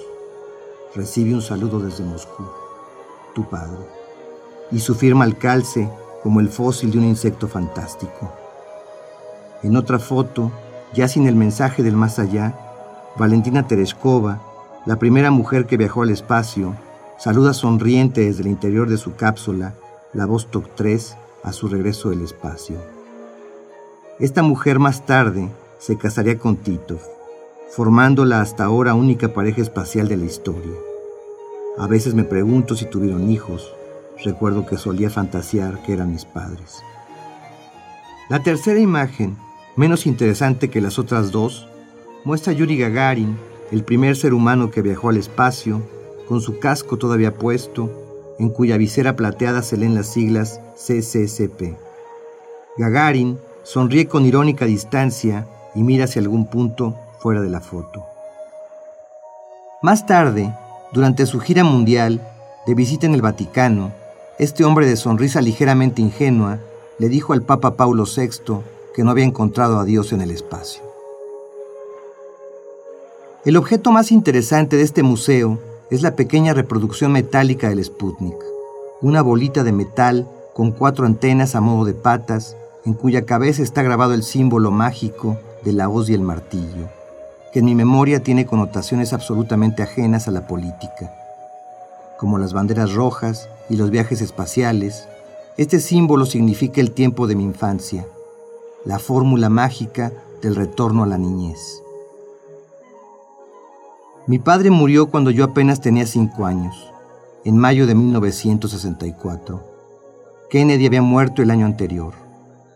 [0.95, 2.43] Recibe un saludo desde Moscú,
[3.33, 3.85] tu padre,
[4.71, 5.89] y su firma al calce
[6.23, 8.31] como el fósil de un insecto fantástico.
[9.63, 10.51] En otra foto,
[10.93, 12.57] ya sin el mensaje del más allá,
[13.17, 14.41] Valentina Tereshkova,
[14.85, 16.75] la primera mujer que viajó al espacio,
[17.17, 19.73] saluda sonriente desde el interior de su cápsula,
[20.13, 22.77] la Vostok 3, a su regreso del espacio.
[24.19, 26.97] Esta mujer más tarde se casaría con Tito,
[27.69, 30.73] formando la hasta ahora única pareja espacial de la historia.
[31.77, 33.74] A veces me pregunto si tuvieron hijos.
[34.23, 36.81] Recuerdo que solía fantasear que eran mis padres.
[38.29, 39.37] La tercera imagen,
[39.75, 41.67] menos interesante que las otras dos,
[42.23, 43.37] muestra a Yuri Gagarin,
[43.71, 45.81] el primer ser humano que viajó al espacio,
[46.27, 51.77] con su casco todavía puesto, en cuya visera plateada se leen las siglas CCCP.
[52.77, 58.05] Gagarin sonríe con irónica distancia y mira hacia algún punto fuera de la foto.
[59.81, 60.53] Más tarde,
[60.93, 62.21] durante su gira mundial
[62.65, 63.91] de visita en el Vaticano,
[64.37, 66.59] este hombre de sonrisa ligeramente ingenua
[66.97, 68.59] le dijo al Papa Paulo VI
[68.93, 70.83] que no había encontrado a Dios en el espacio.
[73.45, 75.59] El objeto más interesante de este museo
[75.89, 78.35] es la pequeña reproducción metálica del Sputnik,
[79.01, 83.83] una bolita de metal con cuatro antenas a modo de patas, en cuya cabeza está
[83.83, 86.89] grabado el símbolo mágico de la hoz y el martillo,
[87.53, 91.24] que en mi memoria tiene connotaciones absolutamente ajenas a la política.
[92.17, 95.07] Como las banderas rojas y los viajes espaciales,
[95.57, 98.07] este símbolo significa el tiempo de mi infancia,
[98.85, 100.11] la fórmula mágica
[100.41, 101.81] del retorno a la niñez.
[104.27, 106.91] Mi padre murió cuando yo apenas tenía cinco años,
[107.43, 109.61] en mayo de 1964.
[110.49, 112.13] Kennedy había muerto el año anterior,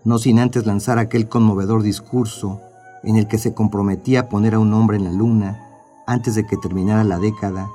[0.04, 2.60] no sin antes lanzar aquel conmovedor discurso
[3.04, 5.66] en el que se comprometía a poner a un hombre en la luna
[6.06, 7.70] antes de que terminara la década,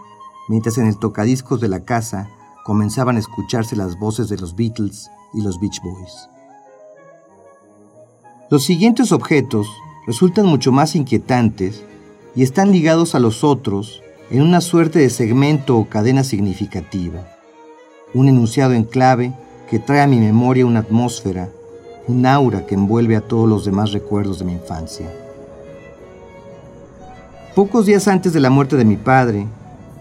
[0.49, 2.29] mientras en el tocadiscos de la casa
[2.65, 6.29] comenzaban a escucharse las voces de los Beatles y los Beach Boys.
[8.51, 9.67] Los siguientes objetos
[10.07, 11.85] resultan mucho más inquietantes
[12.35, 17.27] y están ligados a los otros en una suerte de segmento o cadena significativa.
[18.13, 19.33] Un enunciado en clave
[19.69, 21.51] que trae a mi memoria una atmósfera,
[22.07, 25.11] un aura que envuelve a todos los demás recuerdos de mi infancia.
[27.55, 29.47] Pocos días antes de la muerte de mi padre,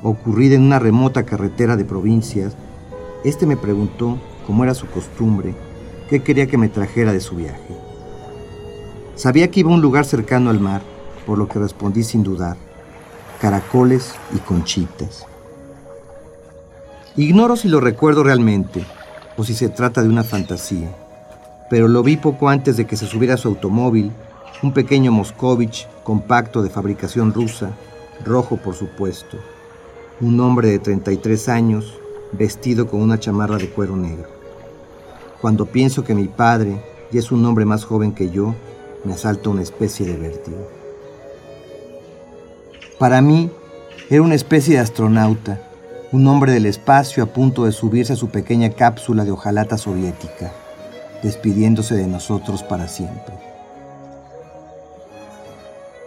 [0.04, 2.56] ocurrida en una remota carretera de provincias,
[3.24, 5.56] este me preguntó, como era su costumbre,
[6.10, 7.76] qué quería que me trajera de su viaje.
[9.16, 10.82] Sabía que iba a un lugar cercano al mar,
[11.26, 12.58] por lo que respondí sin dudar,
[13.40, 15.26] caracoles y conchitas.
[17.16, 18.84] Ignoro si lo recuerdo realmente
[19.38, 20.94] o si se trata de una fantasía,
[21.70, 24.12] pero lo vi poco antes de que se subiera a su automóvil,
[24.62, 27.72] un pequeño Moscovich compacto de fabricación rusa,
[28.26, 29.38] rojo por supuesto,
[30.24, 32.00] un hombre de 33 años
[32.32, 34.30] vestido con una chamarra de cuero negro.
[35.42, 38.56] Cuando pienso que mi padre ya es un hombre más joven que yo,
[39.04, 40.70] me asalta una especie de vértigo.
[42.98, 43.52] Para mí,
[44.10, 45.62] era una especie de astronauta,
[46.14, 50.54] un hombre del espacio a punto de subirse a su pequeña cápsula de hojalata soviética,
[51.22, 53.36] despidiéndose de nosotros para siempre.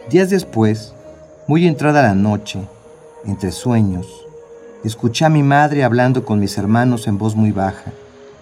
[0.08, 0.94] Días después,
[1.46, 2.66] muy entrada la noche,
[3.26, 4.26] entre sueños,
[4.84, 7.92] escuché a mi madre hablando con mis hermanos en voz muy baja,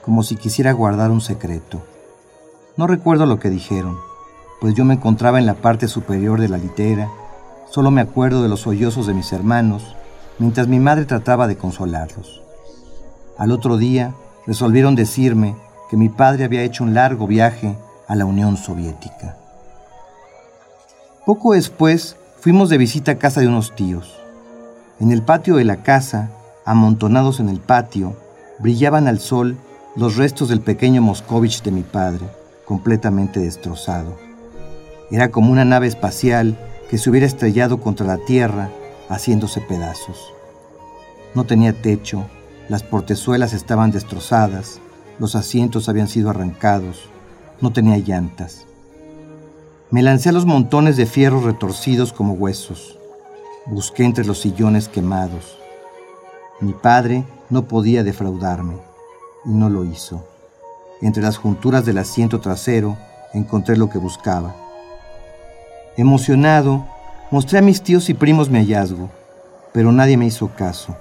[0.03, 1.82] como si quisiera guardar un secreto.
[2.76, 3.97] No recuerdo lo que dijeron,
[4.61, 7.09] pues yo me encontraba en la parte superior de la litera,
[7.70, 9.97] solo me acuerdo de los sollozos de mis hermanos,
[10.39, 12.43] mientras mi madre trataba de consolarlos.
[13.39, 14.14] Al otro día
[14.47, 15.57] resolvieron decirme
[15.91, 17.76] que mi padre había hecho un largo viaje
[18.07, 19.37] a la Unión Soviética.
[21.24, 24.24] Poco después fuimos de visita a casa de unos tíos.
[25.01, 26.30] En el patio de la casa,
[26.64, 28.16] amontonados en el patio,
[28.61, 29.57] brillaban al sol
[29.97, 32.26] los restos del pequeño Moscovich de mi padre,
[32.64, 34.16] completamente destrozado.
[35.11, 36.57] Era como una nave espacial
[36.88, 38.70] que se hubiera estrellado contra la Tierra,
[39.09, 40.32] haciéndose pedazos.
[41.34, 42.26] No tenía techo,
[42.68, 44.80] las portezuelas estaban destrozadas,
[45.18, 47.09] los asientos habían sido arrancados,
[47.61, 48.64] no tenía llantas.
[49.90, 52.99] Me lancé a los montones de fierros retorcidos como huesos.
[53.67, 55.59] Busqué entre los sillones quemados.
[56.61, 58.75] Mi padre no podía defraudarme
[59.47, 60.23] y no lo hizo.
[61.01, 62.99] Entre las junturas del asiento trasero
[63.33, 64.55] encontré lo que buscaba.
[65.97, 66.85] Emocionado,
[67.31, 69.09] mostré a mis tíos y primos mi hallazgo,
[69.73, 70.95] pero nadie me hizo caso.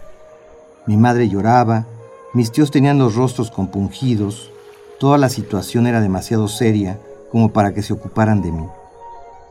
[0.87, 1.85] Mi madre lloraba,
[2.33, 4.51] mis tíos tenían los rostros compungidos,
[5.01, 6.97] toda la situación era demasiado seria
[7.29, 8.67] como para que se ocuparan de mí.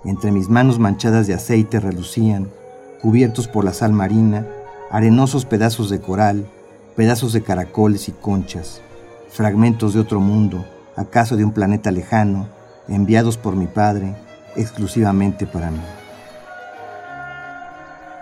[0.07, 2.49] Entre mis manos manchadas de aceite relucían,
[3.03, 4.47] cubiertos por la sal marina,
[4.91, 6.47] arenosos pedazos de coral,
[6.95, 8.81] pedazos de caracoles y conchas,
[9.29, 10.65] fragmentos de otro mundo,
[10.97, 12.47] acaso de un planeta lejano,
[12.89, 14.15] enviados por mi padre
[14.55, 15.81] exclusivamente para mí.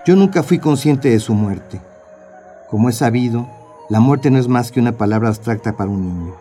[0.06, 1.80] Yo nunca fui consciente de su muerte.
[2.70, 3.48] Como he sabido,
[3.90, 6.34] la muerte no es más que una palabra abstracta para un niño.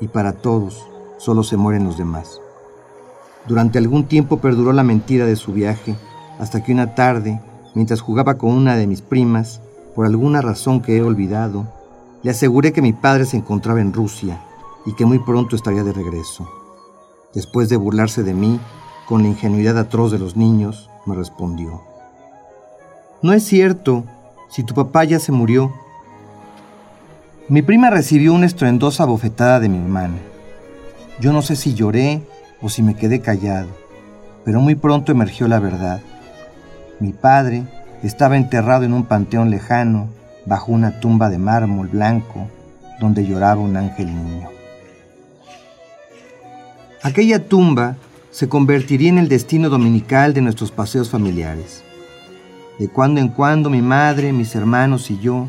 [0.00, 0.84] Y para todos,
[1.18, 2.40] solo se mueren los demás.
[3.46, 5.94] Durante algún tiempo perduró la mentira de su viaje,
[6.38, 7.40] hasta que una tarde,
[7.74, 9.60] mientras jugaba con una de mis primas,
[9.94, 11.66] por alguna razón que he olvidado,
[12.22, 14.40] le aseguré que mi padre se encontraba en Rusia
[14.84, 16.48] y que muy pronto estaría de regreso.
[17.34, 18.60] Después de burlarse de mí,
[19.06, 21.82] con la ingenuidad atroz de los niños, me respondió.
[23.22, 24.04] No es cierto,
[24.48, 25.72] si tu papá ya se murió.
[27.48, 30.18] Mi prima recibió una estruendosa bofetada de mi hermana.
[31.20, 32.22] Yo no sé si lloré
[32.60, 33.68] o si me quedé callado,
[34.44, 36.00] pero muy pronto emergió la verdad.
[37.00, 37.64] Mi padre
[38.02, 40.08] estaba enterrado en un panteón lejano,
[40.46, 42.48] bajo una tumba de mármol blanco,
[43.00, 44.48] donde lloraba un ángel niño.
[47.02, 47.96] Aquella tumba
[48.30, 51.82] se convertiría en el destino dominical de nuestros paseos familiares.
[52.78, 55.48] De cuando en cuando mi madre, mis hermanos y yo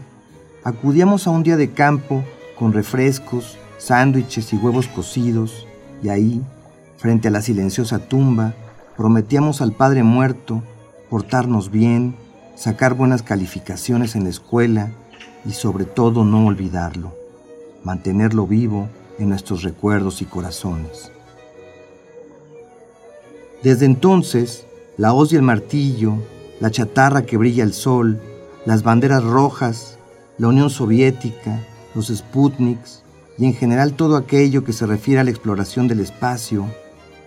[0.63, 2.23] acudíamos a un día de campo
[2.57, 5.67] con refrescos, sándwiches y huevos cocidos,
[6.01, 6.43] y ahí,
[6.97, 8.55] Frente a la silenciosa tumba,
[8.97, 10.63] prometíamos al Padre muerto
[11.09, 12.15] portarnos bien,
[12.55, 14.91] sacar buenas calificaciones en la escuela
[15.45, 17.15] y sobre todo no olvidarlo,
[17.83, 18.89] mantenerlo vivo
[19.19, 21.11] en nuestros recuerdos y corazones.
[23.63, 24.65] Desde entonces,
[24.97, 26.15] la hoz y el martillo,
[26.59, 28.19] la chatarra que brilla el sol,
[28.65, 29.97] las banderas rojas,
[30.37, 31.63] la Unión Soviética,
[31.95, 33.03] los Sputniks
[33.37, 36.65] y en general todo aquello que se refiere a la exploración del espacio,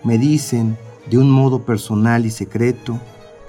[0.04, 0.76] me dicen,
[1.08, 3.00] de un modo personal y secreto,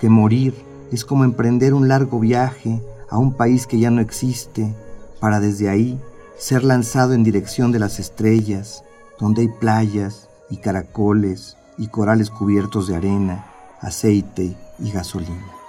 [0.02, 0.56] que morir
[0.92, 4.74] es como emprender un largo viaje a un país que ya no existe,
[5.20, 6.02] para desde ahí
[6.40, 8.84] ser lanzado en dirección de las estrellas,
[9.20, 13.46] donde hay playas y caracoles y corales cubiertos de arena,
[13.80, 15.61] aceite y gasolina.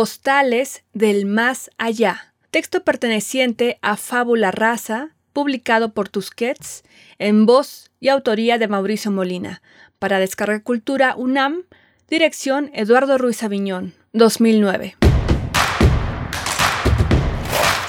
[0.00, 6.84] Postales del Más Allá, texto perteneciente a Fábula Raza, publicado por Tusquets,
[7.18, 9.60] en voz y autoría de Mauricio Molina,
[9.98, 11.64] para Descarga Cultura UNAM,
[12.08, 14.96] dirección Eduardo Ruiz Aviñón, 2009.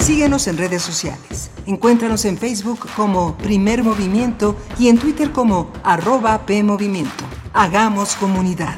[0.01, 1.49] Síguenos en redes sociales.
[1.66, 7.24] Encuéntranos en Facebook como Primer Movimiento y en Twitter como arroba PMovimiento.
[7.53, 8.78] Hagamos comunidad.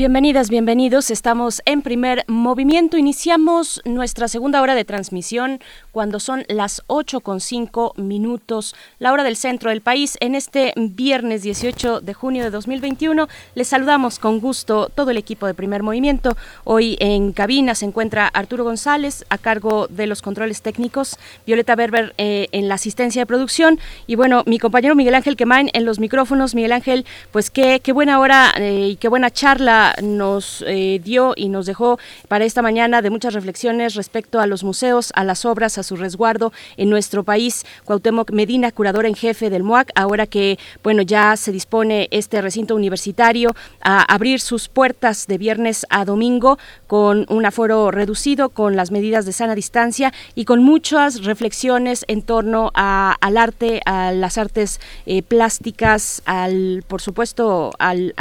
[0.00, 1.10] Bienvenidas, bienvenidos.
[1.10, 2.96] Estamos en primer movimiento.
[2.96, 5.60] Iniciamos nuestra segunda hora de transmisión
[5.92, 10.16] cuando son las 8 con 5 minutos, la hora del centro del país.
[10.20, 15.46] En este viernes 18 de junio de 2021 les saludamos con gusto todo el equipo
[15.46, 16.34] de primer movimiento.
[16.64, 22.14] Hoy en cabina se encuentra Arturo González a cargo de los controles técnicos, Violeta Berber
[22.16, 25.98] eh, en la asistencia de producción y bueno, mi compañero Miguel Ángel Quemain en los
[25.98, 26.54] micrófonos.
[26.54, 31.34] Miguel Ángel, pues qué, qué buena hora eh, y qué buena charla nos eh, dio
[31.36, 35.44] y nos dejó para esta mañana de muchas reflexiones respecto a los museos, a las
[35.44, 37.64] obras, a su resguardo en nuestro país.
[37.84, 42.74] Cuauhtémoc Medina, curador en jefe del MOAC, ahora que bueno ya se dispone este recinto
[42.74, 48.90] universitario a abrir sus puertas de viernes a domingo con un aforo reducido, con las
[48.90, 54.80] medidas de sana distancia y con muchas reflexiones en torno al arte, a las artes
[55.06, 58.14] eh, plásticas, al por supuesto al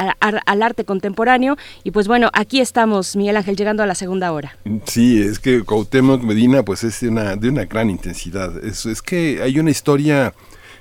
[0.61, 4.57] arte contemporáneo y pues bueno, aquí estamos, Miguel Ángel, llegando a la segunda hora.
[4.85, 8.63] Sí, es que Cuauhtémoc Medina pues es de una, de una gran intensidad.
[8.63, 10.33] Es, es que hay una historia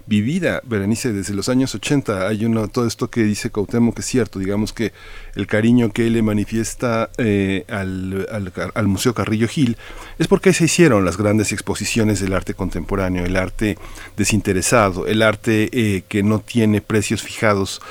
[0.09, 2.26] vivida, Berenice, desde los años 80.
[2.26, 4.93] Hay uno, todo esto que dice Cuauhtémoc que es cierto, digamos que
[5.35, 9.76] el cariño que él le manifiesta eh, al, al, al, Museo Carrillo Gil
[10.18, 13.76] es porque se hicieron las grandes exposiciones del arte contemporáneo, el arte
[14.16, 17.83] desinteresado, el arte eh, que no tiene precios fijados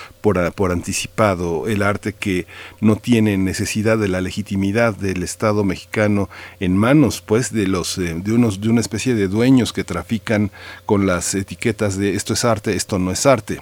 [0.55, 2.47] por, anticipado, el arte que
[2.81, 8.13] no tiene necesidad de la legitimidad del Estado mexicano en manos pues de los eh,
[8.15, 10.51] de unos de una especie de dueños que trafican
[10.85, 13.61] con las etiquetas de esto es arte, esto no es arte.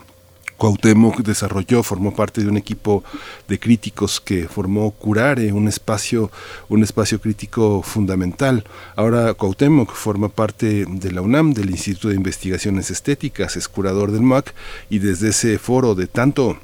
[0.58, 3.04] Cuauhtémoc desarrolló, formó parte de un equipo
[3.48, 6.32] de críticos que formó Curare, un espacio,
[6.70, 8.64] un espacio crítico fundamental.
[8.96, 14.22] Ahora Cuauhtémoc forma parte de la UNAM, del Instituto de Investigaciones Estéticas, es curador del
[14.22, 14.54] MAC
[14.90, 16.58] y desde ese foro de tanto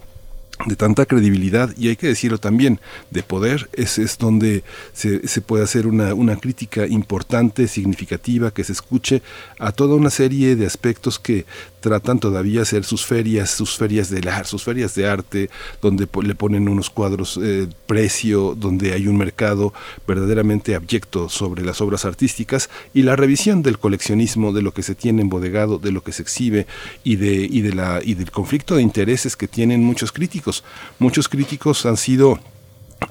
[0.65, 2.79] de tanta credibilidad y hay que decirlo también,
[3.09, 4.63] de poder, es, es donde
[4.93, 9.21] se, puede hacer una, una, crítica importante, significativa, que se escuche
[9.59, 11.45] a toda una serie de aspectos que
[11.81, 15.49] tratan todavía de hacer sus ferias, sus ferias de sus ferias de arte,
[15.81, 19.73] donde le ponen unos cuadros eh, precio, donde hay un mercado
[20.07, 24.95] verdaderamente abyecto sobre las obras artísticas y la revisión del coleccionismo, de lo que se
[24.95, 26.67] tiene embodegado, de lo que se exhibe
[27.03, 30.63] y de, y de la y del conflicto de intereses que tienen muchos críticos.
[30.99, 32.39] Muchos críticos han sido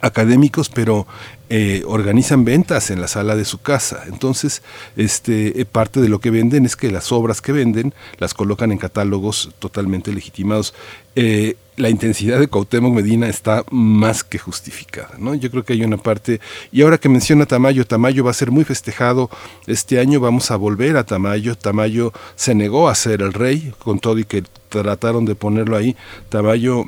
[0.01, 1.07] académicos, pero
[1.49, 4.05] eh, organizan ventas en la sala de su casa.
[4.07, 4.63] Entonces,
[4.97, 8.73] este, eh, parte de lo que venden es que las obras que venden las colocan
[8.73, 10.75] en catálogos totalmente legitimados.
[11.17, 15.35] Eh, la intensidad de Cuauhtémoc Medina está más que justificada, ¿no?
[15.35, 18.51] Yo creo que hay una parte, y ahora que menciona Tamayo, Tamayo va a ser
[18.51, 19.31] muy festejado
[19.67, 23.99] este año, vamos a volver a Tamayo, Tamayo se negó a ser el rey, con
[23.99, 25.97] todo y que trataron de ponerlo ahí,
[26.29, 26.85] Tamayo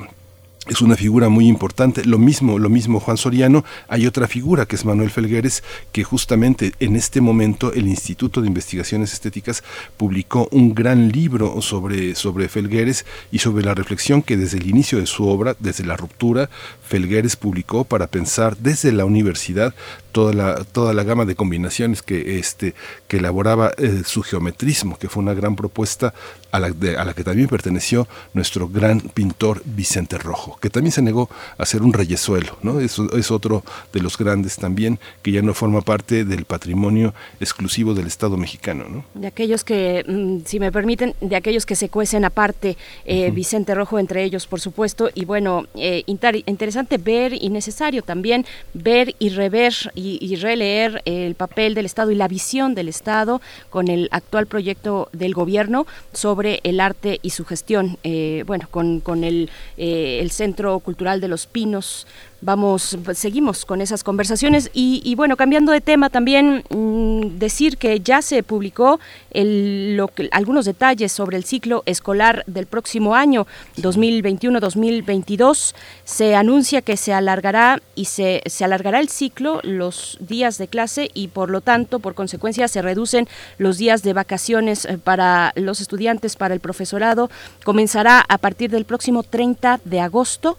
[0.67, 2.05] es una figura muy importante.
[2.05, 3.65] Lo mismo, lo mismo Juan Soriano.
[3.89, 8.47] Hay otra figura que es Manuel Felgueres, que justamente en este momento el Instituto de
[8.47, 9.63] Investigaciones Estéticas
[9.97, 14.99] publicó un gran libro sobre, sobre Felgueres y sobre la reflexión que desde el inicio
[14.99, 16.49] de su obra, desde la ruptura,
[16.87, 19.75] Felgueres publicó para pensar desde la universidad
[20.13, 22.73] toda la, toda la gama de combinaciones que, este,
[23.09, 26.13] que elaboraba eh, su geometrismo, que fue una gran propuesta
[26.51, 31.01] a la, a la que también perteneció nuestro gran pintor Vicente Rojo, que también se
[31.01, 32.79] negó a hacer un reyesuelo, ¿no?
[32.79, 37.95] Es, es otro de los grandes también, que ya no forma parte del patrimonio exclusivo
[37.95, 39.03] del Estado mexicano, ¿no?
[39.15, 43.73] De aquellos que, mm, si me permiten, de aquellos que se cuecen aparte, eh, Vicente
[43.73, 49.29] Rojo entre ellos, por supuesto, y bueno, eh, interesante ver y necesario también ver y
[49.29, 50.02] rever y,
[50.35, 55.33] releer el papel del Estado y la visión del Estado con el actual proyecto del
[55.33, 57.97] gobierno sobre el arte y su gestión.
[58.03, 62.07] Eh, bueno, con, con el, eh, el Centro Cultural de los Pinos
[62.43, 68.21] vamos, seguimos con esas conversaciones y, bueno, cambiando de tema también mm, decir que ya
[68.21, 68.99] se publicó
[69.31, 75.73] el, lo que, algunos detalles sobre el ciclo escolar del próximo año 2021-2022.
[76.03, 81.09] Se anuncia que se alargará y se, se alargará el ciclo, los días de clase
[81.13, 83.27] y por lo tanto, por consecuencia, se reducen
[83.57, 87.29] los días de vacaciones eh, para los estudiantes, para el profesorado.
[87.63, 90.57] Comenzará a partir del próximo 30 de agosto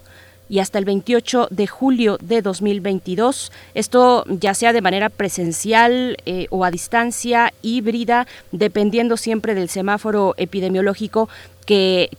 [0.49, 3.51] y hasta el 28 de julio de 2022.
[3.73, 10.35] Esto ya sea de manera presencial eh, o a distancia, híbrida, dependiendo siempre del semáforo
[10.37, 11.29] epidemiológico
[11.65, 12.09] que,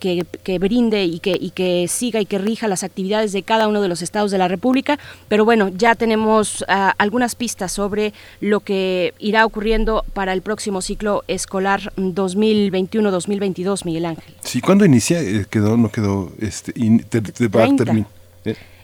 [0.42, 3.80] que, brinde y que, y que siga y que rija las actividades de cada uno
[3.80, 4.98] de los estados de la República.
[5.28, 10.82] Pero bueno, ya tenemos ah, algunas pistas sobre lo que irá ocurriendo para el próximo
[10.82, 14.34] ciclo escolar 2021-2022, Miguel Ángel.
[14.40, 15.20] Sí, ¿cuándo inicia?
[15.20, 16.72] Eh, quedó, no quedó, este,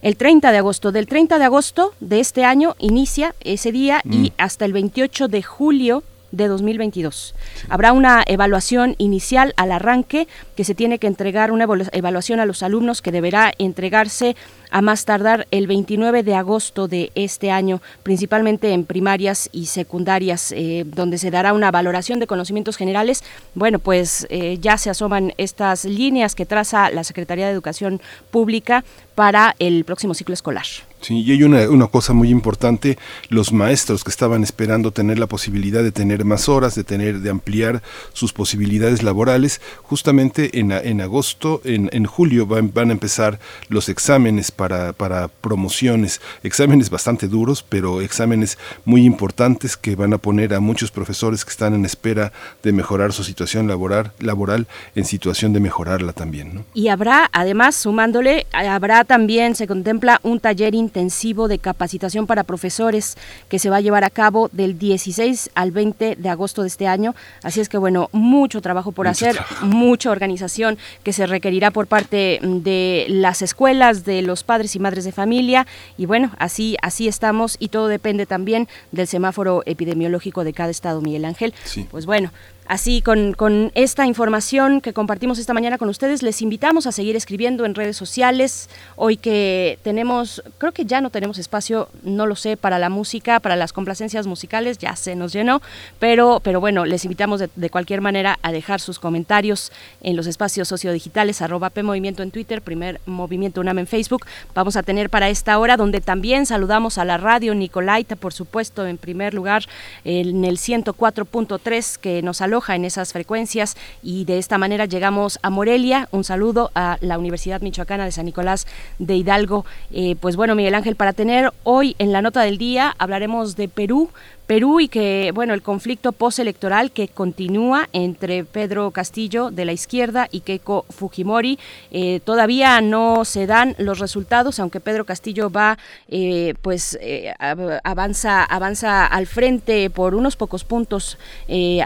[0.03, 0.93] el 30 de agosto.
[0.93, 4.33] Del 30 de agosto de este año inicia ese día y mm.
[4.37, 6.03] hasta el 28 de julio
[6.33, 7.35] de 2022.
[7.69, 12.63] Habrá una evaluación inicial al arranque que se tiene que entregar una evaluación a los
[12.63, 14.35] alumnos que deberá entregarse
[14.73, 20.53] a más tardar el 29 de agosto de este año, principalmente en primarias y secundarias,
[20.53, 23.23] eh, donde se dará una valoración de conocimientos generales.
[23.55, 28.01] Bueno, pues eh, ya se asoman estas líneas que traza la Secretaría de Educación
[28.31, 28.83] Pública
[29.15, 30.65] para el próximo ciclo escolar.
[31.03, 32.97] Sí, y hay una, una, cosa muy importante,
[33.29, 37.29] los maestros que estaban esperando tener la posibilidad de tener más horas, de tener, de
[37.29, 37.83] ampliar
[38.13, 43.89] sus posibilidades laborales, justamente en, en agosto, en, en julio van, van, a empezar los
[43.89, 50.55] exámenes para, para promociones, exámenes bastante duros, pero exámenes muy importantes que van a poner
[50.55, 52.33] a muchos profesores que están en espera
[52.63, 56.55] de mejorar su situación laboral, laboral en situación de mejorarla también.
[56.55, 56.65] ¿no?
[56.75, 63.17] Y habrá, además, sumándole, habrá también, se contempla un taller intensivo de capacitación para profesores
[63.49, 66.87] que se va a llevar a cabo del 16 al 20 de agosto de este
[66.87, 67.17] año.
[67.43, 72.39] Así es que, bueno, mucho trabajo por hacer, mucha organización que se requerirá por parte
[72.41, 75.67] de las escuelas, de los padres y madres de familia.
[75.97, 81.01] Y bueno, así, así estamos y todo depende también del semáforo epidemiológico de cada estado,
[81.01, 81.55] Miguel Ángel.
[81.91, 82.31] Pues bueno,
[82.73, 87.17] Así, con, con, esta información que compartimos esta mañana con ustedes, les invitamos a seguir
[87.17, 88.71] escribiendo en redes sociales.
[88.97, 93.41] Hoy que tenemos, creo que ya no tenemos espacio, no lo sé, para la música,
[93.41, 95.61] para las complacencias musicales, ya se nos llenó,
[95.99, 99.71] pero, pero bueno, les invitamos de, de cualquier manera a dejar sus comentarios
[100.01, 104.25] en los espacios sociodigitales, arroba P Movimiento en Twitter, primer Movimiento UNAM en Facebook.
[104.55, 108.87] Vamos a tener para esta hora, donde también saludamos a la radio Nicolaita, por supuesto,
[108.87, 109.67] en primer lugar,
[110.07, 115.51] en el 104.3 que nos aloja en esas frecuencias y de esta manera llegamos a
[115.51, 116.09] Morelia.
[116.13, 118.67] Un saludo a la Universidad Michoacana de San Nicolás
[118.99, 119.65] de Hidalgo.
[119.91, 123.69] Eh, pues bueno, Miguel Ángel, para tener hoy en la nota del día hablaremos de
[123.69, 124.11] Perú,
[124.53, 130.29] Perú y que, bueno, el conflicto postelectoral que continúa entre Pedro Castillo de la izquierda
[130.31, 131.59] y Keiko Fujimori.
[131.91, 135.79] Eh, todavía no se dan los resultados, aunque Pedro Castillo va,
[136.11, 141.17] eh, pues, eh, avanza, avanza al frente por unos pocos puntos,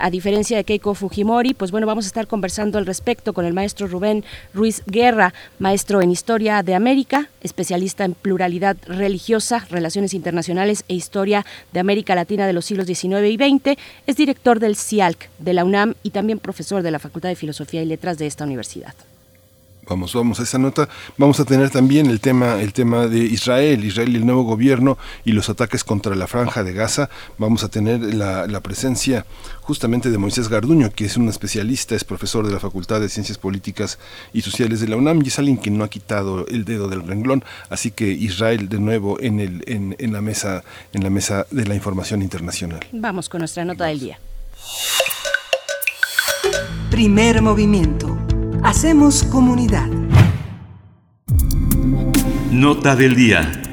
[0.00, 1.54] a diferencia de Keiko Fujimori.
[1.54, 6.02] Pues bueno, vamos a estar conversando al respecto con el maestro Rubén Ruiz Guerra, maestro
[6.02, 12.48] en Historia de América, especialista en pluralidad religiosa, relaciones internacionales e historia de América Latina
[12.48, 16.40] de los siglos XIX y XX, es director del CIALC de la UNAM y también
[16.40, 18.94] profesor de la Facultad de Filosofía y Letras de esta universidad.
[19.88, 20.88] Vamos, vamos a esa nota.
[21.16, 24.98] Vamos a tener también el tema, el tema de Israel, Israel y el nuevo gobierno
[25.24, 27.08] y los ataques contra la franja de Gaza.
[27.38, 29.26] Vamos a tener la, la, presencia
[29.62, 33.38] justamente de Moisés Garduño, que es un especialista, es profesor de la Facultad de Ciencias
[33.38, 33.98] Políticas
[34.32, 37.06] y Sociales de la UNAM y es alguien que no ha quitado el dedo del
[37.06, 37.44] renglón.
[37.70, 41.64] Así que Israel de nuevo en, el, en, en la mesa, en la mesa de
[41.64, 42.80] la información internacional.
[42.90, 44.18] Vamos con nuestra nota del día.
[46.90, 48.25] Primer movimiento
[48.62, 49.88] Hacemos comunidad.
[52.50, 53.65] Nota del día.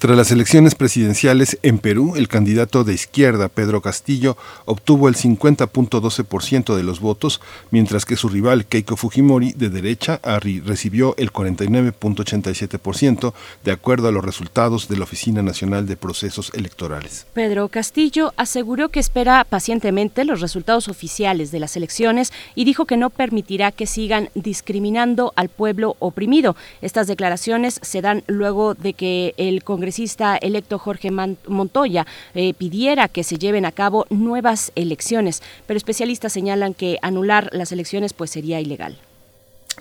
[0.00, 6.74] Tras las elecciones presidenciales en Perú, el candidato de izquierda, Pedro Castillo, obtuvo el 50.12%
[6.74, 10.18] de los votos, mientras que su rival, Keiko Fujimori, de derecha,
[10.64, 17.26] recibió el 49.87%, de acuerdo a los resultados de la Oficina Nacional de Procesos Electorales.
[17.34, 22.96] Pedro Castillo aseguró que espera pacientemente los resultados oficiales de las elecciones y dijo que
[22.96, 26.56] no permitirá que sigan discriminando al pueblo oprimido.
[26.80, 33.08] Estas declaraciones se dan luego de que el Congreso congresista electo Jorge Montoya eh, pidiera
[33.08, 38.30] que se lleven a cabo nuevas elecciones, pero especialistas señalan que anular las elecciones pues
[38.30, 38.96] sería ilegal.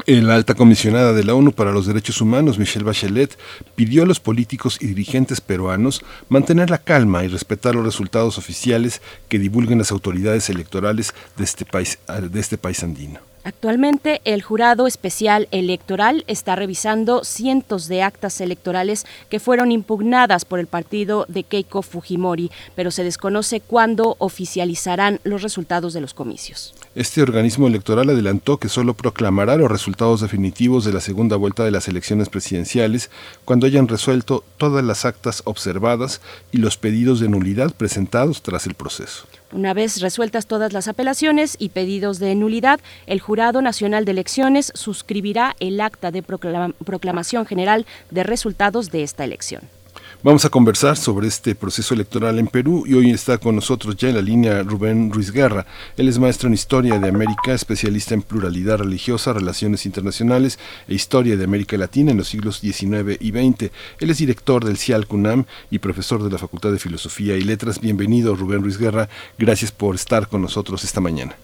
[0.07, 3.37] La alta comisionada de la ONU para los Derechos Humanos, Michelle Bachelet,
[3.75, 9.03] pidió a los políticos y dirigentes peruanos mantener la calma y respetar los resultados oficiales
[9.27, 13.28] que divulguen las autoridades electorales de este país, de este país andino.
[13.43, 20.59] Actualmente, el jurado especial electoral está revisando cientos de actas electorales que fueron impugnadas por
[20.59, 26.73] el partido de Keiko Fujimori, pero se desconoce cuándo oficializarán los resultados de los comicios.
[26.95, 31.71] Este organismo electoral adelantó que solo proclamará los resultados definitivos de la segunda vuelta de
[31.71, 33.09] las elecciones presidenciales
[33.45, 36.21] cuando hayan resuelto todas las actas observadas
[36.51, 39.25] y los pedidos de nulidad presentados tras el proceso.
[39.51, 44.71] Una vez resueltas todas las apelaciones y pedidos de nulidad, el Jurado Nacional de Elecciones
[44.75, 49.78] suscribirá el acta de proclamación general de resultados de esta elección.
[50.21, 54.09] Vamos a conversar sobre este proceso electoral en Perú y hoy está con nosotros ya
[54.09, 55.65] en la línea Rubén Ruiz Guerra.
[55.95, 60.59] Él es maestro en Historia de América, especialista en pluralidad religiosa, relaciones internacionales
[60.89, 63.71] e historia de América Latina en los siglos XIX y XX.
[64.01, 67.79] Él es director del CIAL CUNAM y profesor de la Facultad de Filosofía y Letras.
[67.79, 71.37] Bienvenido Rubén Ruiz Guerra, gracias por estar con nosotros esta mañana.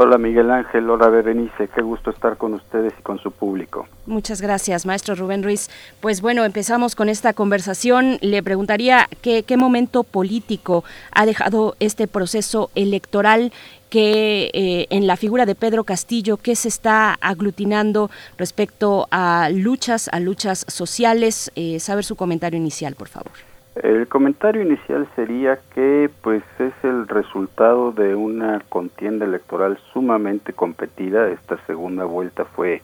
[0.00, 3.88] Hola Miguel Ángel, hola Berenice, qué gusto estar con ustedes y con su público.
[4.06, 5.68] Muchas gracias, maestro Rubén Ruiz.
[5.98, 8.16] Pues bueno, empezamos con esta conversación.
[8.20, 13.52] Le preguntaría qué, momento político ha dejado este proceso electoral
[13.90, 20.08] que eh, en la figura de Pedro Castillo, qué se está aglutinando respecto a luchas,
[20.12, 21.50] a luchas sociales.
[21.56, 23.47] Eh, saber su comentario inicial, por favor.
[23.82, 31.28] El comentario inicial sería que pues es el resultado de una contienda electoral sumamente competida.
[31.28, 32.82] Esta segunda vuelta fue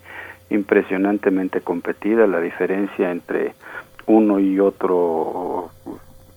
[0.51, 2.27] impresionantemente competida.
[2.27, 3.55] La diferencia entre
[4.07, 5.71] uno y otro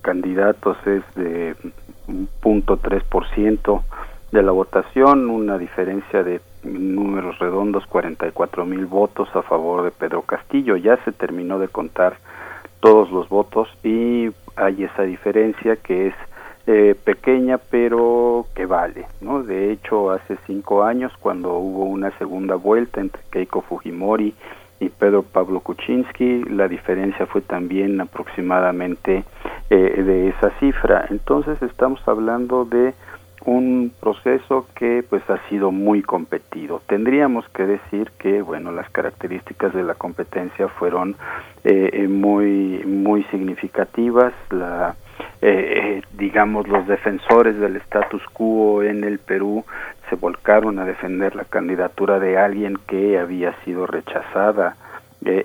[0.02, 1.56] candidatos es de
[2.08, 3.84] un punto tres por ciento
[4.32, 10.24] de la votación, una diferencia de números redondos, 44 mil votos a favor de Pedro
[10.24, 10.78] Castillo.
[10.78, 12.18] Ya se terminó de contar
[12.80, 16.16] todos los votos y hay esa diferencia que es
[16.66, 19.42] eh, pequeña pero que vale, ¿no?
[19.42, 24.34] De hecho, hace cinco años cuando hubo una segunda vuelta entre Keiko Fujimori
[24.80, 29.24] y Pedro Pablo Kuczynski, la diferencia fue también aproximadamente
[29.70, 31.06] eh, de esa cifra.
[31.10, 32.94] Entonces estamos hablando de
[33.48, 36.82] un proceso que pues ha sido muy competido.
[36.86, 41.16] Tendríamos que decir que bueno las características de la competencia fueron
[41.64, 44.34] eh, eh, muy muy significativas.
[44.52, 44.96] La
[45.42, 49.64] eh, digamos los defensores del status quo en el Perú
[50.10, 54.76] se volcaron a defender la candidatura de alguien que había sido rechazada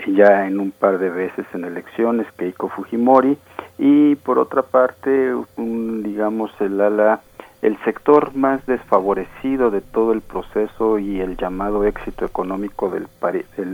[0.07, 3.39] ya en un par de veces en elecciones, Keiko Fujimori,
[3.79, 7.21] y por otra parte, un, digamos, el ala
[7.63, 13.07] el sector más desfavorecido de todo el proceso y el llamado éxito económico del,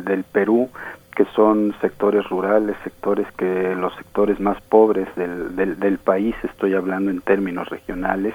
[0.04, 0.68] del, Perú,
[1.16, 7.10] que son sectores rurales, sectores que los sectores más pobres del, del, país, estoy hablando
[7.10, 8.34] en términos regionales,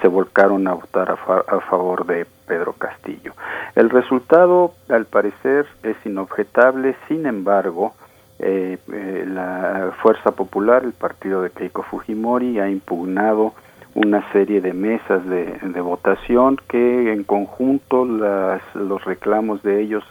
[0.00, 3.34] se volcaron a votar a, favor de Pedro Castillo.
[3.74, 7.94] El resultado, al parecer, es inobjetable, sin embargo,
[8.38, 13.54] eh, eh, la Fuerza Popular, el partido de Keiko Fujimori, ha impugnado
[13.94, 20.04] una serie de mesas de, votación que en conjunto las, los reclamos de ellos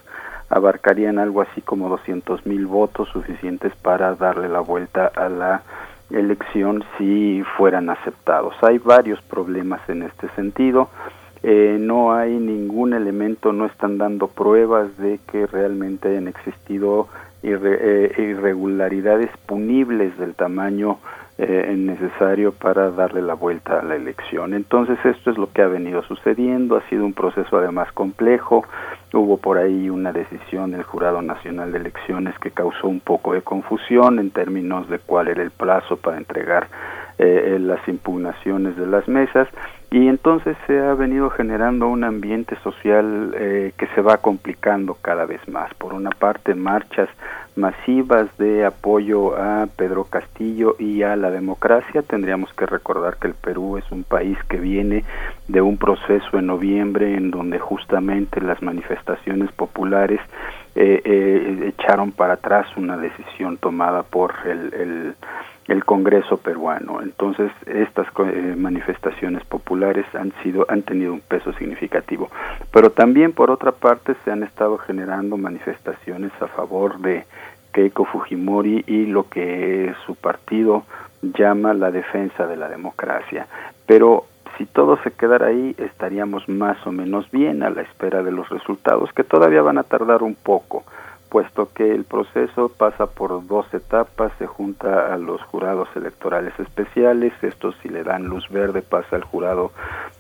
[0.50, 5.64] abarcarían algo así como 200 mil votos suficientes para darle la vuelta a la
[6.12, 8.56] elección si fueran aceptados.
[8.62, 10.90] Hay varios problemas en este sentido.
[11.42, 17.10] Eh, no hay ningún elemento, no están dando pruebas de que realmente hayan existido
[17.42, 21.00] eh, irregularidades punibles del tamaño
[21.38, 24.54] eh, necesario para darle la vuelta a la elección.
[24.54, 28.66] Entonces esto es lo que ha venido sucediendo, ha sido un proceso además complejo,
[29.14, 33.42] hubo por ahí una decisión del Jurado Nacional de Elecciones que causó un poco de
[33.42, 36.68] confusión en términos de cuál era el plazo para entregar
[37.18, 39.48] eh, las impugnaciones de las mesas
[39.94, 45.28] y entonces se ha venido generando un ambiente social eh, que se va complicando cada
[45.28, 45.72] vez más.
[45.76, 47.10] Por una parte, marchas
[47.56, 52.02] masivas de apoyo a Pedro Castillo y a la democracia.
[52.02, 55.04] Tendríamos que recordar que el Perú es un país que viene
[55.48, 60.22] de un proceso en noviembre en donde justamente las manifestaciones populares
[60.74, 65.16] eh, eh, echaron para atrás una decisión tomada por el, el
[65.68, 67.02] el Congreso peruano.
[67.02, 72.30] Entonces, estas eh, manifestaciones populares han sido han tenido un peso significativo,
[72.72, 77.26] pero también por otra parte se han estado generando manifestaciones a favor de
[77.72, 80.84] Keiko Fujimori y lo que su partido
[81.22, 83.48] llama la defensa de la democracia.
[83.86, 84.26] Pero
[84.58, 88.50] si todo se quedara ahí, estaríamos más o menos bien a la espera de los
[88.50, 90.84] resultados, que todavía van a tardar un poco
[91.34, 97.34] puesto que el proceso pasa por dos etapas, se junta a los jurados electorales especiales,
[97.42, 99.72] estos si le dan luz verde pasa al Jurado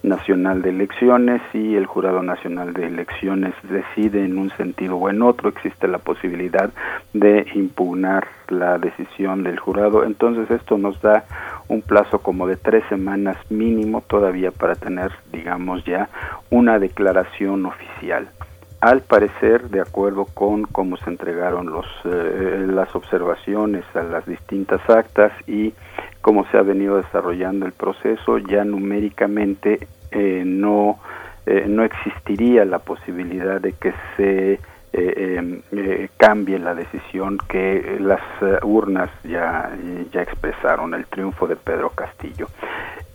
[0.01, 5.21] Nacional de Elecciones y el Jurado Nacional de Elecciones decide en un sentido o en
[5.21, 6.71] otro, existe la posibilidad
[7.13, 11.25] de impugnar la decisión del jurado, entonces esto nos da
[11.67, 16.09] un plazo como de tres semanas mínimo todavía para tener, digamos ya,
[16.49, 18.29] una declaración oficial
[18.83, 24.81] al parecer, de acuerdo con cómo se entregaron los, eh, las observaciones a las distintas
[24.89, 25.73] actas y
[26.19, 30.99] cómo se ha venido desarrollando el proceso, ya numéricamente eh, no,
[31.45, 34.59] eh, no existiría la posibilidad de que se
[36.17, 38.21] cambie la decisión que las
[38.63, 39.71] urnas ya,
[40.11, 42.47] ya expresaron, el triunfo de Pedro Castillo.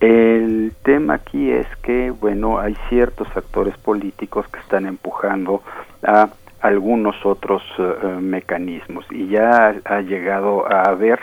[0.01, 5.63] El tema aquí es que, bueno, hay ciertos actores políticos que están empujando
[6.05, 6.29] a
[6.61, 11.21] algunos otros eh, mecanismos y ya ha llegado a haber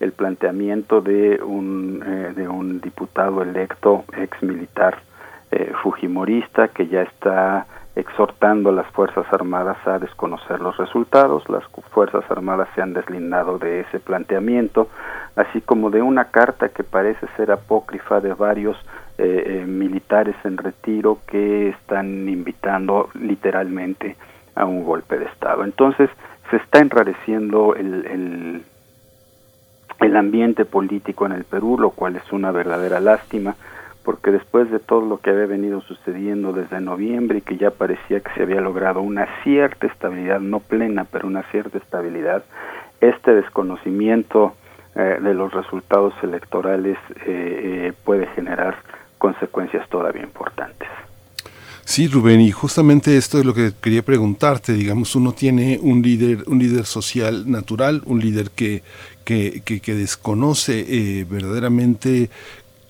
[0.00, 4.98] el planteamiento de un, eh, de un diputado electo ex militar
[5.50, 7.66] eh, fujimorista que ya está
[7.96, 11.48] exhortando a las Fuerzas Armadas a desconocer los resultados.
[11.48, 14.88] Las Fuerzas Armadas se han deslindado de ese planteamiento,
[15.36, 18.76] así como de una carta que parece ser apócrifa de varios
[19.18, 24.16] eh, eh, militares en retiro que están invitando literalmente
[24.56, 25.62] a un golpe de Estado.
[25.64, 26.10] Entonces,
[26.50, 28.64] se está enrareciendo el, el,
[30.00, 33.54] el ambiente político en el Perú, lo cual es una verdadera lástima
[34.04, 38.20] porque después de todo lo que había venido sucediendo desde noviembre y que ya parecía
[38.20, 42.44] que se había logrado una cierta estabilidad, no plena, pero una cierta estabilidad,
[43.00, 44.54] este desconocimiento
[44.94, 48.76] eh, de los resultados electorales eh, eh, puede generar
[49.18, 50.88] consecuencias todavía importantes.
[51.84, 54.72] Sí, Rubén, y justamente esto es lo que quería preguntarte.
[54.72, 58.82] Digamos, uno tiene un líder, un líder social natural, un líder que,
[59.24, 62.30] que, que, desconoce verdaderamente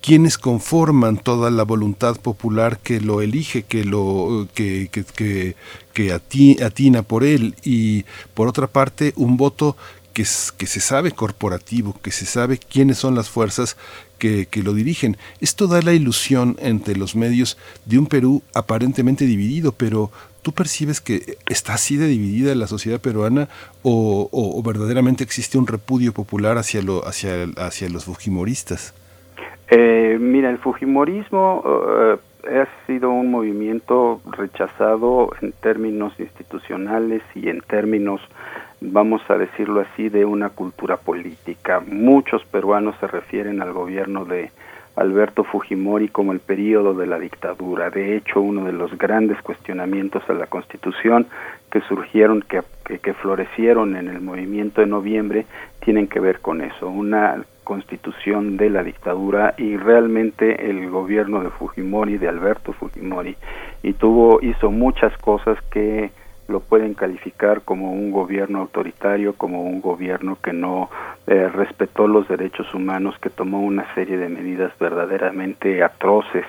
[0.05, 5.55] quienes conforman toda la voluntad popular que lo elige, que lo que, que,
[5.93, 8.05] que, atina por él y
[8.35, 9.75] por otra parte un voto
[10.13, 10.23] que,
[10.57, 13.77] que se sabe corporativo, que se sabe quiénes son las fuerzas
[14.19, 15.17] que, que, lo dirigen.
[15.41, 20.11] Esto da la ilusión entre los medios de un Perú aparentemente dividido, pero
[20.43, 23.49] ¿tú percibes que está así de dividida la sociedad peruana
[23.81, 28.93] o, o, verdaderamente existe un repudio popular hacia, lo, hacia, hacia los fujimoristas?
[29.67, 37.61] Eh, mira, el fujimorismo uh, ha sido un movimiento rechazado en términos institucionales y en
[37.61, 38.21] términos,
[38.79, 41.81] vamos a decirlo así, de una cultura política.
[41.87, 44.51] Muchos peruanos se refieren al gobierno de
[44.95, 47.89] Alberto Fujimori como el periodo de la dictadura.
[47.89, 51.25] De hecho, uno de los grandes cuestionamientos a la Constitución
[51.71, 55.45] que surgieron, que, que, que florecieron en el movimiento de noviembre,
[55.79, 56.87] tienen que ver con eso.
[56.87, 63.35] Una constitución de la dictadura y realmente el gobierno de Fujimori, de Alberto Fujimori,
[63.83, 66.11] y tuvo, hizo muchas cosas que
[66.47, 70.89] lo pueden calificar como un gobierno autoritario, como un gobierno que no
[71.27, 76.45] eh, respetó los derechos humanos, que tomó una serie de medidas verdaderamente atroces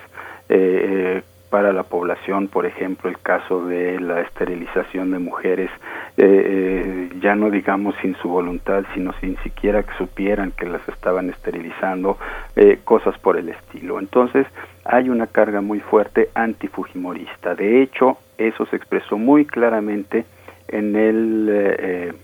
[0.48, 5.70] eh, eh para la población, por ejemplo, el caso de la esterilización de mujeres,
[6.16, 10.86] eh, eh, ya no digamos sin su voluntad, sino sin siquiera que supieran que las
[10.88, 12.18] estaban esterilizando,
[12.56, 13.98] eh, cosas por el estilo.
[14.00, 14.46] Entonces,
[14.84, 17.54] hay una carga muy fuerte antifujimorista.
[17.54, 20.24] De hecho, eso se expresó muy claramente
[20.68, 22.14] en el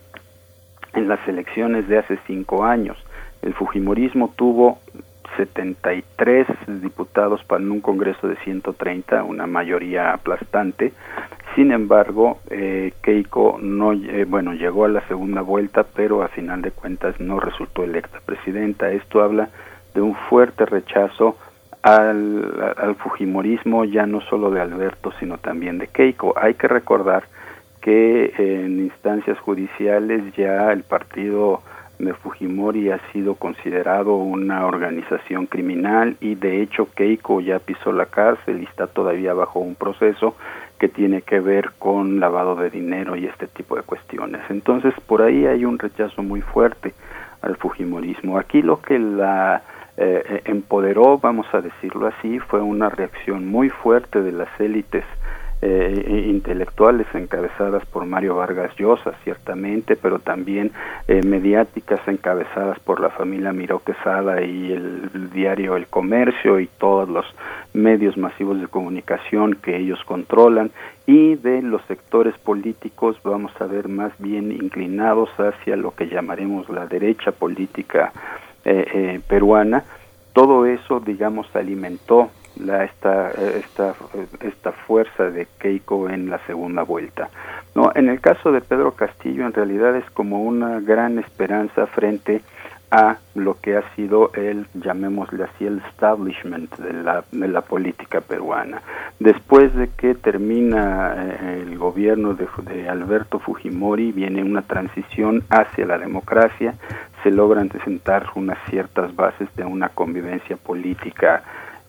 [0.95, 2.99] en las elecciones de hace cinco años.
[3.41, 4.79] El fujimorismo tuvo
[5.37, 6.47] 73
[6.81, 10.93] diputados para un Congreso de 130, una mayoría aplastante.
[11.55, 16.63] Sin embargo, eh, Keiko no, eh, bueno, llegó a la segunda vuelta, pero a final
[16.63, 18.91] de cuentas no resultó electa presidenta.
[18.91, 19.51] Esto habla
[19.95, 21.37] de un fuerte rechazo
[21.83, 26.35] al, al Fujimorismo, ya no solo de Alberto, sino también de Keiko.
[26.37, 27.25] Hay que recordar
[27.83, 31.61] que en instancias judiciales ya el partido
[32.05, 38.07] de Fujimori ha sido considerado una organización criminal y de hecho Keiko ya pisó la
[38.07, 40.37] cárcel y está todavía bajo un proceso
[40.79, 44.41] que tiene que ver con lavado de dinero y este tipo de cuestiones.
[44.51, 46.93] Entonces, por ahí hay un rechazo muy fuerte
[47.41, 48.37] al Fujimorismo.
[48.37, 49.63] Aquí lo que la
[49.97, 55.05] eh, empoderó, vamos a decirlo así, fue una reacción muy fuerte de las élites
[55.65, 60.73] eh, intelectuales encabezadas por Mario Vargas Llosa, ciertamente, pero también
[61.07, 67.09] eh, mediáticas encabezadas por la familia Miró Quesada y el, diario El Comercio y todos
[67.09, 67.25] los
[67.75, 70.73] medios masivos de comunicación que ellos controlan.
[71.07, 76.69] Y de los sectores políticos vamos a ver más bien inclinados hacia lo que llamaremos
[76.71, 78.13] la derecha política
[78.65, 79.85] eh, peruana.
[80.33, 83.95] Todo eso digamos alimentó la, esta, esta,
[84.41, 87.29] esta fuerza de Keiko en la segunda vuelta.
[87.75, 92.43] No, en el caso de Pedro Castillo en realidad es como una gran esperanza frente
[92.93, 98.21] a lo que ha sido el, llamémosle así, el establishment de la, de la política
[98.21, 98.83] peruana.
[99.19, 105.87] Después de que termina eh, el gobierno de, de, Alberto Fujimori, viene una transición hacia
[105.87, 106.75] la democracia,
[107.23, 111.43] se logran sentar unas ciertas bases de una convivencia política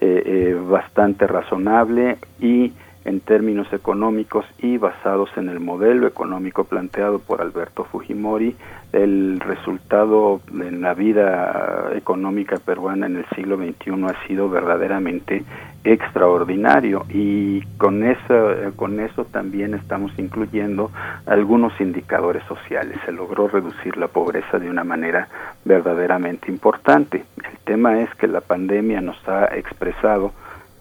[0.05, 2.73] eh, eh, bastante razonable y
[3.05, 8.55] en términos económicos y basados en el modelo económico planteado por Alberto Fujimori,
[8.93, 15.43] el resultado en la vida económica peruana en el siglo XXI ha sido verdaderamente
[15.83, 20.91] extraordinario y con eso, con eso también estamos incluyendo
[21.25, 22.97] algunos indicadores sociales.
[23.05, 25.27] Se logró reducir la pobreza de una manera
[25.65, 27.25] verdaderamente importante.
[27.37, 30.31] El tema es que la pandemia nos ha expresado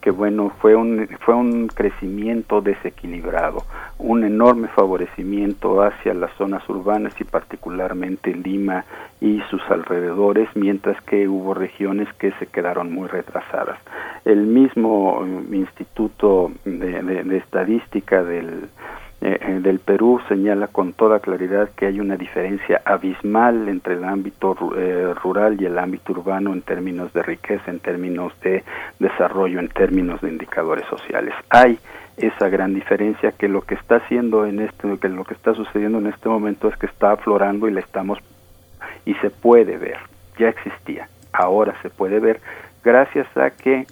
[0.03, 3.63] que bueno, fue un, fue un crecimiento desequilibrado,
[3.99, 8.85] un enorme favorecimiento hacia las zonas urbanas y particularmente Lima
[9.21, 13.79] y sus alrededores, mientras que hubo regiones que se quedaron muy retrasadas.
[14.25, 18.69] El mismo Instituto de Estadística del,
[19.25, 24.03] eh, eh, del Perú señala con toda claridad que hay una diferencia abismal entre el
[24.03, 28.65] ámbito eh, rural y el ámbito urbano en términos de riqueza, en términos de
[28.99, 31.35] desarrollo, en términos de indicadores sociales.
[31.51, 31.79] Hay
[32.17, 35.99] esa gran diferencia que lo que está haciendo en este que lo que está sucediendo
[35.99, 38.19] en este momento es que está aflorando y la estamos
[39.05, 39.99] y se puede ver,
[40.37, 42.41] ya existía, ahora se puede ver
[42.83, 43.87] gracias a que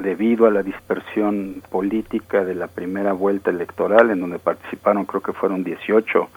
[0.00, 5.32] debido a la dispersión política de la primera vuelta electoral, en donde participaron creo que
[5.32, 6.28] fueron 18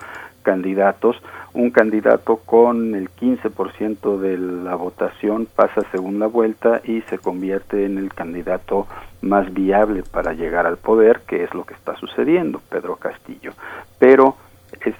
[0.41, 1.21] candidatos,
[1.53, 7.85] un candidato con el 15% de la votación pasa a segunda vuelta y se convierte
[7.85, 8.87] en el candidato
[9.21, 13.53] más viable para llegar al poder, que es lo que está sucediendo, Pedro Castillo.
[13.97, 14.37] Pero
[14.85, 14.95] es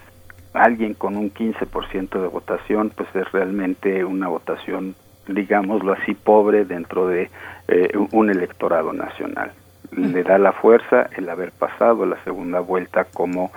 [0.54, 4.96] alguien con un 15% de votación, pues es realmente una votación,
[5.34, 7.30] digámoslo así, pobre dentro de
[7.68, 9.52] eh, un electorado nacional.
[9.92, 13.52] Le da la fuerza el haber pasado la segunda vuelta como,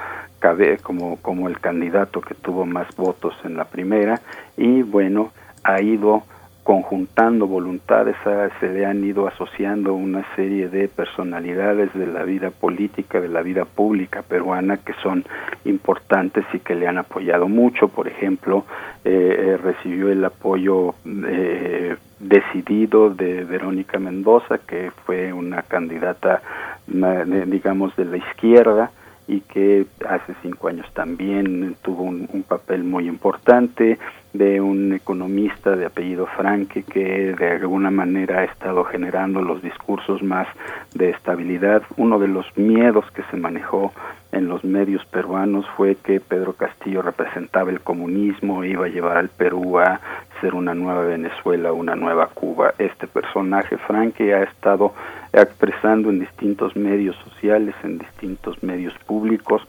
[0.83, 4.21] como, como el candidato que tuvo más votos en la primera
[4.57, 5.31] y bueno,
[5.63, 6.23] ha ido
[6.63, 8.15] conjuntando voluntades,
[8.61, 13.43] se le han ido asociando una serie de personalidades de la vida política, de la
[13.43, 15.25] vida pública peruana que son
[15.65, 17.89] importantes y que le han apoyado mucho.
[17.89, 18.65] Por ejemplo,
[19.05, 26.43] eh, eh, recibió el apoyo eh, decidido de Verónica Mendoza, que fue una candidata,
[26.87, 28.93] digamos, de la izquierda
[29.27, 33.99] y que hace cinco años también tuvo un papel muy importante
[34.33, 40.23] de un economista de apellido Franke que de alguna manera ha estado generando los discursos
[40.23, 40.49] más
[40.95, 41.83] de estabilidad.
[41.97, 43.93] Uno de los miedos que se manejó
[44.33, 49.29] en los medios peruanos fue que Pedro Castillo representaba el comunismo, iba a llevar al
[49.29, 50.01] Perú a
[50.41, 52.73] ser una nueva Venezuela, una nueva Cuba.
[52.79, 54.95] Este personaje, Franke, ha estado
[55.33, 59.63] expresando en distintos medios sociales, en distintos medios públicos,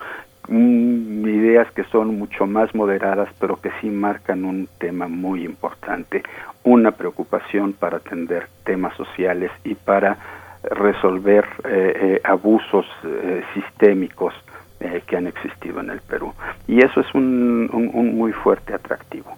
[0.48, 6.22] Mm, ideas que son mucho más moderadas, pero que sí marcan un tema muy importante,
[6.64, 10.18] una preocupación para atender temas sociales y para
[10.64, 14.34] resolver eh, eh, abusos eh, sistémicos
[15.08, 16.34] que han existido en el Perú.
[16.68, 17.70] Y eso es un
[18.18, 19.34] muy fuerte atractivo.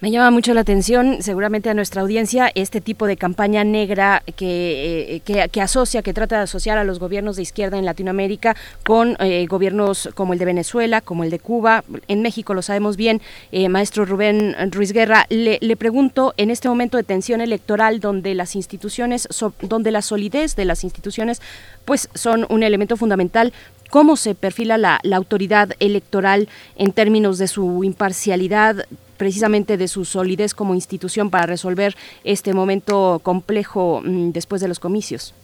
[0.00, 5.20] Me llama mucho la atención, seguramente a nuestra audiencia, este tipo de campaña negra que,
[5.26, 9.18] eh, que, asocia, que trata de asociar a los gobiernos de izquierda en Latinoamérica con
[9.20, 11.84] eh, gobiernos como el de Venezuela, como el de Cuba.
[12.08, 13.20] En México lo sabemos bien.
[13.52, 18.34] Eh, maestro Rubén Ruiz Guerra, le, le, pregunto, en este momento de tensión electoral donde
[18.34, 19.28] las instituciones,
[19.60, 21.42] donde la solidez de las instituciones
[21.84, 23.52] pues son un elemento fundamental,
[23.90, 28.86] ¿cómo se perfila la, la autoridad electoral en términos de su imparcialidad?
[29.20, 31.94] Precisamente de su solidez como institución para resolver
[32.24, 35.34] este momento complejo mm, después de los comicios?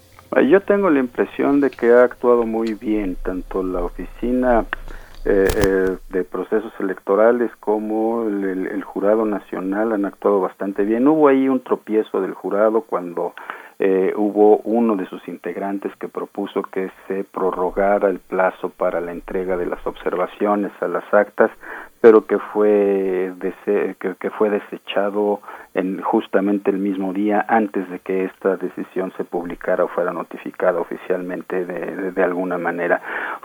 [0.51, 4.65] Yo tengo la impresión de que ha actuado muy bien tanto la oficina
[5.27, 11.07] eh, eh, de procesos electorales como el, jurado nacional han actuado bastante bien.
[11.07, 13.35] Hubo ahí un tropiezo del jurado cuando
[13.79, 19.13] eh, hubo uno de sus integrantes que propuso que se prorrogara el plazo para la
[19.13, 21.51] entrega de las observaciones a las actas
[22.07, 23.33] pero que fue
[24.21, 25.41] que, fue desechado
[25.75, 30.79] en justamente el mismo día antes de que esta decisión se publicara o fuera notificada
[30.79, 33.03] oficialmente de, alguna manera.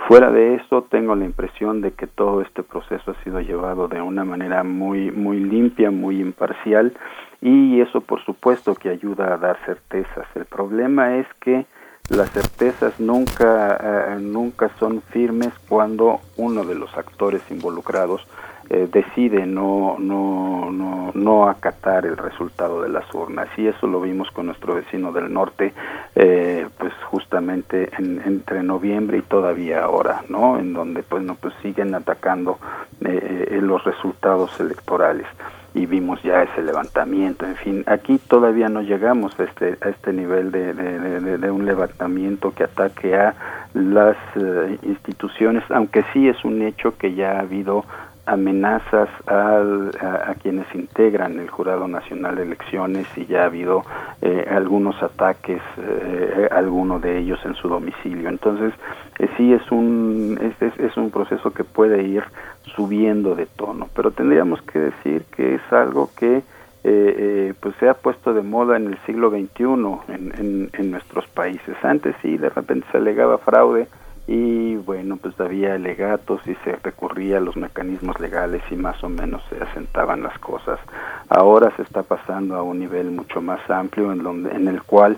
[0.08, 4.00] Fuera de eso, tengo la impresión de que todo este proceso ha sido llevado de
[4.00, 6.94] una manera muy muy limpia, muy imparcial
[7.42, 10.28] y eso por supuesto que ayuda a dar certezas.
[10.36, 11.66] El problema es que
[12.10, 18.28] las certezas nunca, eh, nunca son firmes cuando uno de los actores involucrados
[18.74, 23.50] eh, decide no, no, no, no acatar el resultado de las urnas.
[23.58, 25.74] Y eso lo vimos con nuestro vecino del norte
[26.16, 31.54] eh, pues justamente en, entre noviembre y todavía ahora no en donde pues no pues
[31.62, 32.60] siguen atacando
[33.04, 35.28] eh, los resultados electorales.
[35.74, 40.14] Y vimos ya ese levantamiento en fin aquí todavía no llegamos a este a este
[40.14, 43.34] nivel de, de, de un levantamiento que ataque a
[43.74, 44.18] las
[44.84, 47.86] instituciones aunque sí es un hecho que ya ha habido
[48.26, 53.84] amenazas a, quienes integran el Jurado Nacional de Elecciones y ya ha habido
[54.22, 58.30] eh, algunos ataques, eh, alguno de ellos en su domicilio.
[58.30, 58.74] Entonces,
[59.20, 62.24] eh, sí es un, es, es, un proceso que puede ir
[62.76, 66.44] subiendo de tono, pero tendríamos que decir que es algo que
[66.84, 69.64] eh, pues se ha puesto de moda en el siglo XXI
[70.08, 71.76] en, en nuestros países.
[71.84, 73.88] Antes sí, de repente se alegaba fraude,
[74.28, 79.10] y bueno, pues había alegatos y se recurría a los mecanismos legales y más o
[79.10, 80.80] menos se asentaban las cosas.
[81.30, 85.18] Ahora se está pasando a un nivel mucho más amplio en, donde, en el cual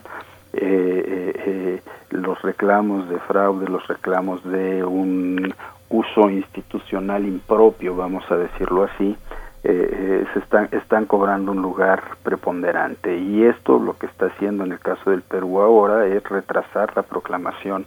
[0.54, 1.82] eh, eh, eh,
[2.12, 5.54] los reclamos de fraude, los reclamos de un
[5.90, 9.16] uso institucional impropio, vamos a decirlo así,
[9.64, 14.80] se están, están cobrando un lugar preponderante y esto lo que está haciendo en el
[14.80, 17.86] caso del Perú ahora es retrasar la proclamación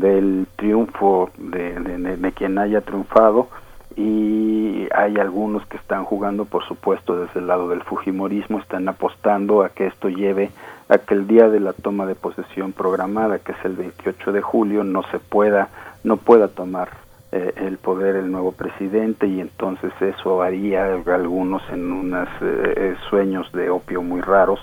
[0.00, 3.48] del triunfo de, de, quien haya triunfado.
[3.96, 9.62] Y hay algunos que están jugando, por supuesto, desde el lado del Fujimorismo, están apostando
[9.62, 10.50] a que esto lleve
[10.88, 14.42] a que el día de la toma de posesión programada, que es el 28 de
[14.42, 15.68] julio, no se pueda,
[16.02, 16.90] no pueda tomar
[17.30, 23.50] eh, el poder el nuevo presidente y entonces eso haría algunos en unos eh, sueños
[23.52, 24.60] de opio muy raros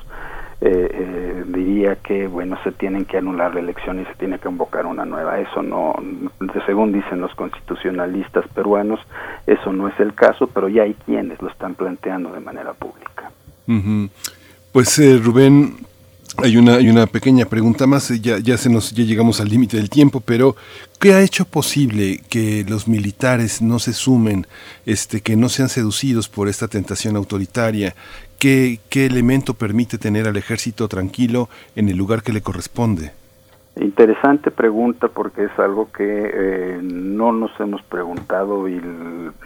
[0.64, 4.44] eh, eh, diría que bueno se tienen que anular la elección y se tiene que
[4.44, 5.96] convocar una nueva eso no
[6.68, 9.00] según dicen los constitucionalistas peruanos
[9.48, 13.32] eso no es el caso pero ya hay quienes lo están planteando de manera pública
[14.72, 15.78] pues eh, Rubén
[16.38, 19.78] hay una, hay una pequeña pregunta más, ya, ya, se nos, ya llegamos al límite
[19.78, 20.56] del tiempo, pero
[21.00, 24.48] ¿qué ha hecho posible que los militares no se sumen,
[24.86, 27.96] este, que no sean seducidos por esta tentación autoritaria?
[28.42, 33.12] ¿Qué, qué elemento permite tener al ejército tranquilo en el lugar que le corresponde?
[33.76, 38.82] Interesante pregunta porque es algo que eh, no nos hemos preguntado y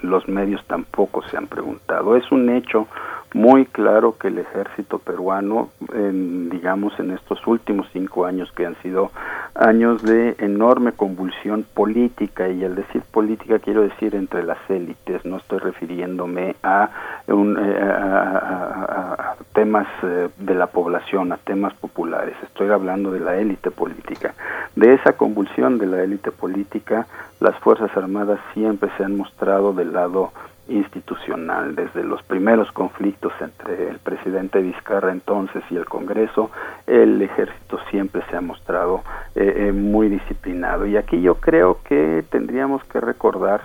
[0.02, 2.16] los medios tampoco se han preguntado.
[2.16, 2.88] Es un hecho
[3.36, 8.76] muy claro que el ejército peruano, en, digamos, en estos últimos cinco años que han
[8.82, 9.12] sido
[9.56, 15.36] años de enorme convulsión política, y al decir política quiero decir entre las élites, no
[15.36, 16.90] estoy refiriéndome a,
[17.28, 23.36] un, eh, a, temas eh, de la población, a temas populares, estoy hablando de la
[23.36, 24.34] élite política.
[24.78, 27.06] De esa convulsión de la élite política,
[27.42, 30.32] las Fuerzas Armadas siempre se han mostrado del lado
[30.68, 31.76] institucional.
[31.76, 36.52] Desde los primeros conflictos entre el presidente Vizcarra entonces y el Congreso,
[36.88, 39.04] el ejército siempre se ha mostrado
[39.36, 40.86] eh, eh, muy disciplinado.
[40.86, 43.62] Y aquí yo creo que tendríamos que recordar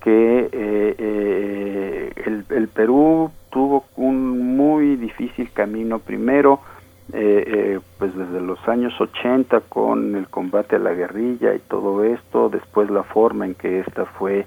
[0.00, 6.60] que eh, el, el, Perú tuvo un muy difícil camino primero
[7.08, 12.90] pues desde los años 80 con el combate a la guerrilla y todo esto después
[12.90, 14.44] la forma en que esta fue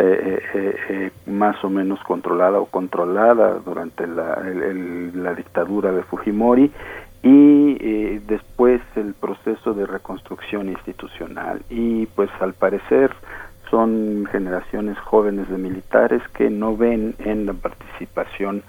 [0.00, 4.42] eh, eh, eh, más o menos controlada o controlada durante la,
[5.14, 6.72] la dictadura de Fujimori
[7.22, 11.62] y eh, después el proceso de reconstrucción institucional.
[11.68, 13.12] Y pues al parecer
[13.70, 18.62] son generaciones jóvenes de militares que no ven en la participación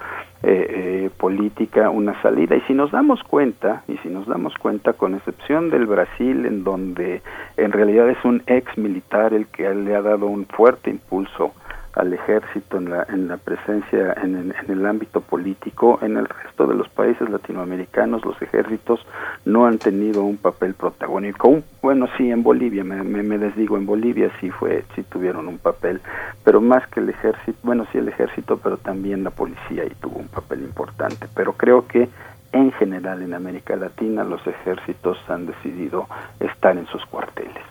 [0.43, 2.55] eh, eh, política una salida.
[2.55, 6.63] Y si nos damos cuenta, y si nos damos cuenta, con excepción del Brasil, en
[6.63, 7.21] donde
[7.57, 11.51] en realidad es un ex militar el que le ha dado un fuerte impulso
[11.93, 15.99] al ejército en la, en la presencia en, el ámbito político.
[16.01, 19.05] En el resto de los países latinoamericanos los ejércitos
[19.45, 21.61] no han tenido un papel protagónico.
[21.81, 26.01] bueno, sí, en Bolivia, me, me, desdigo, en Bolivia sí fue, sí tuvieron un papel,
[26.43, 30.19] pero más que el ejército, bueno, sí el ejército, pero también la policía y tuvo
[30.19, 31.27] un papel importante.
[31.33, 32.09] Pero creo que
[32.53, 36.07] en general en América Latina los ejércitos han decidido
[36.39, 37.63] estar en sus cuarteles.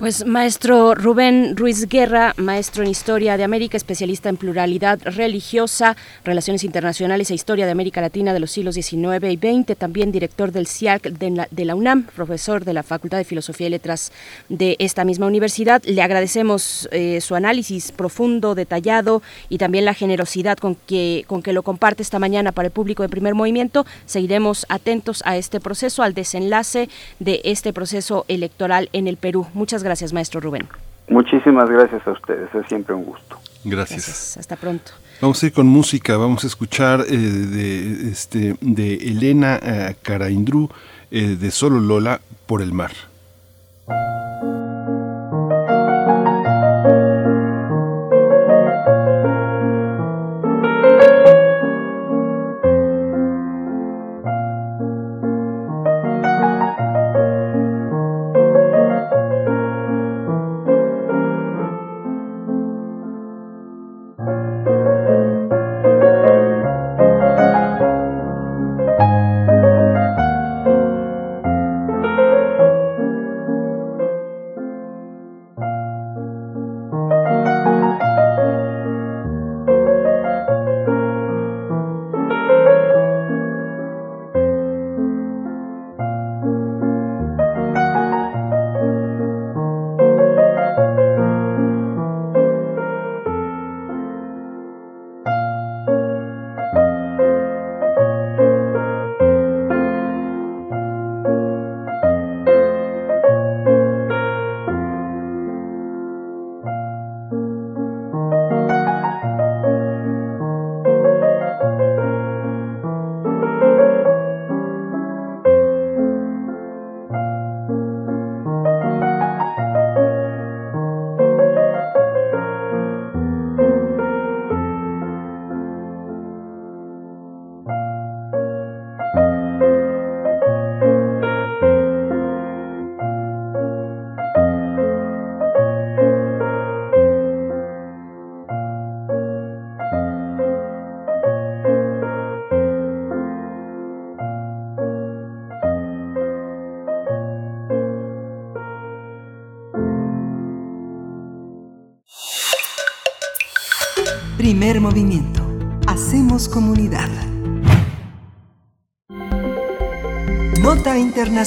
[0.00, 5.94] Pues maestro Rubén Ruiz Guerra, maestro en Historia de América, especialista en pluralidad religiosa,
[6.24, 10.52] relaciones internacionales e historia de América Latina de los siglos XIX y XX, también director
[10.52, 14.10] del CIAC de la, UNAM, profesor de la Facultad de Filosofía y Letras
[14.48, 15.82] de esta misma universidad.
[15.84, 19.20] Le agradecemos eh, su análisis profundo, detallado
[19.50, 23.02] y también la generosidad con que, con que lo comparte esta mañana para el público
[23.02, 23.84] de primer movimiento.
[24.06, 29.46] Seguiremos atentos a este proceso, al desenlace de este proceso electoral en el Perú.
[29.52, 30.68] Muchas gracias gracias, maestro Rubén.
[31.08, 33.36] Muchísimas gracias a ustedes, es siempre un gusto.
[33.64, 34.36] Gracias.
[34.36, 34.92] Hasta pronto.
[35.20, 40.70] Vamos a ir con música, vamos a escuchar eh, de, este, de Elena eh, Caraindru
[41.10, 42.92] eh, de Solo Lola por el mar.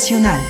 [0.03, 0.41] Internacional.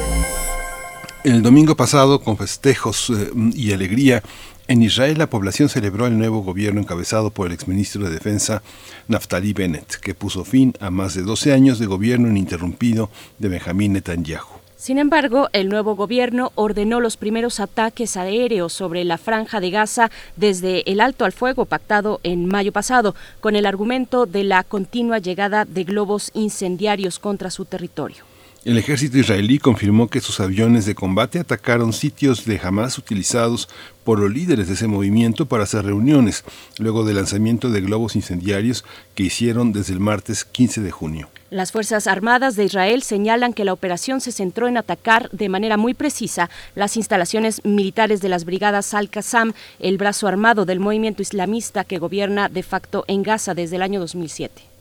[1.24, 4.24] El domingo pasado, con festejos eh, y alegría,
[4.68, 8.64] en Israel la población celebró el nuevo gobierno encabezado por el exministro de Defensa
[9.08, 13.94] Naftali Bennett, que puso fin a más de 12 años de gobierno ininterrumpido de Benjamín
[13.94, 14.48] Netanyahu.
[14.76, 20.10] Sin embargo, el nuevo gobierno ordenó los primeros ataques aéreos sobre la franja de Gaza
[20.36, 25.20] desde el alto al fuego pactado en mayo pasado, con el argumento de la continua
[25.20, 28.33] llegada de globos incendiarios contra su territorio.
[28.66, 33.68] El ejército israelí confirmó que sus aviones de combate atacaron sitios de Hamas utilizados
[34.06, 36.46] por los líderes de ese movimiento para hacer reuniones,
[36.78, 38.86] luego del lanzamiento de globos incendiarios
[39.16, 41.30] que hicieron desde el martes 15 de junio.
[41.50, 45.76] Las Fuerzas Armadas de Israel señalan que la operación se centró en atacar de manera
[45.76, 51.84] muy precisa las instalaciones militares de las brigadas Al-Qassam, el brazo armado del movimiento islamista
[51.84, 54.73] que gobierna de facto en Gaza desde el año 2007.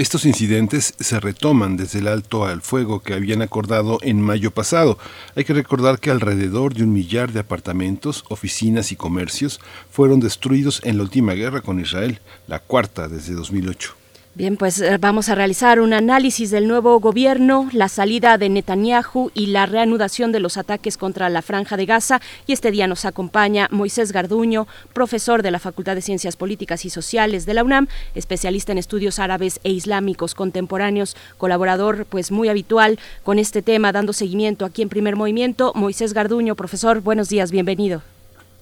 [0.00, 4.96] Estos incidentes se retoman desde el alto al fuego que habían acordado en mayo pasado.
[5.36, 9.60] Hay que recordar que alrededor de un millar de apartamentos, oficinas y comercios
[9.90, 13.99] fueron destruidos en la última guerra con Israel, la cuarta desde 2008.
[14.32, 19.32] Bien, pues eh, vamos a realizar un análisis del nuevo gobierno, la salida de Netanyahu
[19.34, 22.20] y la reanudación de los ataques contra la franja de Gaza.
[22.46, 26.90] Y este día nos acompaña Moisés Garduño, profesor de la Facultad de Ciencias Políticas y
[26.90, 33.00] Sociales de la UNAM, especialista en estudios árabes e islámicos contemporáneos, colaborador pues muy habitual
[33.24, 35.72] con este tema, dando seguimiento aquí en Primer Movimiento.
[35.74, 38.02] Moisés Garduño, profesor, buenos días, bienvenido.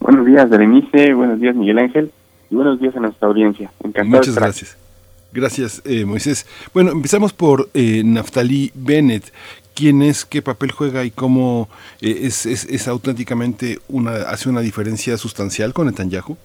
[0.00, 2.10] Buenos días, Berenice, buenos días, Miguel Ángel,
[2.50, 3.70] y buenos días a nuestra audiencia.
[3.84, 4.87] Encantado Muchas gracias.
[5.32, 6.46] Gracias, eh, Moisés.
[6.72, 9.32] Bueno, empezamos por eh, Naftali Bennett.
[9.74, 11.68] ¿Quién es, qué papel juega y cómo
[12.00, 16.36] eh, es, es, auténticamente una, hace una diferencia sustancial con Netanyahu?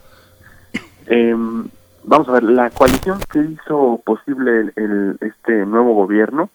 [1.07, 1.35] Eh,
[2.03, 6.49] vamos a ver, la coalición que hizo posible el, este nuevo gobierno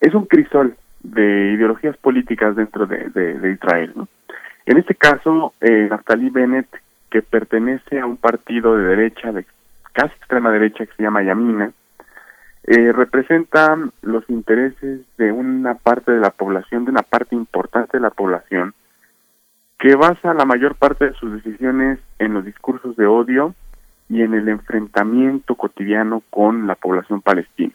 [0.00, 3.92] es un crisol de ideologías políticas dentro de, Israel.
[4.66, 6.68] En este caso, eh, Naftali Bennett,
[7.10, 9.44] que pertenece a un partido de derecha, de
[9.92, 11.72] casi extrema derecha que se llama Yamina,
[12.64, 18.02] eh, representa los intereses de una parte de la población, de una parte importante de
[18.02, 18.74] la población,
[19.78, 23.54] que basa la mayor parte de sus decisiones en los discursos de odio
[24.10, 27.72] y en el enfrentamiento cotidiano con la población palestina.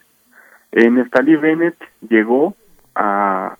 [0.70, 1.76] Eh, Neftali Bennett
[2.08, 2.54] llegó
[2.94, 3.56] a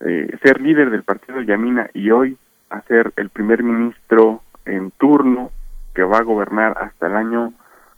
[0.00, 2.36] eh, ser líder del partido Yamina y hoy
[2.68, 5.50] a ser el primer ministro en turno
[5.94, 7.54] que va a gobernar hasta el año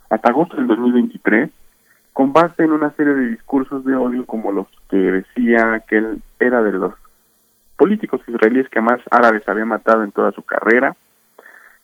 [0.09, 1.49] hasta agosto del 2023,
[2.13, 6.21] con base en una serie de discursos de odio como los que decía que él
[6.39, 6.93] era de los
[7.77, 10.95] políticos israelíes que más árabes había matado en toda su carrera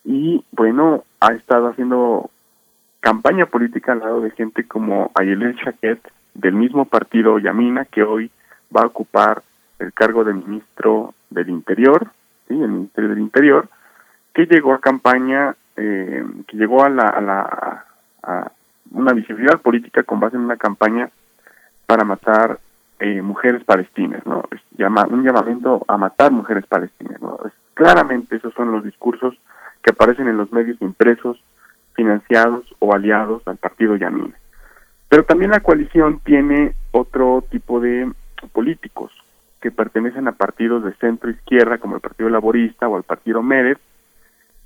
[0.04, 2.30] y bueno, ha estado haciendo
[3.00, 6.00] campaña política al lado de gente como Ayelel Shaket
[6.34, 8.30] del mismo partido Yamina que hoy
[8.76, 9.42] va a ocupar
[9.80, 12.08] el cargo de ministro del Interior,
[12.48, 13.70] sí, el Ministerio del Interior,
[14.34, 17.86] que llegó a campaña, eh, que llegó a la, a la
[18.26, 18.52] a
[18.92, 21.10] una visibilidad política con base en una campaña
[21.86, 22.60] para matar
[23.00, 24.44] eh, mujeres palestinas, ¿no?
[24.52, 27.38] Es un llamamiento a matar mujeres palestinas, ¿no?
[27.74, 29.36] Claramente esos son los discursos
[29.84, 31.38] que aparecen en los medios impresos,
[31.94, 34.36] financiados o aliados al partido Yamina.
[35.10, 38.12] Pero también la coalición tiene otro tipo de
[38.52, 39.12] políticos
[39.62, 43.82] que pertenecen a partidos de centro izquierda como el Partido Laborista o el Partido Meretz,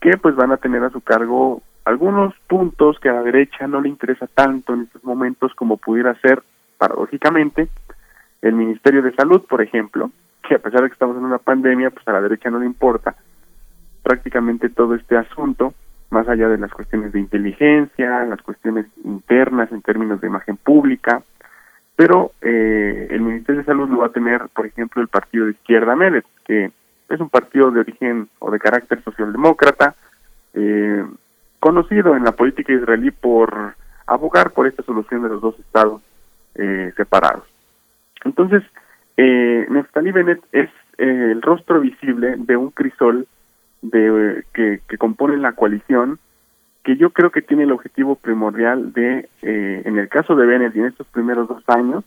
[0.01, 3.81] que pues van a tener a su cargo algunos puntos que a la derecha no
[3.81, 6.43] le interesa tanto en estos momentos como pudiera ser,
[6.77, 7.67] paradójicamente,
[8.43, 10.11] el Ministerio de Salud, por ejemplo,
[10.47, 12.67] que a pesar de que estamos en una pandemia, pues a la derecha no le
[12.67, 13.15] importa
[14.03, 15.73] prácticamente todo este asunto,
[16.11, 21.23] más allá de las cuestiones de inteligencia, las cuestiones internas en términos de imagen pública,
[21.95, 25.51] pero eh, el Ministerio de Salud lo va a tener, por ejemplo, el partido de
[25.51, 26.71] izquierda Meretz, que
[27.09, 29.95] es un partido de origen o de carácter socialdemócrata,
[30.53, 31.03] eh,
[31.59, 33.75] conocido en la política israelí por
[34.07, 36.01] abogar por esta solución de los dos estados
[36.55, 37.45] eh, separados.
[38.25, 38.63] Entonces,
[39.17, 43.27] eh, Neftali Bennett es eh, el rostro visible de un crisol
[43.81, 46.19] de que, que compone la coalición
[46.83, 50.75] que yo creo que tiene el objetivo primordial de, eh, en el caso de Bennett
[50.75, 52.03] y en estos primeros dos años,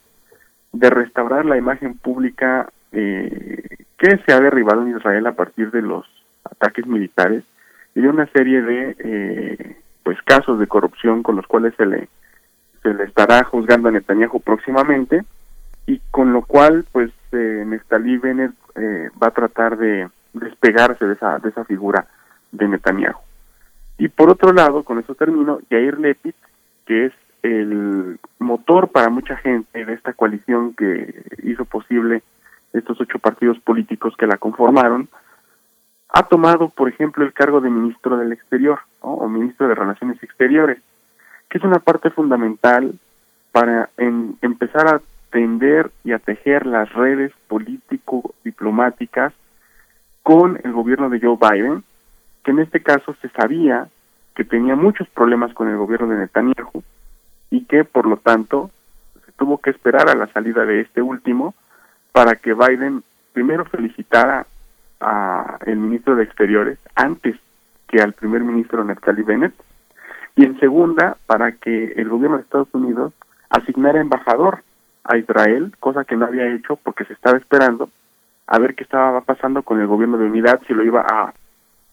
[0.73, 3.63] de restaurar la imagen pública eh,
[3.99, 6.07] que se ha derribado en Israel a partir de los
[6.45, 7.45] ataques militares
[7.95, 12.09] y una serie de eh, pues casos de corrupción con los cuales se le
[12.83, 15.23] se le estará juzgando a Netanyahu próximamente
[15.87, 21.15] y con lo cual pues eh, Neftali Bennett eh, va a tratar de despegarse de
[21.15, 22.07] esa de esa figura
[22.51, 23.21] de Netanyahu.
[23.99, 26.35] Y por otro lado, con eso termino, Yair Lepit,
[26.87, 27.13] que es
[27.43, 32.23] el motor para mucha gente de esta coalición que hizo posible
[32.73, 35.09] estos ocho partidos políticos que la conformaron,
[36.13, 40.79] ha tomado, por ejemplo, el cargo de ministro del Exterior o ministro de Relaciones Exteriores,
[41.49, 42.93] que es una parte fundamental
[43.51, 49.33] para empezar a tender y a tejer las redes político-diplomáticas
[50.23, 51.83] con el gobierno de Joe Biden,
[52.45, 53.89] que en este caso se sabía
[54.35, 56.83] que tenía muchos problemas con el gobierno de Netanyahu
[57.51, 58.71] y que por lo tanto
[59.25, 61.55] se tuvo que esperar a la salida de este último
[62.13, 63.03] para que Biden
[63.33, 64.47] primero felicitara
[65.03, 67.37] a el ministro de Exteriores antes
[67.89, 69.55] que al primer ministro Naftali Bennett
[70.37, 73.13] y en segunda para que el gobierno de Estados Unidos
[73.51, 74.63] asignara embajador
[75.05, 77.91] a Israel, cosa que no había hecho porque se estaba esperando
[78.47, 81.33] a ver qué estaba pasando con el gobierno de unidad, si lo iba a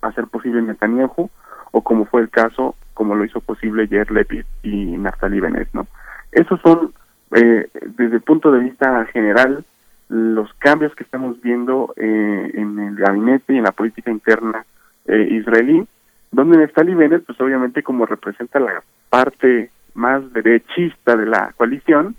[0.02, 1.30] hacer posible Netanyahu
[1.72, 5.88] o como fue el caso, como lo hizo posible Yair Lepid y Naftali Bennett, ¿no?
[6.31, 6.94] Esos son,
[7.31, 9.64] eh, desde el punto de vista general,
[10.10, 14.65] los cambios que estamos viendo eh, en el gabinete y en la política interna
[15.06, 15.88] eh, israelí,
[16.31, 22.15] donde Naftali Bennett, pues obviamente como representa la parte más derechista de la coalición,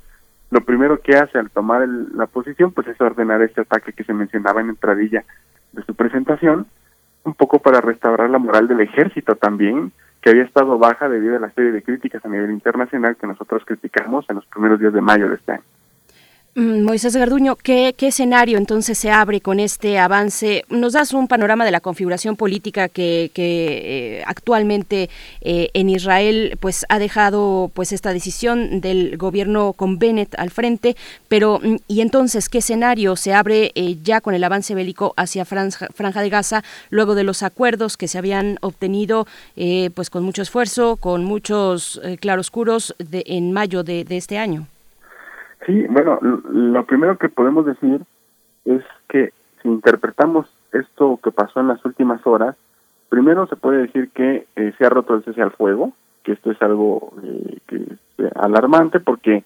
[0.50, 4.12] lo primero que hace al tomar la posición, pues es ordenar este ataque que se
[4.12, 5.24] mencionaba en entradilla
[5.72, 6.66] de su presentación,
[7.24, 11.40] un poco para restaurar la moral del ejército también, que había estado baja debido a
[11.40, 15.00] la serie de críticas a nivel internacional que nosotros criticamos en los primeros días de
[15.00, 15.62] mayo de este año.
[16.56, 20.64] Mm, Moisés Garduño, ¿qué, escenario entonces se abre con este avance?
[20.68, 25.10] Nos das un panorama de la configuración política que, eh, actualmente
[25.42, 30.96] eh, en Israel pues ha dejado pues esta decisión del gobierno con Bennett al frente,
[31.28, 35.44] pero mm, y entonces qué escenario se abre eh, ya con el avance bélico hacia
[35.44, 35.88] Franja,
[36.20, 39.26] de Gaza luego de los acuerdos que se habían obtenido
[39.94, 44.66] pues con mucho esfuerzo, con muchos claroscuros de, en mayo de este año?
[45.66, 48.00] Sí, bueno, lo primero que podemos decir
[48.64, 52.56] es que si interpretamos esto que pasó en las últimas horas,
[53.08, 55.92] primero se puede decir que eh, se ha roto el cese al fuego,
[56.22, 59.44] que esto es algo eh, que es eh, alarmante porque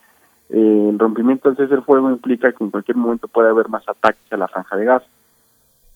[0.50, 4.30] el rompimiento del cese al fuego implica que en cualquier momento puede haber más ataques
[4.30, 5.02] a la franja de gas.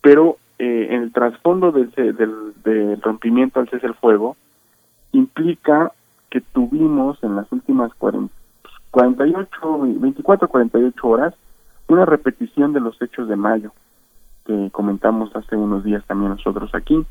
[0.00, 4.36] Pero en el trasfondo del, del, rompimiento del cese al fuego
[5.12, 5.92] implica
[6.30, 8.34] que tuvimos en las últimas 40,
[8.90, 11.34] 48, 24, 48 horas,
[11.88, 13.72] una repetición de los hechos de mayo
[14.48, 17.04] que comentamos hace unos días también nosotros aquí.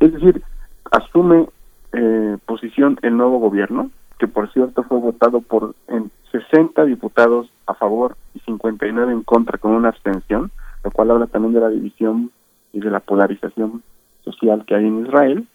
[0.00, 0.42] Es decir,
[0.90, 1.48] asume
[1.92, 7.74] eh, posición el nuevo gobierno, que por cierto fue votado por en 60 diputados a
[7.74, 10.50] favor y 59 en contra con una abstención,
[10.84, 12.30] lo cual habla también de la división
[12.72, 13.82] y de la polarización
[14.24, 15.46] social que hay en Israel.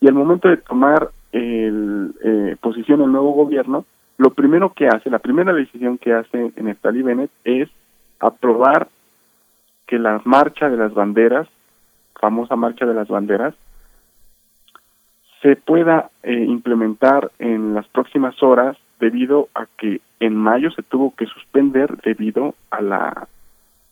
[0.00, 3.84] Y al momento de tomar el, eh, posición el nuevo gobierno,
[4.18, 7.68] lo primero que hace, la primera decisión que hace en Estali Bennett es
[8.18, 8.88] aprobar
[9.86, 11.48] que la marcha de las banderas,
[12.20, 13.54] famosa marcha de las banderas,
[15.40, 21.14] se pueda eh, implementar en las próximas horas debido a que en mayo se tuvo
[21.14, 23.28] que suspender debido a la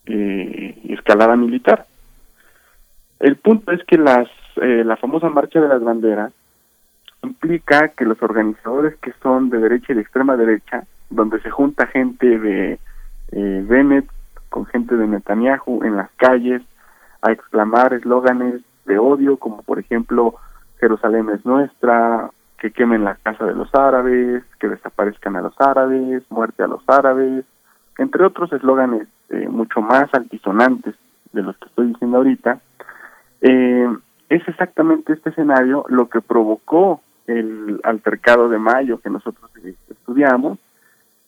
[0.05, 1.85] eh, escalada militar.
[3.21, 4.27] El punto es que las
[4.61, 6.33] eh, la famosa marcha de las banderas
[7.27, 11.87] implica que los organizadores que son de derecha y de extrema derecha, donde se junta
[11.87, 12.79] gente de
[13.31, 14.09] eh, Bennett
[14.49, 16.61] con gente de Netanyahu en las calles
[17.21, 20.35] a exclamar eslóganes de odio, como por ejemplo
[20.79, 26.23] Jerusalén es nuestra, que quemen la casa de los árabes, que desaparezcan a los árabes,
[26.29, 27.45] muerte a los árabes,
[27.97, 30.95] entre otros eslóganes eh, mucho más altisonantes
[31.33, 32.59] de los que estoy diciendo ahorita,
[33.41, 33.87] eh,
[34.29, 39.51] es exactamente este escenario lo que provocó el altercado de mayo que nosotros
[39.89, 40.57] estudiamos.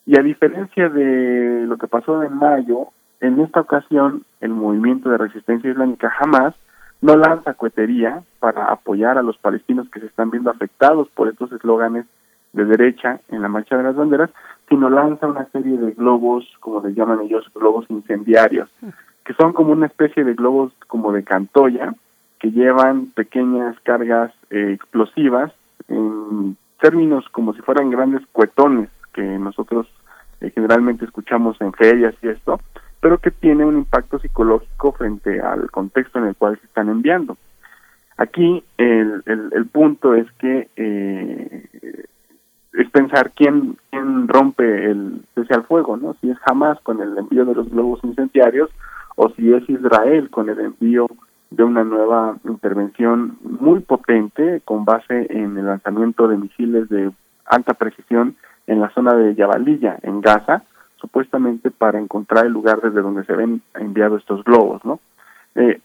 [0.06, 2.88] Y a diferencia de lo que pasó en mayo,
[3.20, 6.54] en esta ocasión el movimiento de resistencia islámica jamás
[7.02, 11.52] no lanza cohetería para apoyar a los palestinos que se están viendo afectados por estos
[11.52, 12.06] eslóganes
[12.52, 14.30] de derecha en la marcha de las banderas,
[14.68, 18.68] sino lanza una serie de globos, como les llaman ellos, globos incendiarios,
[19.24, 21.94] que son como una especie de globos como de cantoya,
[22.38, 25.52] que llevan pequeñas cargas eh, explosivas
[25.90, 29.86] en términos como si fueran grandes cuetones que nosotros
[30.40, 32.60] eh, generalmente escuchamos en ferias y esto,
[33.00, 37.36] pero que tiene un impacto psicológico frente al contexto en el cual se están enviando.
[38.16, 41.66] Aquí el, el, punto es que eh,
[42.74, 46.14] es pensar quién, quién rompe el cese al fuego, ¿no?
[46.20, 48.70] Si es jamás con el envío de los globos incendiarios
[49.16, 51.06] o si es Israel con el envío
[51.50, 57.10] de una nueva intervención muy potente con base en el lanzamiento de misiles de
[57.44, 58.36] alta precisión
[58.66, 60.62] en la zona de Yabalilla, en Gaza,
[60.96, 65.00] supuestamente para encontrar el lugar desde donde se ven enviados estos globos, ¿no?
[65.56, 65.80] Eh,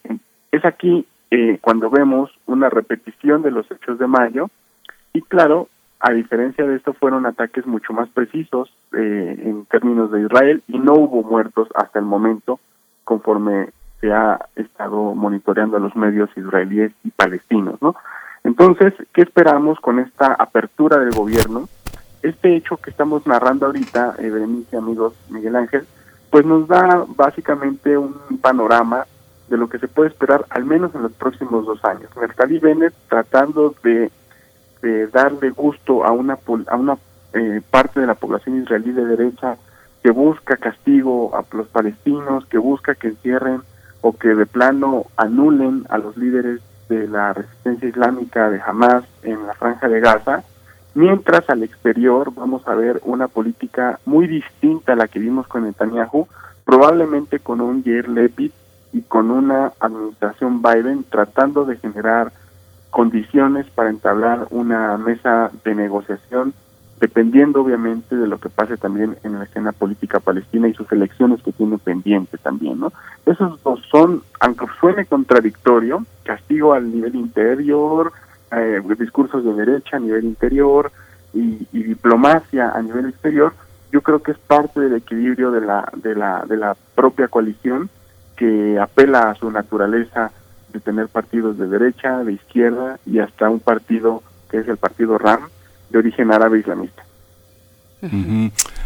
[0.52, 4.50] es aquí eh, cuando vemos una repetición de los hechos de mayo
[5.14, 5.70] y claro,
[6.00, 10.78] a diferencia de esto fueron ataques mucho más precisos eh, en términos de Israel y
[10.78, 12.60] no hubo muertos hasta el momento
[13.04, 13.70] conforme
[14.06, 17.96] se ha estado monitoreando a los medios israelíes y palestinos, ¿no?
[18.44, 21.68] Entonces, ¿qué esperamos con esta apertura del gobierno?
[22.22, 25.88] Este hecho que estamos narrando ahorita, eh, amigos, Miguel Ángel,
[26.30, 29.08] pues nos da básicamente un panorama
[29.50, 32.10] de lo que se puede esperar al menos en los próximos dos años.
[32.16, 34.12] Mercalí Bennett tratando de,
[35.12, 36.38] darle gusto a una,
[36.68, 36.98] a una
[37.34, 39.58] eh, parte de la población israelí de derecha
[40.04, 43.64] que busca castigo a los palestinos, que busca que encierren
[44.06, 49.48] o que de plano anulen a los líderes de la resistencia islámica de Hamas en
[49.48, 50.44] la franja de Gaza,
[50.94, 55.64] mientras al exterior vamos a ver una política muy distinta a la que vimos con
[55.64, 56.28] Netanyahu,
[56.64, 58.52] probablemente con un Yair Lepid
[58.94, 62.32] y con una administración Biden tratando de generar
[62.92, 66.54] condiciones para entablar una mesa de negociación,
[67.00, 71.42] dependiendo obviamente de lo que pase también en la escena política palestina y sus elecciones
[71.44, 72.94] que tiene pendiente también, ¿no?
[73.26, 78.14] Esos dos son, aunque suene contradictorio, castigo al nivel interior,
[78.52, 80.92] eh, discursos de derecha a nivel interior
[81.34, 83.54] y, y diplomacia a nivel exterior,
[83.92, 87.90] yo creo que es parte del equilibrio de la, de la, de la propia coalición
[88.36, 90.32] que apela a su naturaleza
[90.72, 95.18] de tener partidos de derecha, de izquierda y hasta un partido que es el partido
[95.18, 95.48] RAM
[95.90, 97.04] de origen árabe islamista.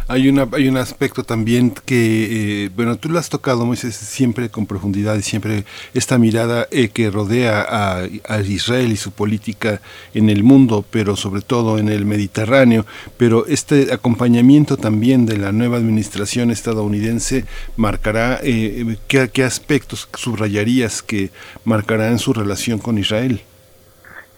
[0.08, 4.48] Hay una hay un aspecto también que eh, bueno tú lo has tocado Moisés siempre
[4.48, 5.64] con profundidad y siempre
[5.94, 9.80] esta mirada eh, que rodea a, a, Israel y su política
[10.14, 12.86] en el mundo pero sobre todo en el Mediterráneo.
[13.18, 17.44] Pero este acompañamiento también de la nueva administración estadounidense
[17.76, 21.30] marcará eh, ¿qué, qué aspectos subrayarías que
[21.64, 23.42] marcarán su relación con Israel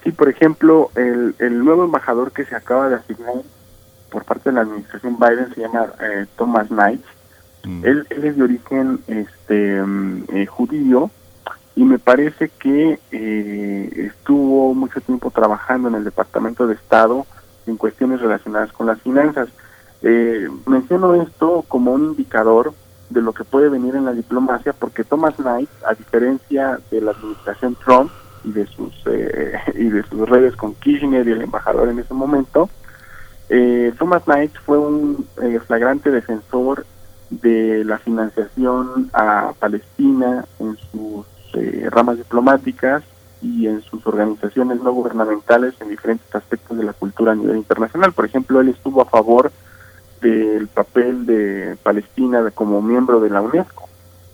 [0.02, 3.34] Sí, por ejemplo, el, el nuevo embajador que se acaba de asignar
[4.12, 7.02] por parte de la administración Biden se llama eh, Thomas Knight.
[7.64, 7.84] Mm.
[7.84, 11.10] Él, es de origen este mm, eh, judío
[11.74, 17.26] y me parece que eh, estuvo mucho tiempo trabajando en el Departamento de Estado
[17.66, 19.48] en cuestiones relacionadas con las finanzas.
[20.66, 22.74] menciono esto como un indicador
[23.08, 27.12] de lo que puede venir en la diplomacia porque Thomas Knight, a diferencia de la
[27.12, 28.10] administración Trump
[28.44, 28.92] y de sus
[29.74, 32.68] y de sus redes con Kirchner y el embajador en ese momento,
[33.48, 36.86] eh, Thomas Knight fue un eh, flagrante defensor
[37.28, 43.02] de la financiación a Palestina en sus eh, ramas diplomáticas
[43.42, 48.12] y en sus organizaciones no gubernamentales en diferentes aspectos de la cultura a nivel internacional.
[48.12, 49.50] Por ejemplo, él estuvo a favor
[50.20, 53.88] del papel de Palestina como miembro de la UNESCO,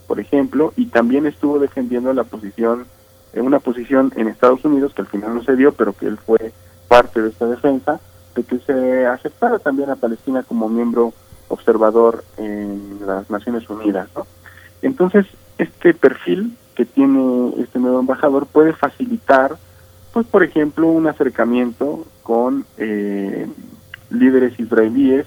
[0.06, 2.86] por ejemplo, y también estuvo defendiendo la posición,
[3.34, 6.52] una posición en Estados Unidos que al final no se dio, pero que él fue
[6.88, 8.00] parte de esta defensa,
[8.42, 11.12] que se aceptara también a Palestina como miembro
[11.48, 14.09] observador en las Naciones Unidas.
[14.14, 14.26] ¿no?
[14.82, 15.26] Entonces,
[15.56, 19.56] este perfil que tiene este nuevo embajador puede facilitar,
[20.12, 23.48] pues, por ejemplo, un acercamiento con eh,
[24.10, 25.26] líderes israelíes,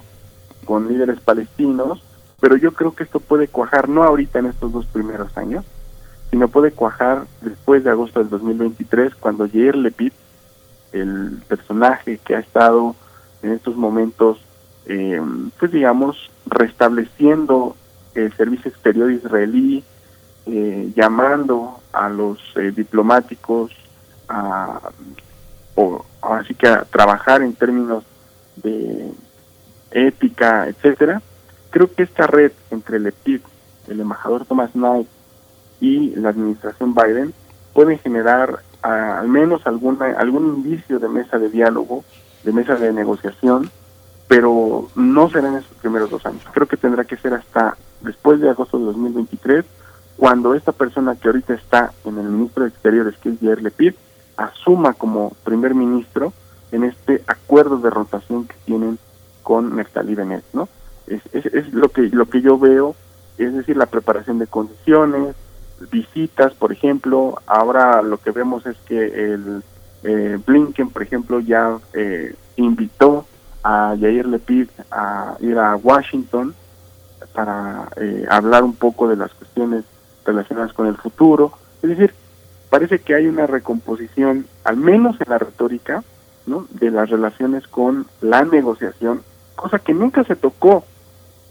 [0.65, 2.03] con líderes palestinos,
[2.39, 5.65] pero yo creo que esto puede cuajar no ahorita en estos dos primeros años,
[6.31, 10.13] sino puede cuajar después de agosto del 2023, cuando Yair Lepid,
[10.93, 12.95] el personaje que ha estado
[13.43, 14.39] en estos momentos,
[14.85, 15.21] eh,
[15.59, 17.75] pues digamos, restableciendo
[18.15, 19.83] el servicio exterior israelí,
[20.45, 23.71] eh, llamando a los eh, diplomáticos
[24.29, 24.79] a,
[25.75, 28.05] o así que a trabajar en términos
[28.55, 29.11] de
[29.91, 31.21] ética, etcétera.
[31.71, 33.41] Creo que esta red entre el EPID,
[33.89, 35.07] el embajador Thomas Knight
[35.81, 37.33] y la administración Biden
[37.73, 42.03] puede generar al menos alguna, algún indicio de mesa de diálogo
[42.43, 43.69] de mesa de negociación,
[44.27, 46.41] pero no será en esos primeros dos años.
[46.53, 49.65] Creo que tendrá que ser hasta después de agosto de 2023,
[50.17, 53.93] cuando esta persona que ahorita está en el ministro de Exteriores, que es Jair Lepid,
[54.37, 56.33] asuma como primer ministro
[56.71, 58.97] en este acuerdo de rotación que tienen
[59.43, 60.69] con Neftali Bennett, ¿no?
[61.07, 62.95] Es, es, es, lo que lo que yo veo,
[63.37, 65.35] es decir, la preparación de condiciones,
[65.89, 67.41] visitas, por ejemplo.
[67.45, 69.63] Ahora lo que vemos es que el
[70.03, 73.25] eh, Blinken, por ejemplo, ya eh, invitó
[73.63, 76.55] a Yair Lepid a ir a Washington
[77.33, 79.85] para eh, hablar un poco de las cuestiones
[80.25, 81.53] relacionadas con el futuro.
[81.81, 82.13] Es decir,
[82.69, 86.03] parece que hay una recomposición, al menos en la retórica,
[86.45, 86.65] ¿no?
[86.71, 89.21] de las relaciones con la negociación,
[89.55, 90.83] cosa que nunca se tocó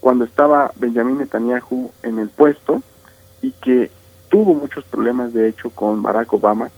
[0.01, 2.81] cuando estaba Benjamin Netanyahu en el puesto
[3.41, 3.91] y que
[4.31, 6.71] tuvo muchos problemas de hecho con Barack Obama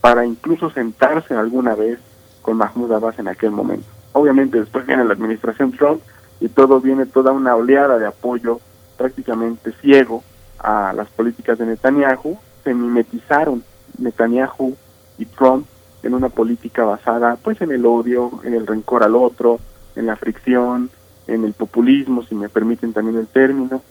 [0.00, 1.98] para incluso sentarse alguna vez
[2.40, 3.86] con Mahmoud Abbas en aquel momento.
[4.12, 6.00] Obviamente después viene la administración Trump
[6.40, 8.60] y todo viene toda una oleada de apoyo
[8.96, 10.22] prácticamente ciego
[10.58, 13.62] a las políticas de Netanyahu, se mimetizaron
[13.98, 14.76] Netanyahu
[15.18, 15.66] y Trump
[16.02, 19.58] en una política basada pues en el odio, en el rencor al otro,
[19.96, 20.90] en la fricción,
[21.26, 23.82] en el populismo, si me permiten también el término.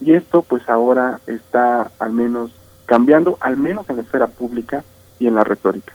[0.00, 2.52] Y esto pues ahora está al menos
[2.90, 4.82] cambiando, al menos en la esfera pública
[5.20, 5.92] y en la retórica.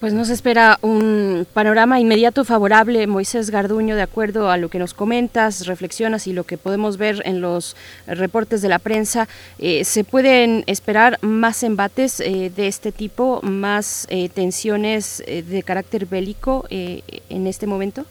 [0.00, 4.94] Pues nos espera un panorama inmediato favorable, Moisés Garduño, de acuerdo a lo que nos
[4.94, 7.76] comentas, reflexionas y lo que podemos ver en los
[8.06, 9.28] reportes de la prensa.
[9.58, 16.06] Eh, ¿Se pueden esperar más embates eh, de este tipo, más eh, tensiones de carácter
[16.06, 18.06] bélico en este momento?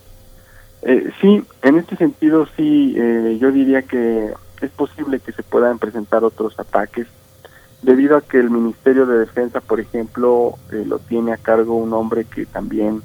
[1.20, 2.96] sí, en este sentido sí,
[3.40, 7.08] yo diría que es posible que se puedan presentar otros ataques
[7.88, 11.94] debido a que el Ministerio de Defensa, por ejemplo, eh, lo tiene a cargo un
[11.94, 13.02] hombre que también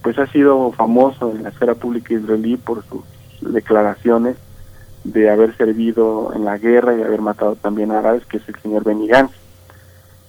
[0.00, 3.02] pues ha sido famoso en la esfera pública israelí por sus
[3.52, 4.36] declaraciones
[5.02, 8.54] de haber servido en la guerra y haber matado también a árabes, que es el
[8.60, 9.34] señor Benny Gantz.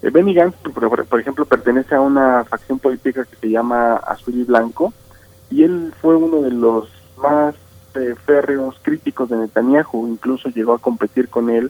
[0.02, 4.44] El Benny Gantz, por, ejemplo, pertenece a una facción política que se llama Azul y
[4.44, 4.91] Blanco,
[5.52, 7.53] y él fue uno de los más
[7.94, 11.70] eh, férreos críticos de Netanyahu, incluso llegó a competir con él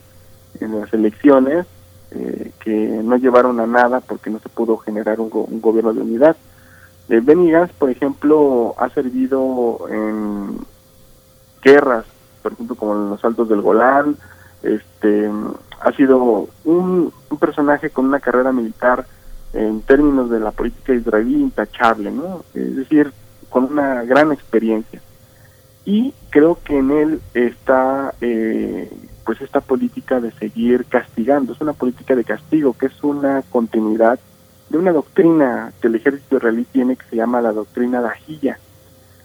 [0.60, 1.66] en las elecciones
[2.14, 5.30] eh, que no llevaron a nada porque no se pudo generar un,
[5.60, 6.36] gobierno de unidad.
[7.08, 10.58] Eh, Benny Gantz, por ejemplo, ha servido en
[11.62, 12.04] guerras,
[12.42, 14.16] por ejemplo, como en los Altos del Golán,
[14.62, 15.30] este,
[15.80, 19.06] ha sido un, personaje con una carrera militar
[19.52, 22.44] en términos de la política israelí intachable, ¿no?
[22.54, 23.12] Es decir,
[23.50, 25.00] con una gran experiencia.
[25.84, 28.90] Y creo que en él está eh,
[29.24, 34.18] pues esta política de seguir castigando, es una política de castigo que es una continuidad
[34.68, 38.58] de una doctrina que el ejército israelí tiene que se llama la doctrina Dajilla,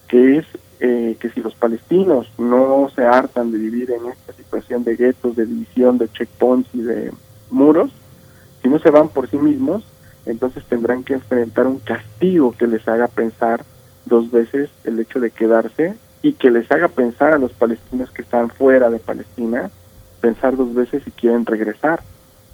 [0.08, 0.46] que es
[0.80, 5.36] eh, que si los palestinos no se hartan de vivir en esta situación de guetos,
[5.36, 7.12] de división, de checkpoints y de
[7.50, 7.92] muros,
[8.62, 9.84] si no se van por sí mismos,
[10.26, 13.64] entonces tendrán que enfrentar un castigo que les haga pensar
[14.06, 18.22] dos veces el hecho de quedarse y que les haga pensar a los palestinos que
[18.22, 19.72] están fuera de Palestina
[20.20, 22.02] pensar dos veces si quieren regresar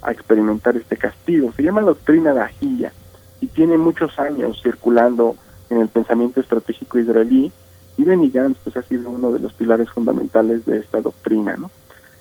[0.02, 1.52] a experimentar este castigo.
[1.52, 2.92] Se llama doctrina de Ajilla
[3.40, 5.36] y tiene muchos años circulando
[5.70, 7.52] en el pensamiento estratégico israelí
[7.98, 11.56] y Benny Gantz pues, ha sido uno de los pilares fundamentales de esta doctrina.
[11.56, 11.70] ¿no?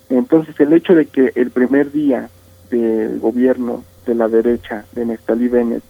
[0.10, 2.30] Entonces el hecho de que el primer día
[2.70, 5.84] del gobierno de la derecha de Neftali Bennett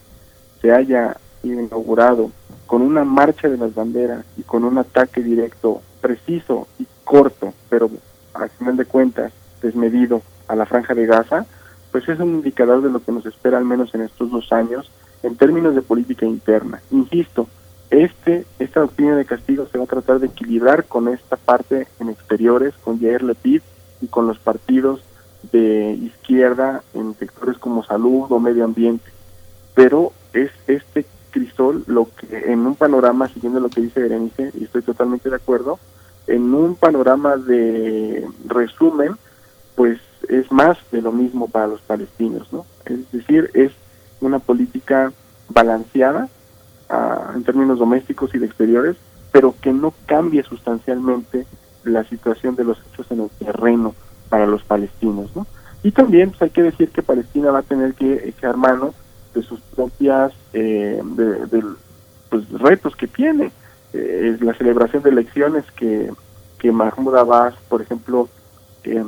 [0.61, 2.32] se haya inaugurado
[2.65, 7.90] con una marcha de las banderas y con un ataque directo, preciso y corto, pero
[8.34, 9.32] al final de cuentas
[9.66, 11.46] desmedido a la franja de Gaza,
[11.92, 14.92] pues es un indicador de lo que nos espera al menos en estos dos años
[15.24, 16.82] en términos de política interna.
[16.92, 17.48] Insisto,
[17.90, 22.10] este esta doctrina de castigo se va a tratar de equilibrar con esta parte en
[22.10, 23.62] exteriores, con Jair Lepid
[24.02, 25.02] y con los partidos
[25.52, 29.10] de izquierda en sectores como salud o medio ambiente.
[29.74, 34.64] Pero es este crisol lo que en un panorama, siguiendo lo que dice Berenice, y
[34.66, 35.80] estoy totalmente de acuerdo,
[36.28, 39.18] en un panorama de resumen,
[39.76, 39.99] pues
[40.30, 42.65] es más de lo mismo para los palestinos, ¿no?
[42.85, 43.72] Es decir, es
[44.22, 45.11] una política
[45.49, 46.30] balanceada
[46.89, 48.97] ah, en términos domésticos y de exteriores,
[49.31, 51.45] pero que no cambie sustancialmente
[51.84, 53.93] la situación de los hechos en el terreno
[54.30, 55.45] para los palestinos, ¿no?
[55.84, 58.93] Y también pues, hay que decir que Palestina va a tener que echar mano
[59.35, 61.64] de sus propias eh, de,
[62.30, 63.52] pues, retos que tiene.
[63.93, 66.11] Eh, la celebración de elecciones que,
[66.57, 68.27] que Mahmoud Abbas, por ejemplo,
[68.84, 69.03] eh,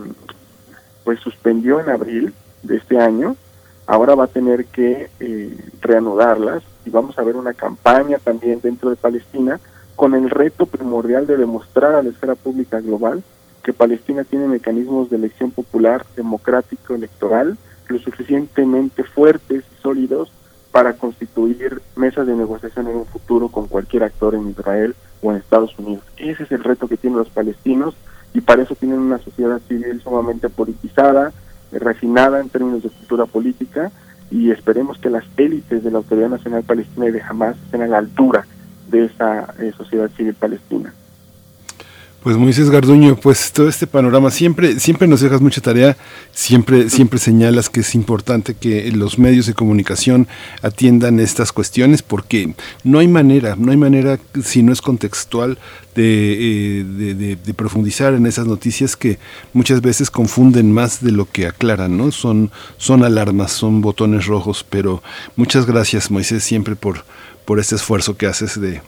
[1.07, 3.37] pues suspendió en abril de este año,
[3.85, 8.89] ahora va a tener que eh, reanudarlas y vamos a ver una campaña también dentro
[8.89, 9.57] de Palestina
[9.95, 13.23] con el reto primordial de demostrar a la esfera pública global
[13.63, 17.57] que Palestina tiene mecanismos de elección popular, democrático, electoral,
[17.87, 20.29] lo suficientemente fuertes y sólidos
[20.73, 25.37] para constituir mesas de negociación en un futuro con cualquier actor en Israel o en
[25.37, 26.03] Estados Unidos.
[26.17, 27.95] Ese es el reto que tienen los palestinos
[28.33, 31.31] y para eso tienen una sociedad civil sumamente politizada,
[31.71, 33.91] eh, refinada en términos de cultura política
[34.29, 37.87] y esperemos que las élites de la Autoridad Nacional Palestina y de Hamas estén a
[37.87, 38.45] la altura
[38.89, 40.93] de esa eh, sociedad civil palestina.
[42.27, 45.95] Pues Moisés Garduño, pues todo este panorama siempre siempre nos dejas mucha tarea,
[46.33, 50.27] siempre siempre señalas que es importante que los medios de comunicación
[50.61, 55.57] atiendan estas cuestiones porque no hay manera, no hay manera si no es contextual
[55.95, 59.19] de, eh, de, profundizar en esas noticias que
[59.53, 62.11] muchas veces confunden más de lo que aclaran, ¿no?
[62.11, 65.01] Son son alarmas, son botones rojos, pero
[65.37, 67.05] muchas gracias Moisés siempre por
[67.45, 68.81] por este esfuerzo que haces de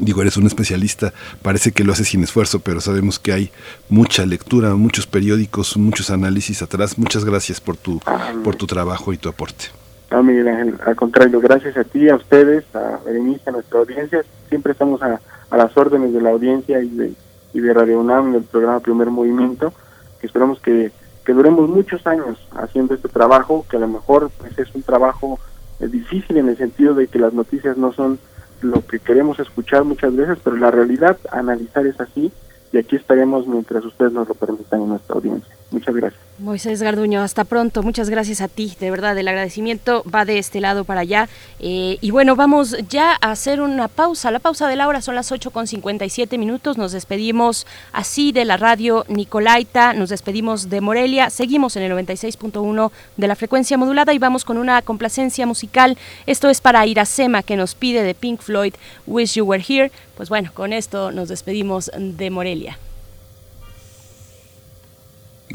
[0.00, 1.12] digo, eres un especialista,
[1.42, 3.50] parece que lo haces sin esfuerzo, pero sabemos que hay
[3.88, 6.98] mucha lectura, muchos periódicos, muchos análisis atrás.
[6.98, 8.00] Muchas gracias por tu,
[8.42, 9.66] por tu trabajo y tu aporte.
[10.10, 14.24] No, Miguel Ángel, al contrario, gracias a ti, a ustedes, a Berenice, a nuestra audiencia.
[14.48, 15.20] Siempre estamos a,
[15.56, 17.12] las órdenes de la audiencia y de,
[17.54, 19.72] y de Radio UNAM, del programa Primer Movimiento,
[20.20, 20.90] que esperamos que,
[21.24, 25.38] que duremos muchos años haciendo este trabajo, que a lo mejor pues, es un trabajo
[25.78, 28.18] eh, difícil en el sentido de que las noticias no son
[28.60, 32.30] lo que queremos escuchar muchas veces, pero la realidad, analizar es así
[32.72, 35.54] y aquí estaremos mientras ustedes nos lo permitan en nuestra audiencia.
[35.70, 36.20] Muchas gracias.
[36.40, 37.82] Moisés Garduño, hasta pronto.
[37.82, 38.74] Muchas gracias a ti.
[38.80, 41.28] De verdad, el agradecimiento va de este lado para allá.
[41.60, 44.30] Eh, y bueno, vamos ya a hacer una pausa.
[44.30, 46.78] La pausa de la hora son las 8 con 57 minutos.
[46.78, 49.92] Nos despedimos así de la radio Nicolaita.
[49.92, 51.30] Nos despedimos de Morelia.
[51.30, 55.98] Seguimos en el 96.1 de la frecuencia modulada y vamos con una complacencia musical.
[56.26, 58.74] Esto es para Iracema que nos pide de Pink Floyd,
[59.06, 59.92] Wish You Were Here.
[60.16, 62.78] Pues bueno, con esto nos despedimos de Morelia.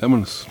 [0.02, 0.48] Vámonos.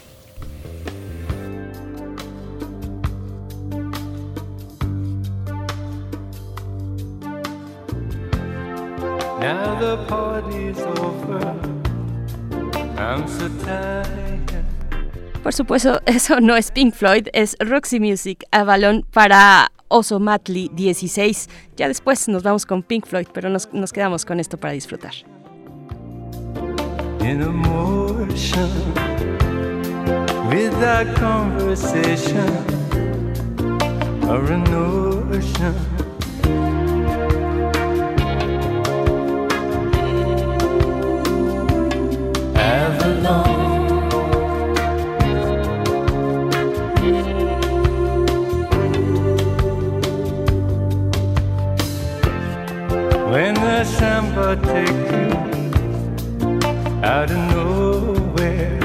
[9.40, 11.54] Now the party's over.
[12.96, 14.14] I'm so tired.
[15.42, 21.50] Por supuesto, eso no es Pink Floyd, es Roxy Music, Avalon para Oso Matley 16.
[21.76, 25.12] Ya después nos vamos con Pink Floyd, pero nos, nos quedamos con esto para disfrutar.
[27.24, 28.70] In emotion,
[30.50, 32.50] without conversation
[34.28, 35.74] or a notion.
[53.30, 55.33] When the samba take you
[57.04, 58.80] out of nowhere,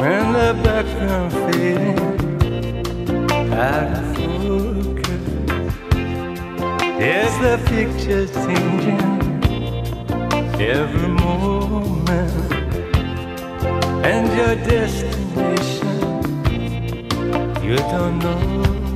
[0.00, 1.98] when the background fading
[3.54, 5.24] out of focus,
[7.00, 9.00] yes, the picture changing
[10.60, 12.52] every moment,
[14.04, 15.98] and your destination
[17.64, 18.87] you don't know.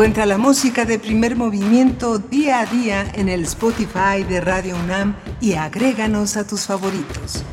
[0.00, 5.14] Encuentra la música de primer movimiento día a día en el Spotify de Radio UNAM
[5.42, 7.44] y agréganos a tus favoritos.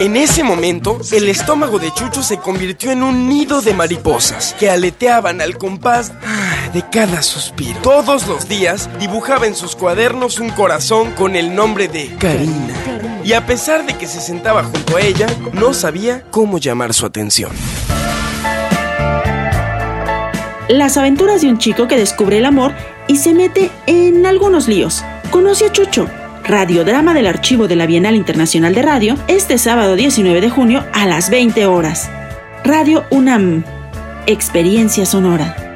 [0.00, 4.70] En ese momento, el estómago de Chucho se convirtió en un nido de mariposas que
[4.70, 7.78] aleteaban al compás ah, de cada suspiro.
[7.80, 12.99] Todos los días dibujaba en sus cuadernos un corazón con el nombre de Karina.
[13.24, 17.06] Y a pesar de que se sentaba junto a ella, no sabía cómo llamar su
[17.06, 17.50] atención.
[20.68, 22.72] Las aventuras de un chico que descubre el amor
[23.08, 25.04] y se mete en algunos líos.
[25.30, 26.08] Conoce a Chucho,
[26.44, 31.06] radiodrama del archivo de la Bienal Internacional de Radio, este sábado 19 de junio a
[31.06, 32.08] las 20 horas.
[32.64, 33.64] Radio UNAM,
[34.26, 35.69] Experiencia Sonora.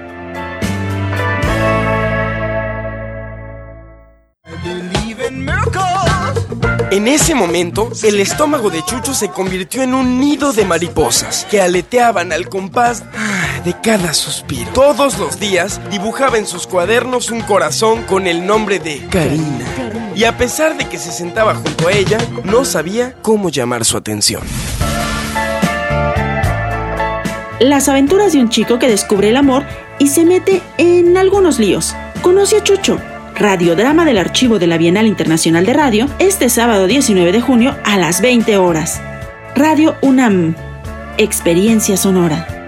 [6.94, 11.60] En ese momento, el estómago de Chucho se convirtió en un nido de mariposas que
[11.60, 14.70] aleteaban al compás ah, de cada suspiro.
[14.74, 19.66] Todos los días dibujaba en sus cuadernos un corazón con el nombre de Karina.
[20.14, 23.96] Y a pesar de que se sentaba junto a ella, no sabía cómo llamar su
[23.96, 24.42] atención.
[27.58, 29.64] Las aventuras de un chico que descubre el amor
[29.98, 31.96] y se mete en algunos líos.
[32.22, 33.00] Conoce a Chucho,
[33.36, 37.98] radiodrama del archivo de la Bienal Internacional de Radio, este sábado 19 de junio a
[37.98, 39.00] las 20 horas.
[39.54, 40.54] Radio UNAM,
[41.18, 42.63] Experiencia Sonora.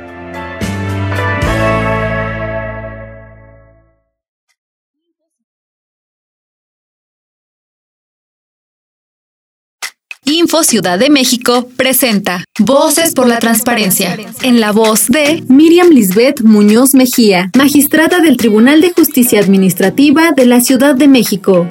[10.62, 16.94] Ciudad de México presenta Voces por la Transparencia, en la voz de Miriam Lisbeth Muñoz
[16.94, 21.66] Mejía, magistrada del Tribunal de Justicia Administrativa de la Ciudad de México.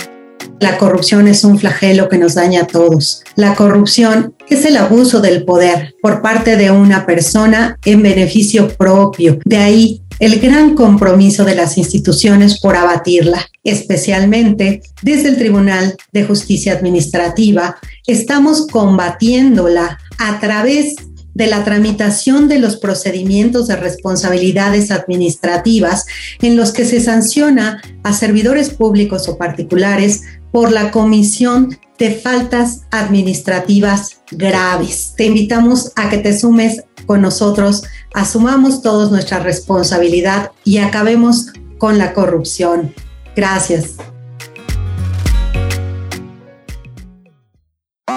[0.60, 3.24] La corrupción es un flagelo que nos daña a todos.
[3.36, 9.40] La corrupción es el abuso del poder por parte de una persona en beneficio propio.
[9.44, 16.24] De ahí el gran compromiso de las instituciones por abatirla, especialmente desde el Tribunal de
[16.24, 17.78] Justicia Administrativa.
[18.08, 20.96] Estamos combatiéndola a través
[21.34, 26.06] de la tramitación de los procedimientos de responsabilidades administrativas
[26.42, 30.22] en los que se sanciona a servidores públicos o particulares
[30.52, 35.14] por la comisión de faltas administrativas graves.
[35.18, 37.84] Te invitamos a que te sumes con nosotros,
[38.14, 42.94] asumamos todos nuestra responsabilidad y acabemos con la corrupción.
[43.36, 43.96] Gracias.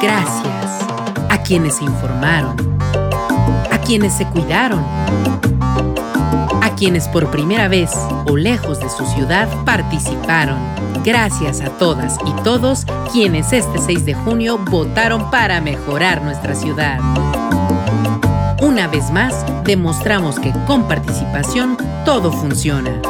[0.00, 0.80] Gracias
[1.28, 2.56] a quienes informaron,
[3.72, 4.84] a quienes se cuidaron,
[6.62, 7.90] a quienes por primera vez
[8.30, 10.58] o lejos de su ciudad participaron.
[11.04, 17.00] Gracias a todas y todos quienes este 6 de junio votaron para mejorar nuestra ciudad.
[18.62, 23.02] Una vez más, demostramos que con participación todo funciona.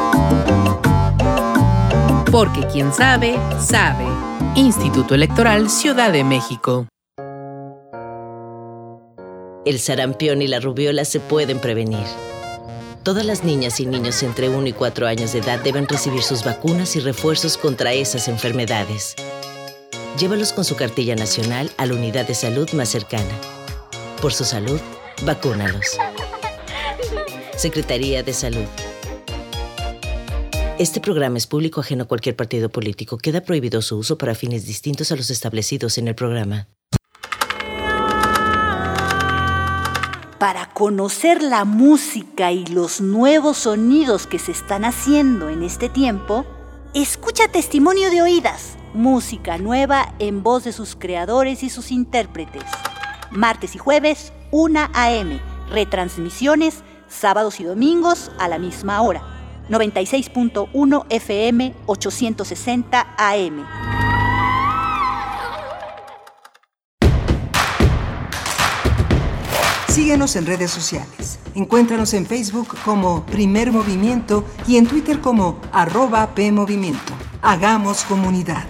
[2.31, 4.05] Porque quien sabe, sabe.
[4.55, 6.87] Instituto Electoral Ciudad de México.
[9.65, 12.05] El sarampión y la rubiola se pueden prevenir.
[13.03, 16.43] Todas las niñas y niños entre 1 y 4 años de edad deben recibir sus
[16.43, 19.15] vacunas y refuerzos contra esas enfermedades.
[20.17, 23.33] Llévalos con su cartilla nacional a la unidad de salud más cercana.
[24.21, 24.79] Por su salud,
[25.23, 25.97] Vacúnalos.
[27.55, 28.67] Secretaría de Salud.
[30.79, 33.17] Este programa es público ajeno a cualquier partido político.
[33.17, 36.69] Queda prohibido su uso para fines distintos a los establecidos en el programa.
[40.39, 46.45] Para conocer la música y los nuevos sonidos que se están haciendo en este tiempo,
[46.93, 52.63] escucha Testimonio de Oídas, música nueva en voz de sus creadores y sus intérpretes.
[53.31, 55.41] Martes y jueves, 1 a.m.
[55.71, 59.38] Retransmisiones sábados y domingos a la misma hora.
[59.69, 63.65] 96.1 FM 860 AM.
[69.87, 71.39] Síguenos en redes sociales.
[71.55, 77.13] Encuéntranos en Facebook como Primer Movimiento y en Twitter como arroba PMovimiento.
[77.41, 78.65] Hagamos comunidad.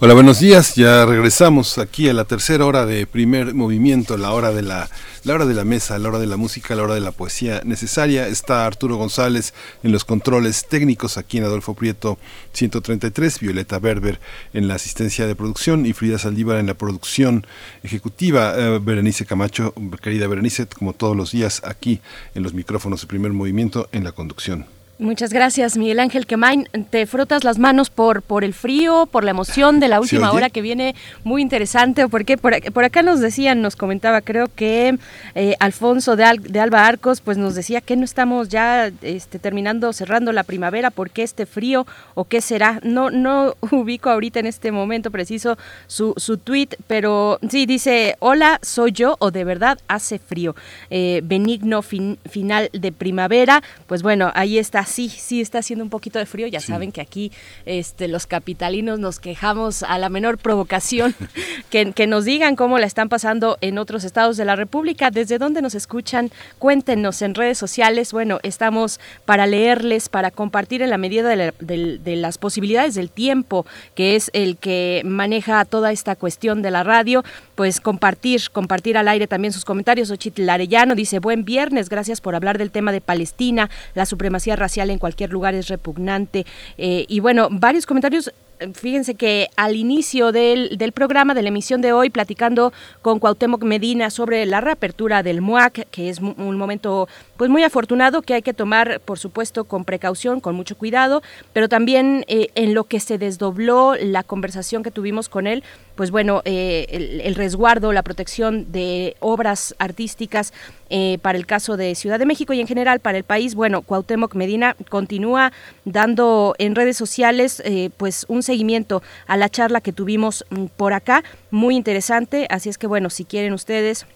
[0.00, 0.74] Hola, buenos días.
[0.74, 4.90] Ya regresamos aquí a la tercera hora de primer movimiento, la hora de la,
[5.22, 7.62] la hora de la mesa, la hora de la música, la hora de la poesía
[7.64, 8.26] necesaria.
[8.26, 9.54] Está Arturo González
[9.84, 12.18] en los controles técnicos aquí en Adolfo Prieto
[12.54, 14.18] 133, Violeta Berber
[14.52, 17.46] en la asistencia de producción y Frida Saldívar en la producción
[17.84, 18.52] ejecutiva.
[18.56, 22.00] Eh, Berenice Camacho, querida Berenice, como todos los días aquí
[22.34, 24.66] en los micrófonos de primer movimiento en la conducción.
[24.96, 26.68] Muchas gracias, Miguel Ángel Quemain.
[26.88, 30.50] Te frotas las manos por, por el frío, por la emoción de la última hora
[30.50, 30.94] que viene
[31.24, 34.96] muy interesante, porque por, por, acá nos decían, nos comentaba, creo que
[35.34, 39.92] eh, Alfonso de, de, Alba Arcos, pues nos decía que no estamos ya este, terminando,
[39.92, 42.78] cerrando la primavera, ¿por qué este frío o qué será?
[42.84, 45.58] No, no ubico ahorita en este momento preciso
[45.88, 50.54] su, su tweet, pero sí dice, hola, soy yo o de verdad hace frío.
[50.88, 55.90] Eh, benigno fin, final de primavera, pues bueno, ahí está sí, sí está haciendo un
[55.90, 56.46] poquito de frío.
[56.46, 57.32] Ya saben que aquí
[57.66, 61.14] este, los capitalinos nos quejamos a la menor provocación.
[61.70, 65.38] que, que nos digan cómo la están pasando en otros estados de la República, desde
[65.38, 68.12] dónde nos escuchan, cuéntenos en redes sociales.
[68.12, 74.16] Bueno, estamos para leerles, para compartir en la medida de, las posibilidades del tiempo, que
[74.16, 77.24] es el que maneja toda esta cuestión de la radio,
[77.54, 80.10] pues compartir, compartir al aire también sus comentarios.
[80.10, 84.73] Ochitl Arellano dice, buen viernes, gracias por hablar del tema de Palestina, la supremacía racial
[84.82, 86.44] en cualquier lugar es repugnante.
[86.76, 88.30] Eh, y bueno, varios comentarios
[88.72, 92.72] fíjense que al inicio del, del, programa, de la emisión de hoy, platicando
[93.02, 98.22] con Cuauhtémoc Medina sobre la reapertura del MUAC, que es un momento pues muy afortunado
[98.22, 102.74] que hay que tomar, por supuesto, con precaución, con mucho cuidado, pero también eh, en
[102.74, 105.64] lo que se desdobló la conversación que tuvimos con él,
[105.96, 110.52] pues bueno, eh, el, resguardo, la protección de obras artísticas
[110.90, 113.82] eh, para el caso de Ciudad de México y en general para el país, bueno,
[113.82, 115.52] Cuauhtémoc Medina continúa
[115.84, 117.62] dando en redes sociales
[117.96, 122.78] pues un seguimiento a la charla que tuvimos mm, por acá, muy interesante, así es
[122.78, 124.06] que bueno, si quieren ustedes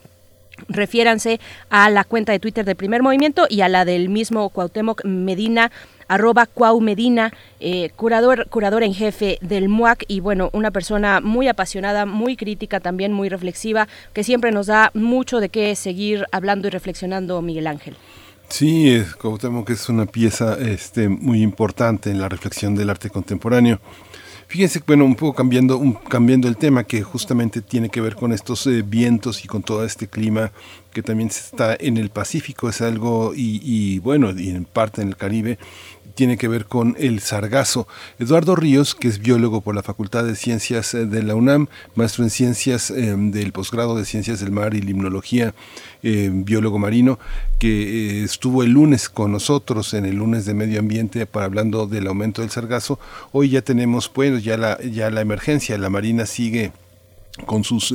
[0.68, 1.40] refiéranse
[1.70, 5.70] a la cuenta de Twitter del Primer Movimiento y a la del mismo Cuauhtémoc Medina
[6.09, 11.48] arroba Cuau Medina, eh, curador, curador en jefe del MUAC y bueno, una persona muy
[11.48, 16.66] apasionada, muy crítica, también muy reflexiva, que siempre nos da mucho de qué seguir hablando
[16.66, 17.97] y reflexionando, Miguel Ángel.
[18.48, 23.78] Sí, es, Cuauhtémoc es una pieza este, muy importante en la reflexión del arte contemporáneo.
[24.49, 28.33] Fíjense, bueno, un poco cambiando, un, cambiando el tema que justamente tiene que ver con
[28.33, 30.53] estos eh, vientos y con todo este clima
[30.91, 35.09] que también está en el Pacífico, es algo, y, y bueno, y en parte en
[35.09, 35.59] el Caribe,
[36.19, 37.86] tiene que ver con el sargazo.
[38.19, 42.24] Eduardo Ríos, que es biólogo por la Facultad de Ciencias eh, de la UNAM, maestro
[42.24, 45.55] en ciencias eh, del posgrado de Ciencias del Mar y Limnología,
[46.03, 47.20] eh, biólogo marino,
[47.61, 52.09] que estuvo el lunes con nosotros en el lunes de Medio Ambiente para hablando del
[52.09, 52.99] aumento del sargazo.
[53.31, 56.73] Hoy ya tenemos, pues, ya la, ya la emergencia, la Marina sigue
[57.47, 57.95] con sus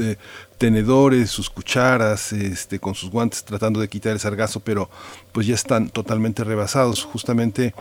[0.63, 4.89] tenedores, sus cucharas, este, con sus guantes tratando de quitar el sargazo, pero
[5.33, 7.03] pues ya están totalmente rebasados.
[7.03, 7.73] Justamente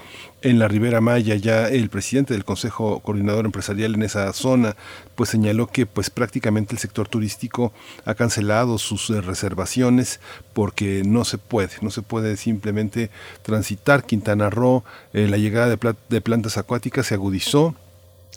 [0.43, 4.75] en la Ribera Maya ya el presidente del Consejo Coordinador Empresarial en esa zona
[5.15, 7.73] pues señaló que pues prácticamente el sector turístico
[8.05, 10.19] ha cancelado sus eh, reservaciones
[10.53, 13.11] porque no se puede, no se puede simplemente
[13.43, 14.83] transitar Quintana Roo,
[15.13, 17.77] eh, la llegada de, de plantas acuáticas se agudizó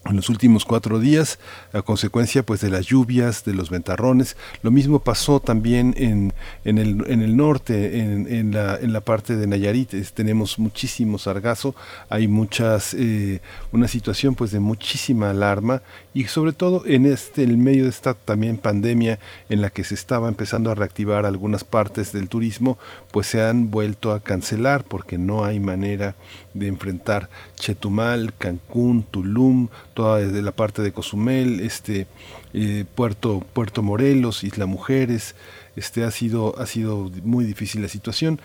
[0.05, 1.39] en los últimos cuatro días
[1.73, 4.37] a consecuencia pues de las lluvias, de los ventarrones.
[4.61, 6.33] Lo mismo pasó también en,
[6.63, 9.93] en, el, en el norte, en, en, la, en la parte de Nayarit.
[10.13, 11.75] tenemos muchísimo sargazo,
[12.09, 13.41] hay muchas, eh,
[13.71, 15.81] una situación pues de muchísima alarma
[16.15, 19.19] y sobre todo en este, el medio de esta también pandemia
[19.49, 22.79] en la que se estaba empezando a reactivar algunas partes del turismo,
[23.11, 26.15] pues se han vuelto a cancelar porque no hay manera
[26.53, 32.07] de enfrentar Chetumal, Cancún, Tulum, toda desde la parte de Cozumel, este,
[32.53, 35.35] eh, Puerto, Puerto Morelos, Isla Mujeres,
[35.75, 38.39] este ha sido ha sido muy difícil la situación.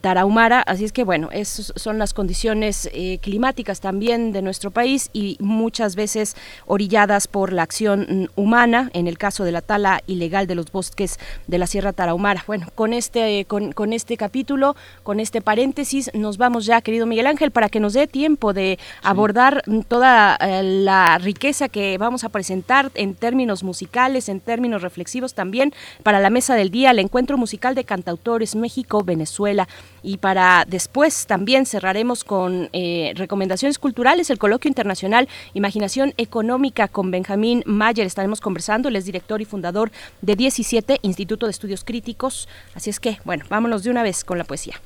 [0.00, 0.62] Tarahumara.
[0.62, 5.36] Así es que bueno, esas son las condiciones eh, climáticas también de nuestro país y
[5.38, 6.34] muchas veces
[6.66, 11.20] orilladas por la acción humana, en el caso de la tala ilegal de los bosques
[11.46, 12.42] de la Sierra Tarahumara.
[12.48, 17.28] Bueno, con este, con, con este capítulo, con este paréntesis, nos vamos ya, querido Miguel
[17.28, 22.28] Ángel, para que nos dé tiempo de abordar toda eh, la riqueza que vamos a
[22.28, 27.36] presentar en términos musicales, en términos reflexivos también, para la mesa del día, el encuentro
[27.36, 29.68] musical de cantautores México-Venezuela.
[30.02, 37.10] Y para después también cerraremos con eh, recomendaciones culturales, el coloquio internacional Imaginación Económica con
[37.10, 38.06] Benjamín Mayer.
[38.06, 39.90] Estaremos conversando, él es director y fundador
[40.22, 42.48] de 17 Instituto de Estudios Críticos.
[42.74, 44.80] Así es que, bueno, vámonos de una vez con la poesía.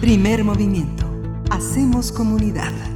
[0.00, 1.04] Primer movimiento.
[1.50, 2.95] Hacemos comunidad.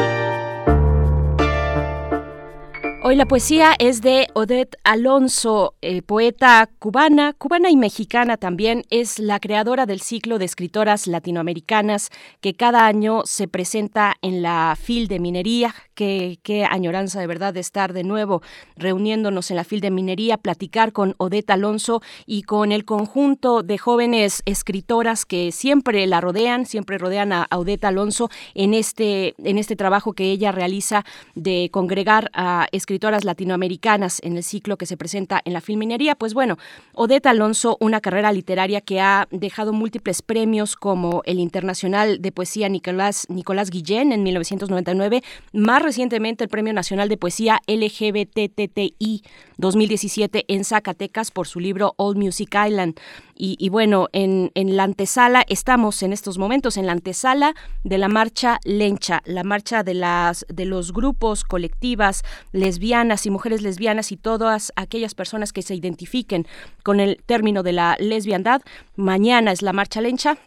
[3.11, 8.85] Hoy la poesía es de Odette Alonso, eh, poeta cubana, cubana y mexicana también.
[8.89, 12.09] Es la creadora del ciclo de escritoras latinoamericanas
[12.39, 15.75] que cada año se presenta en la FIL de Minería.
[15.93, 18.41] Qué, añoranza de verdad de estar de nuevo
[18.75, 23.77] reuniéndonos en la FIL de Minería, platicar con Odette Alonso y con el conjunto de
[23.77, 29.59] jóvenes escritoras que siempre la rodean, siempre rodean a, a Odette Alonso en este, en
[29.59, 31.03] este trabajo que ella realiza
[31.35, 36.15] de congregar a escritoras latinoamericanas en el ciclo que se presenta en la Filminería.
[36.15, 36.57] Pues bueno,
[36.93, 42.69] Odette Alonso, una carrera literaria que ha dejado múltiples premios como el Internacional de Poesía
[42.69, 45.23] Nicolás, Nicolás Guillén en 1999,
[45.53, 49.23] más recientemente el Premio Nacional de Poesía LGBTTI
[49.57, 52.99] 2017 en Zacatecas por su libro All Music Island.
[53.43, 58.07] Y, bueno, en, en, la antesala, estamos en estos momentos en la antesala de la
[58.07, 64.17] marcha Lencha, la marcha de, las, de los grupos colectivas lesbianas y mujeres lesbianas y
[64.17, 66.45] todas aquellas personas que se identifiquen
[66.83, 68.61] con el término de la lesbiandad.
[68.95, 70.37] Mañana es la marcha Lencha,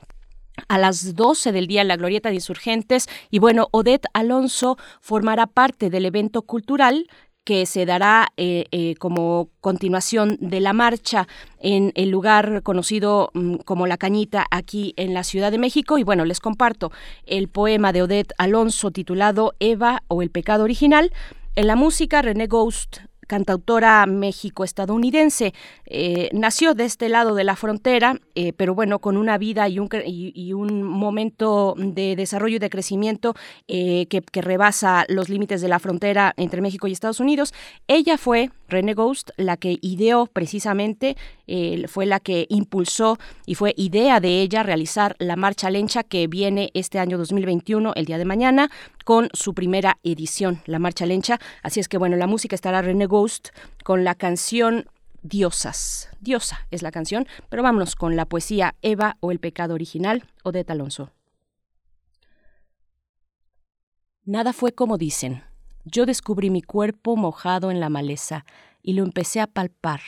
[0.69, 3.09] a las 12 del día en la Glorieta de Insurgentes.
[3.29, 7.09] Y bueno, Odette Alonso formará parte del evento cultural
[7.45, 11.29] que se dará eh, eh, como continuación de la marcha
[11.61, 15.99] en el lugar conocido mm, como La Cañita aquí en la Ciudad de México.
[15.99, 16.91] Y bueno, les comparto
[17.27, 21.13] el poema de Odette Alonso titulado Eva o el pecado original.
[21.55, 25.55] En la música, René Ghost cantautora México-estadounidense.
[25.87, 29.79] Eh, nació de este lado de la frontera, eh, pero bueno, con una vida y
[29.79, 33.35] un, y, un, momento de desarrollo y de crecimiento
[33.69, 37.53] eh, que, que, rebasa los límites de la frontera entre México y Estados Unidos.
[37.89, 43.73] Ella fue René Ghost, la que ideó precisamente, eh, fue la que impulsó y fue
[43.77, 48.25] idea de ella realizar la Marcha Lencha que viene este año 2021, el día de
[48.25, 48.71] mañana,
[49.05, 51.39] con su primera edición, la Marcha Lencha.
[51.63, 53.49] Así es que bueno, la música estará René Ghost
[53.85, 54.87] con la canción
[55.23, 56.11] Diosas.
[56.21, 60.71] Diosa es la canción, pero vámonos con la poesía Eva o el pecado original, Odette
[60.71, 61.13] Alonso.
[64.25, 65.43] Nada fue como dicen
[65.85, 68.45] yo descubrí mi cuerpo mojado en la maleza
[68.83, 70.01] y lo empecé a palpar.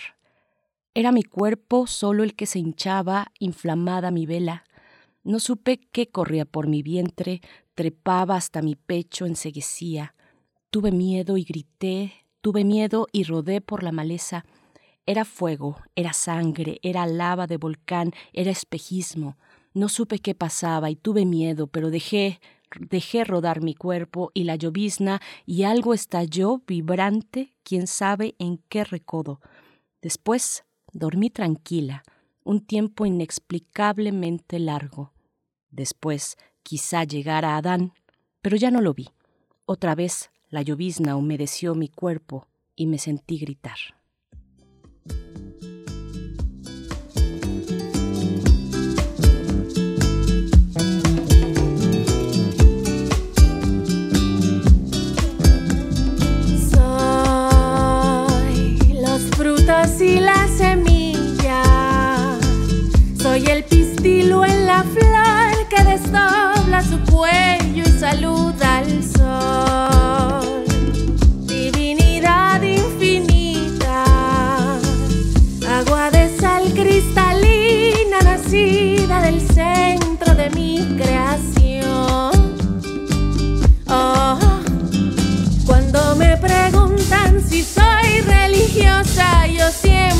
[0.95, 4.65] Era mi cuerpo solo el que se hinchaba, inflamada mi vela.
[5.25, 7.43] No supe qué corría por mi vientre,
[7.75, 10.15] trepaba hasta mi pecho, enseguecía.
[10.71, 14.47] Tuve miedo y grité, tuve miedo y rodé por la maleza.
[15.05, 19.37] Era fuego, era sangre, era lava de volcán, era espejismo.
[19.75, 22.41] No supe qué pasaba y tuve miedo, pero dejé,
[22.79, 28.85] dejé rodar mi cuerpo y la llovizna y algo estalló vibrante, quién sabe en qué
[28.85, 29.41] recodo.
[30.03, 32.03] Después dormí tranquila,
[32.45, 35.13] un tiempo inexplicablemente largo.
[35.71, 37.93] Después quizá llegara Adán,
[38.41, 39.09] pero ya no lo vi.
[39.65, 43.96] Otra vez la llovizna humedeció mi cuerpo y me sentí gritar.
[60.01, 61.63] Y la semilla.
[63.17, 69.16] Soy el pistilo en la flor que desdobla su cuello y saluda al sol.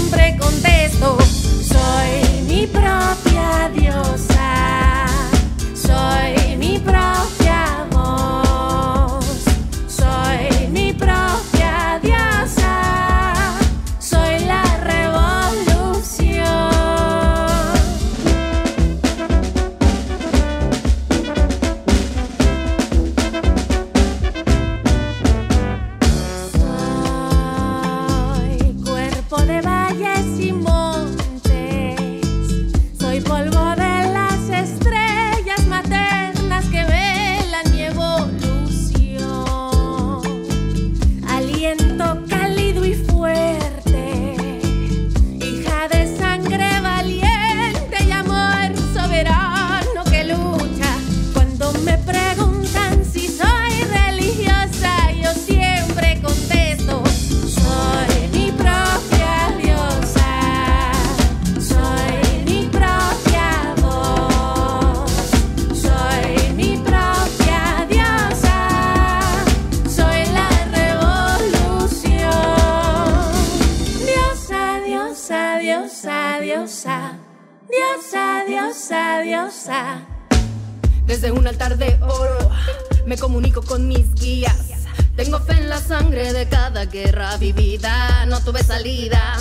[0.07, 1.19] siempre contesto,
[1.63, 4.36] soy mi propia diosa.
[81.17, 82.51] Desde un altar de oro
[83.07, 84.69] me comunico con mis guías.
[85.17, 88.27] Tengo fe en la sangre de cada guerra vivida.
[88.27, 89.39] No tuve salida.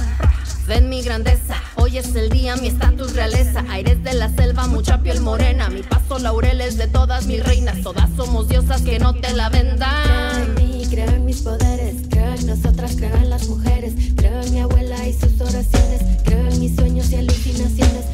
[0.65, 1.61] Fe en mi grandeza.
[1.75, 3.65] Hoy es el día, mi estatus realeza.
[3.69, 5.67] Aires de la selva, mucha piel morena.
[5.67, 7.81] Mi paso laureles de todas mis reinas.
[7.81, 10.05] Todas somos diosas que no te la vendan.
[10.05, 11.95] Creo en mí, creo en mis poderes.
[12.09, 13.95] Creo en nosotras, creo en las mujeres.
[14.15, 16.01] Creo en mi abuela y sus oraciones.
[16.23, 18.05] Creo en mis sueños y alucinaciones.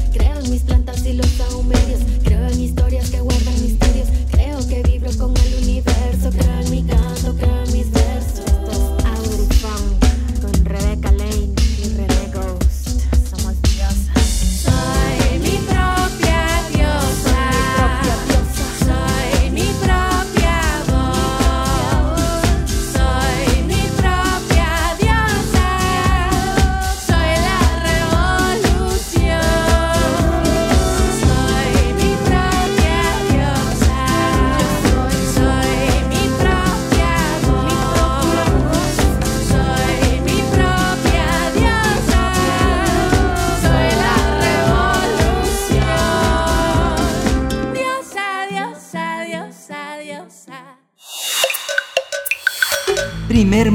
[0.49, 2.01] Mis plantas y los saumerios.
[2.23, 4.07] Creo en historias que guardan misterios.
[4.31, 5.70] Creo que vibro con el universo.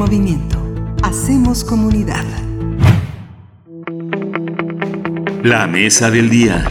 [0.06, 0.62] Movimiento.
[1.02, 2.24] Hacemos comunidad.
[5.42, 6.70] La mesa del día.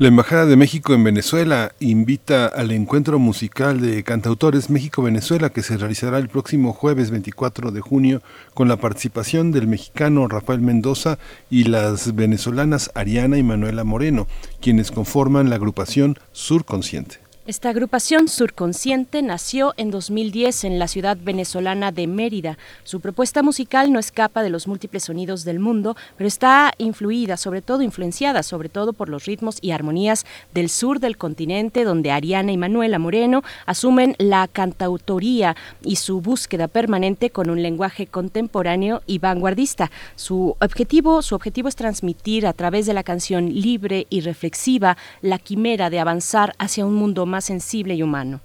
[0.00, 5.76] La Embajada de México en Venezuela invita al encuentro musical de cantautores México-Venezuela que se
[5.76, 8.20] realizará el próximo jueves 24 de junio
[8.52, 11.20] con la participación del mexicano Rafael Mendoza
[11.50, 14.26] y las venezolanas Ariana y Manuela Moreno,
[14.60, 17.21] quienes conforman la agrupación Sur Consciente.
[17.44, 22.56] Esta agrupación surconsciente nació en 2010 en la ciudad venezolana de Mérida.
[22.84, 27.60] Su propuesta musical no escapa de los múltiples sonidos del mundo, pero está influida, sobre
[27.60, 30.24] todo influenciada, sobre todo por los ritmos y armonías
[30.54, 36.68] del sur del continente, donde Ariana y Manuela Moreno asumen la cantautoría y su búsqueda
[36.68, 39.90] permanente con un lenguaje contemporáneo y vanguardista.
[40.14, 45.40] Su objetivo, su objetivo es transmitir a través de la canción libre y reflexiva la
[45.40, 48.40] quimera de avanzar hacia un mundo más sensible y humano.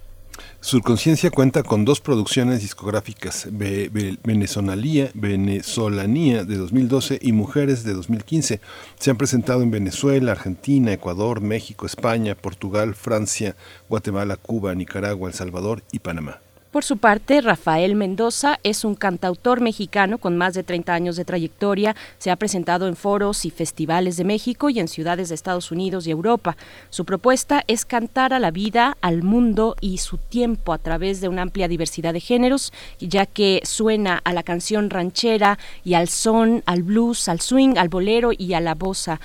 [0.62, 3.90] Surconciencia cuenta con dos producciones discográficas, Ve-
[4.24, 8.62] Venezolanía, Venezolanía de 2012 y Mujeres de 2015.
[9.00, 13.56] Se han presentado en Venezuela, Argentina, Ecuador, México, España, Portugal, Francia,
[13.90, 16.40] Guatemala, Cuba, Nicaragua, El Salvador y Panamá.
[16.72, 21.24] Por su parte, Rafael Mendoza es un cantautor mexicano con más de 30 años de
[21.24, 21.96] trayectoria.
[22.18, 26.06] Se ha presentado en foros y festivales de México y en ciudades de Estados Unidos
[26.06, 26.58] y Europa.
[26.90, 31.30] Su propuesta es cantar a la vida, al mundo y su tiempo a través de
[31.30, 36.64] una amplia diversidad de géneros, ya que suena a la canción ranchera y al son,
[36.66, 39.22] al blues, al swing, al bolero y a la bossa,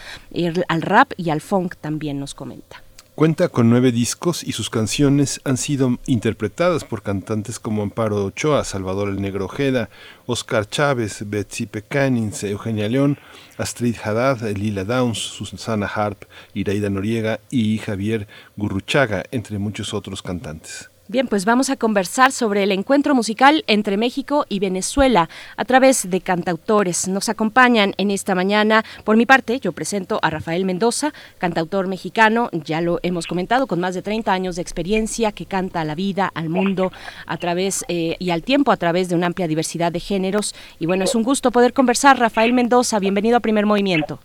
[0.69, 2.82] al rap y al funk también nos comenta.
[3.15, 8.65] Cuenta con nueve discos y sus canciones han sido interpretadas por cantantes como Amparo Ochoa,
[8.65, 9.91] Salvador el Negro Ojeda,
[10.24, 13.18] Oscar Chávez, Betsy Pecanins, Eugenia León,
[13.58, 16.23] Astrid Haddad, Lila Downs, Susana Harp,
[16.55, 20.92] Iraida Noriega y Javier Gurruchaga, entre muchos otros cantantes.
[21.12, 26.08] Bien, pues vamos a conversar sobre el encuentro musical entre México y Venezuela a través
[26.08, 27.07] de cantautores.
[27.07, 28.82] Nos acompañan en esta mañana.
[29.05, 33.78] Por mi parte, yo presento a Rafael Mendoza, cantautor mexicano, ya lo hemos comentado, con
[33.78, 36.92] más de 30 años de experiencia, que canta a la vida, al mundo,
[37.26, 40.55] a través eh, y al tiempo a través de una amplia diversidad de géneros.
[40.78, 42.18] Y bueno, es un gusto poder conversar.
[42.18, 44.18] Rafael Mendoza, bienvenido a Primer Movimiento.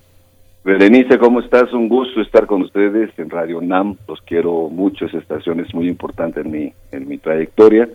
[0.67, 1.71] Berenice, ¿cómo estás?
[1.71, 3.95] Un gusto estar con ustedes en Radio NAM.
[4.05, 7.87] Los quiero mucho, esa estación es muy importante en mi, en mi trayectoria.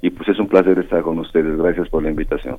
[0.00, 1.54] Y pues es un placer estar con ustedes.
[1.58, 2.56] Gracias por la invitación.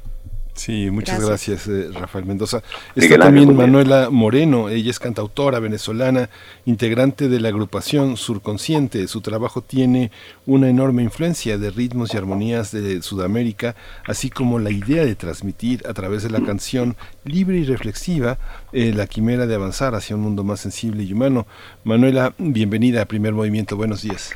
[0.56, 2.64] Sí, muchas gracias, eh, Rafael Mendoza.
[2.96, 3.54] Está también.
[3.56, 6.30] Manuela Moreno, ella es cantautora venezolana,
[6.66, 9.10] integrante de la agrupación Surconsciente.
[9.10, 10.12] Su trabajo tiene
[10.46, 13.76] una enorme influencia de ritmos y armonías de Sudamérica,
[14.08, 18.38] así como la idea de transmitir a través de la canción libre y reflexiva
[18.72, 21.46] eh, la quimera de avanzar hacia un mundo más sensible y humano.
[21.84, 24.34] Manuela, bienvenida a Primer Movimiento, buenos días.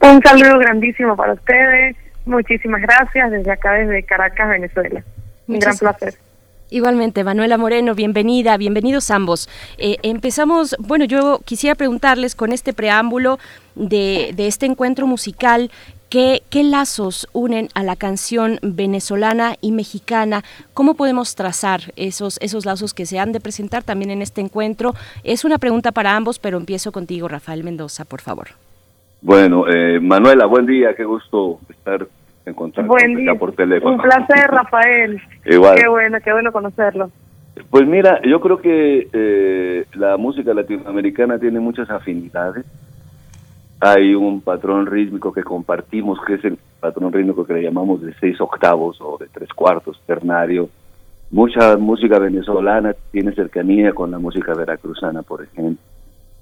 [0.00, 1.96] Un saludo grandísimo para ustedes.
[2.24, 5.02] Muchísimas gracias desde acá, desde Caracas, Venezuela.
[5.48, 6.14] Un gran placer.
[6.70, 9.48] Igualmente, Manuela Moreno, bienvenida, bienvenidos ambos.
[9.76, 13.40] Eh, empezamos, bueno, yo quisiera preguntarles con este preámbulo
[13.74, 15.72] de, de este encuentro musical,
[16.10, 20.44] ¿qué, ¿qué lazos unen a la canción venezolana y mexicana?
[20.72, 24.94] ¿Cómo podemos trazar esos, esos lazos que se han de presentar también en este encuentro?
[25.24, 28.50] Es una pregunta para ambos, pero empiezo contigo, Rafael Mendoza, por favor.
[29.22, 30.94] Bueno, eh, Manuela, buen día.
[30.94, 32.06] Qué gusto estar
[32.46, 33.34] en contacto Buen día.
[33.34, 33.96] por teléfono.
[33.96, 35.20] Un placer, Rafael.
[35.44, 35.78] Igual.
[35.78, 37.10] Qué bueno, qué bueno conocerlo.
[37.68, 42.64] Pues mira, yo creo que eh, la música latinoamericana tiene muchas afinidades.
[43.80, 48.14] Hay un patrón rítmico que compartimos, que es el patrón rítmico que le llamamos de
[48.20, 50.68] seis octavos o de tres cuartos, ternario.
[51.30, 55.82] Mucha música venezolana tiene cercanía con la música veracruzana, por ejemplo,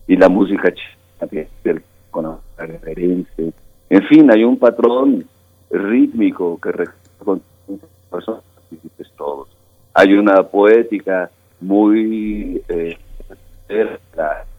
[0.07, 3.44] y la música china con la referencia.
[3.90, 5.24] En fin, hay un patrón
[5.70, 6.72] rítmico que
[7.18, 7.42] con
[9.16, 9.48] todos.
[9.94, 11.30] Hay una poética
[11.60, 12.96] muy eh,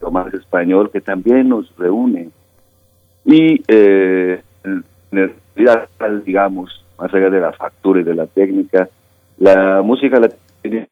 [0.01, 2.29] lo más español que también nos reúne
[3.25, 4.41] y eh,
[6.25, 8.89] digamos más allá de la factura y de la técnica
[9.37, 10.29] la música la
[10.61, 10.87] tiene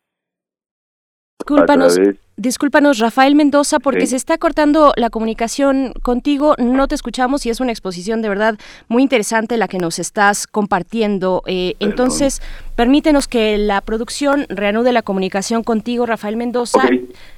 [1.39, 1.99] Discúlpanos,
[2.37, 6.53] discúlpanos, Rafael Mendoza, porque se está cortando la comunicación contigo.
[6.59, 10.45] No te escuchamos y es una exposición de verdad muy interesante la que nos estás
[10.45, 11.41] compartiendo.
[11.47, 12.41] Eh, entonces,
[12.75, 16.83] permítenos que la producción reanude la comunicación contigo, Rafael Mendoza.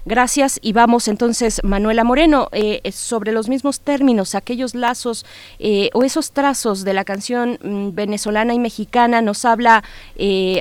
[0.06, 5.26] Gracias y vamos entonces, Manuela Moreno, eh, sobre los mismos términos, aquellos lazos
[5.60, 9.22] eh, o esos trazos de la canción mm, venezolana y mexicana.
[9.22, 9.84] Nos habla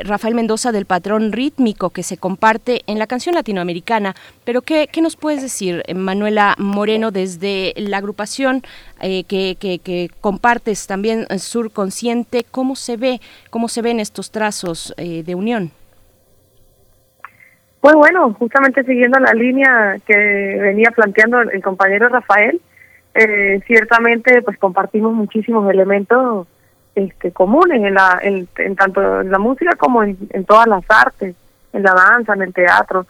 [0.05, 4.15] Rafael Mendoza del patrón rítmico que se comparte en la canción latinoamericana.
[4.44, 8.62] Pero ¿qué, qué nos puedes decir, Manuela Moreno, desde la agrupación
[9.00, 12.44] eh, que, que, compartes también eh, Sur Consciente?
[12.50, 15.70] ¿Cómo se ve, cómo se ven estos trazos eh, de unión?
[17.81, 22.60] Pues bueno, justamente siguiendo la línea que venía planteando el compañero Rafael,
[23.66, 26.47] ciertamente pues compartimos muchísimos elementos
[26.94, 31.36] este, comunes en, la, en, tanto en la música como en, en todas las artes,
[31.73, 33.07] en la danza, en el teatro.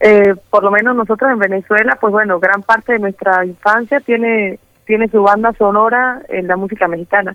[0.00, 4.58] Eh, por lo menos nosotros en Venezuela, pues bueno, gran parte de nuestra infancia tiene
[4.84, 7.34] tiene su banda sonora en la música mexicana.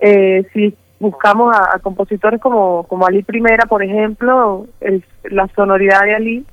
[0.00, 4.66] Eh, si buscamos a, compositores como, como Ali Primera, por ejemplo,
[5.24, 6.46] la sonoridad de Ali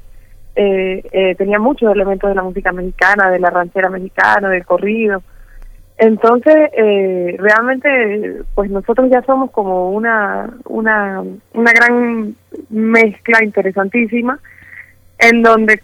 [0.56, 5.22] eh, eh, tenía muchos elementos de la música mexicana, de la ranchera mexicana, del corrido.
[5.98, 11.22] Entonces, eh, realmente, pues nosotros ya somos como una, una,
[11.54, 12.36] una gran
[12.70, 14.40] mezcla interesantísima
[15.20, 15.82] en donde,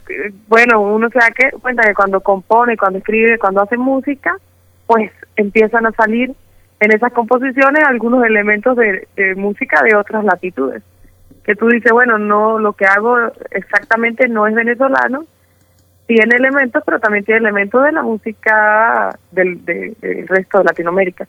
[0.48, 1.28] bueno, uno se da
[1.60, 4.38] cuenta que cuando compone, cuando escribe, cuando hace música,
[4.88, 6.34] pues empiezan a salir
[6.80, 10.84] en esas composiciones algunos elementos de, música de otras latitudes.
[11.44, 13.18] Que tú dices, bueno, no, lo que hago
[13.52, 15.26] exactamente no es venezolano,
[16.08, 21.28] tiene elementos, pero también tiene elementos de la música del, del resto de Latinoamérica.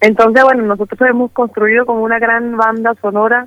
[0.00, 3.46] Entonces, bueno, nosotros hemos construido como una gran banda sonora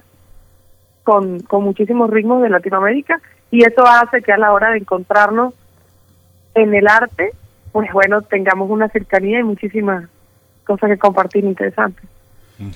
[1.03, 3.19] con, con muchísimos ritmos de Latinoamérica
[3.53, 5.53] y eso hace que a la hora de encontrarnos
[6.55, 7.33] en el arte,
[7.71, 10.09] pues bueno, tengamos una cercanía y muchísimas
[10.65, 12.03] cosas que compartir interesantes.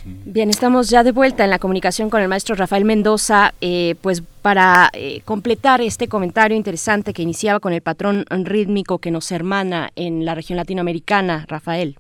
[0.06, 4.22] Bien, estamos ya de vuelta en la comunicación con el maestro Rafael Mendoza, eh, pues
[4.44, 9.90] para eh, completar este comentario interesante que iniciaba con el patrón rítmico que nos hermana
[9.96, 11.98] en la región latinoamericana, Rafael.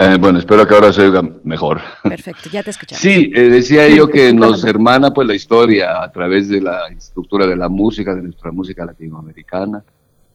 [0.00, 1.80] Eh, bueno, espero que ahora se oiga mejor.
[2.04, 3.02] Perfecto, ya te escuchamos.
[3.02, 7.48] Sí, eh, decía yo que nos hermana pues la historia a través de la estructura
[7.48, 9.82] de la música, de nuestra música latinoamericana,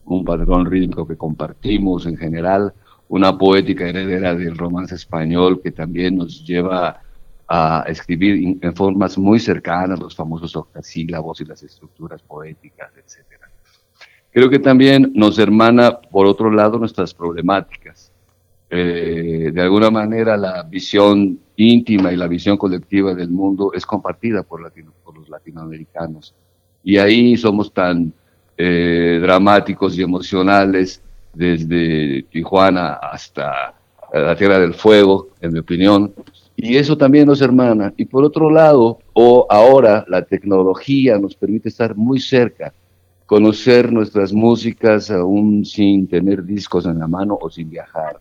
[0.03, 2.73] un patrón rítmico que compartimos en general,
[3.07, 6.99] una poética heredera del romance español que también nos lleva
[7.47, 13.49] a escribir en formas muy cercanas los famosos octasílabos y las estructuras poéticas, etcétera.
[14.29, 18.02] Creo que también nos hermana, por otro lado, nuestras problemáticas
[18.75, 24.41] eh, de alguna manera la visión íntima y la visión colectiva del mundo es compartida
[24.41, 26.33] por, los latinoamericanos.
[26.83, 28.11] Y ahí somos tan
[28.57, 31.03] eh, dramáticos y emocionales
[31.35, 33.75] desde Tijuana hasta
[34.11, 36.11] la Tierra del Fuego, en mi opinión.
[36.55, 37.93] Y eso también nos hermana.
[37.95, 42.73] Y por otro lado, o ahora la tecnología nos permite estar muy cerca,
[43.27, 48.19] conocer nuestras músicas aún sin tener discos en la mano o sin viajar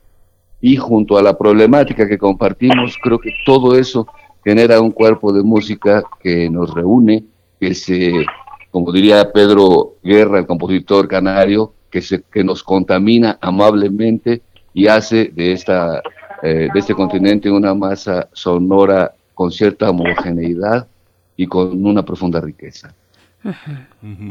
[0.62, 4.06] y junto a la problemática que compartimos, creo que todo eso
[4.44, 7.24] genera un cuerpo de música que nos reúne,
[7.60, 8.24] que se,
[8.70, 14.40] como diría Pedro Guerra, el compositor canario, que, se, que nos contamina amablemente
[14.72, 16.00] y hace de, esta,
[16.42, 20.86] eh, de este continente una masa sonora con cierta homogeneidad
[21.36, 22.94] y con una profunda riqueza.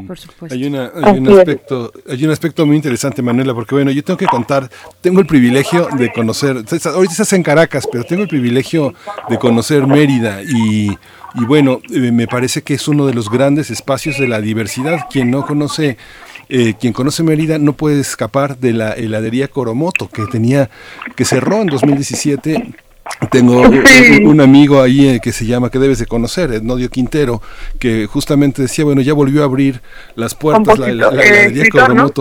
[0.07, 0.55] Por supuesto.
[0.55, 4.17] Hay, una, hay, un aspecto, hay un aspecto muy interesante, Manuela, porque bueno, yo tengo
[4.17, 4.69] que contar,
[5.01, 8.93] tengo el privilegio de conocer, ahorita estás en Caracas, pero tengo el privilegio
[9.29, 10.89] de conocer Mérida y,
[11.35, 15.07] y bueno, eh, me parece que es uno de los grandes espacios de la diversidad.
[15.09, 15.97] Quien no conoce
[16.53, 20.69] eh, quien conoce Mérida no puede escapar de la heladería Coromoto, que tenía,
[21.15, 22.75] que cerró en 2017
[23.29, 27.41] Tengo un, amigo ahí eh, que se llama, que debes de conocer, Ednodio Quintero,
[27.77, 29.81] que justamente decía, bueno, ya volvió a abrir
[30.15, 32.11] las puertas la, la, la,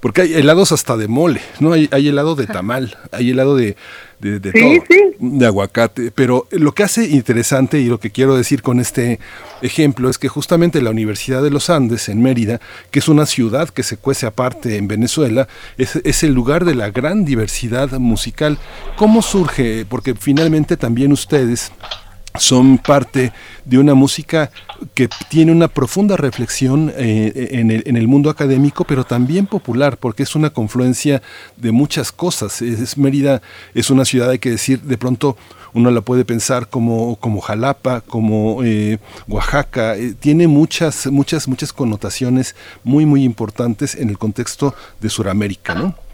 [0.00, 1.72] porque hay helados hasta de mole, ¿no?
[1.72, 3.76] Hay, hay helado de tamal, hay helado de,
[4.20, 6.10] de, todo, de aguacate.
[6.10, 9.18] Pero lo que hace interesante y lo que quiero decir con este
[9.62, 13.68] ejemplo es que justamente la Universidad de los Andes en Mérida, que es una ciudad
[13.68, 18.58] que se cuece aparte en Venezuela, es, es el lugar de la gran diversidad musical.
[18.96, 19.86] ¿Cómo surge?
[19.88, 21.72] Porque finalmente también ustedes
[22.38, 23.32] son parte
[23.64, 24.50] de una música
[24.94, 29.96] que tiene una profunda reflexión eh, en, el, en, el, mundo académico, pero también popular,
[29.98, 31.22] porque es una confluencia
[31.56, 32.62] de muchas cosas.
[32.62, 33.42] Es, Mérida
[33.74, 35.36] es una ciudad, hay que decir, de pronto
[35.74, 41.72] uno la puede pensar como, como Jalapa, como eh, Oaxaca, eh, tiene muchas, muchas, muchas
[41.72, 46.07] connotaciones muy, muy importantes en el contexto de Sudamérica, ¿no?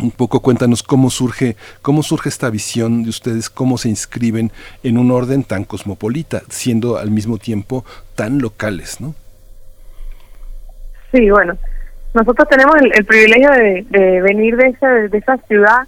[0.00, 4.50] Un poco cuéntanos cómo surge, cómo surge esta visión de ustedes, cómo se inscriben
[4.82, 9.14] en un orden tan cosmopolita, siendo al mismo tiempo tan locales, ¿no?
[11.12, 11.56] Sí, bueno,
[12.14, 15.86] nosotros tenemos el, privilegio de, venir de esa, de esa ciudad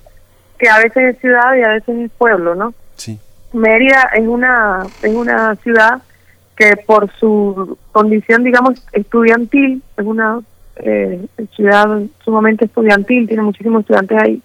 [0.58, 2.74] que a veces es ciudad y a veces es pueblo, ¿no?
[2.96, 3.18] Sí.
[3.52, 6.02] Mérida es una es una ciudad
[6.56, 10.40] que por su condición, digamos, estudiantil, es una
[10.76, 14.42] eh, ciudad sumamente estudiantil, tiene muchísimos estudiantes ahí,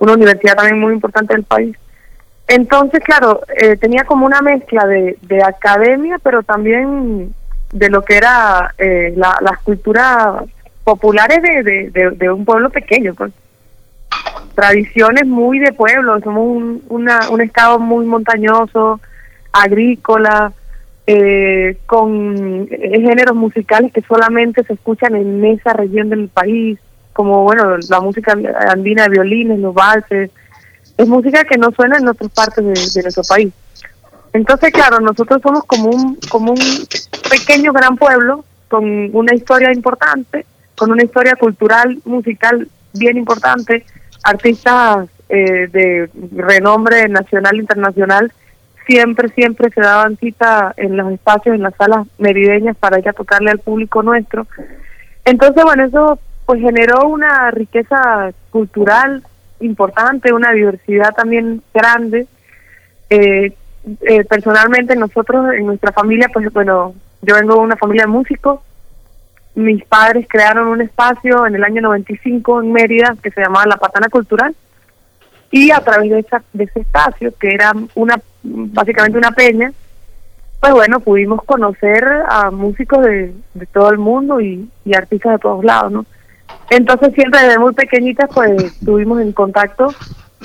[0.00, 1.76] una universidad también muy importante del país.
[2.46, 7.32] Entonces, claro, eh, tenía como una mezcla de, de academia, pero también
[7.72, 10.44] de lo que era eh, la, las culturas
[10.84, 13.32] populares de, un pueblo pequeño, pues.
[14.54, 19.00] Tradiciones muy de pueblo, somos un, una, un estado muy montañoso,
[19.52, 20.52] agrícola,
[21.06, 26.78] eh, con géneros musicales que solamente se escuchan en esa región del país,
[27.12, 28.36] como bueno la música
[28.68, 30.30] andina de violines, los valses,
[30.96, 33.52] es música que no suena en otras partes de, nuestro país.
[34.32, 36.60] Entonces, claro, nosotros somos como un, como un
[37.30, 43.84] pequeño gran pueblo con una historia importante, con una historia cultural, musical bien importante,
[44.22, 48.32] artistas eh, de renombre nacional e internacional
[48.86, 53.50] siempre, siempre se daban cita en los espacios, en las salas merideñas para ir tocarle
[53.50, 54.46] al público nuestro.
[55.24, 59.22] Entonces, bueno, eso pues generó una riqueza cultural
[59.60, 62.26] importante, una diversidad también grande.
[63.08, 63.52] Eh,
[64.02, 68.60] eh, personalmente nosotros, en nuestra familia, pues bueno, yo vengo de una familia de músicos.
[69.54, 73.76] Mis padres crearon un espacio en el año 95 en Mérida que se llamaba La
[73.76, 74.54] Patana Cultural
[75.50, 79.72] y a través de, esa, de ese espacio, que era una básicamente una peña,
[80.60, 83.34] pues bueno, pudimos conocer a músicos de,
[83.72, 86.06] todo el mundo y, artistas de todos lados, ¿no?
[86.70, 89.92] Entonces siempre desde muy pequeñitas pues estuvimos en contacto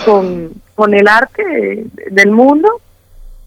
[0.05, 2.81] con, con el arte del mundo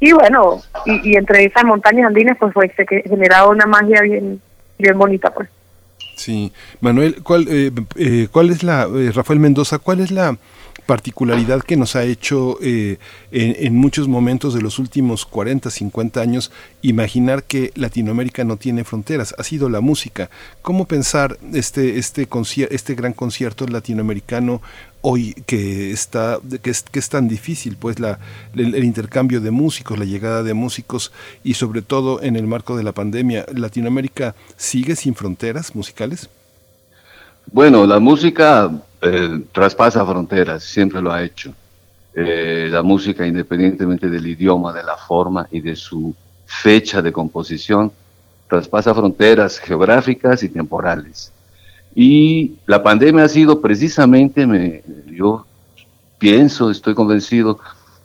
[0.01, 4.41] y bueno, y, entre esas montañas andinas pues, fue se generaba una magia bien,
[4.79, 5.49] bien bonita pues.
[6.17, 10.37] Sí, Manuel, ¿cuál, eh, eh, ¿cuál es la, eh, Rafael Mendoza, cuál es la
[10.93, 12.99] particularidad que nos ha hecho eh,
[13.31, 19.35] en, muchos momentos de los últimos 40, 50 años imaginar que Latinoamérica no tiene fronteras.
[19.39, 20.29] Ha sido la música.
[20.61, 22.29] ¿Cómo pensar este, este,
[22.69, 24.61] este gran concierto latinoamericano
[25.01, 28.19] hoy que está es, tan difícil pues la
[28.55, 31.11] el, intercambio de músicos la llegada de músicos
[31.43, 36.29] y sobre todo en el marco de la pandemia Latinoamérica sigue sin fronteras musicales
[37.51, 38.71] bueno la música
[39.03, 41.53] eh, traspasa fronteras, siempre lo ha hecho.
[42.15, 46.15] Eh, la música, independientemente del idioma, de la forma y de su
[46.47, 47.91] fecha de composición,
[48.49, 51.33] traspasa fronteras geográficas y temporales.
[51.95, 55.47] Y la pandemia ha sido precisamente, me, yo
[56.19, 57.59] pienso, estoy convencido,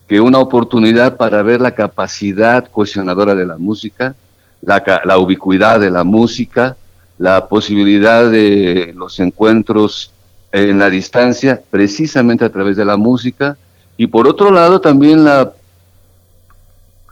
[0.07, 4.15] que una oportunidad para ver la capacidad cohesionadora de la música,
[4.61, 6.77] la, la ubicuidad de la música,
[7.17, 10.11] la posibilidad de los encuentros
[10.51, 13.57] en la distancia precisamente a través de la música
[13.97, 15.51] y por otro lado también la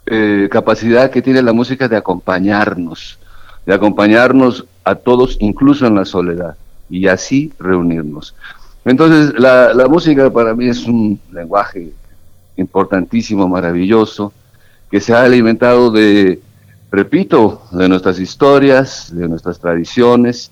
[0.06, 3.18] eh, capacidad que tiene la música de acompañarnos,
[3.66, 6.56] de acompañarnos a todos incluso en la soledad
[6.90, 8.36] y así reunirnos.
[8.86, 11.92] Entonces la, la música para mí es un lenguaje
[12.56, 14.32] importantísimo, maravilloso,
[14.90, 16.40] que se ha alimentado de,
[16.92, 20.52] repito, de nuestras historias, de nuestras tradiciones,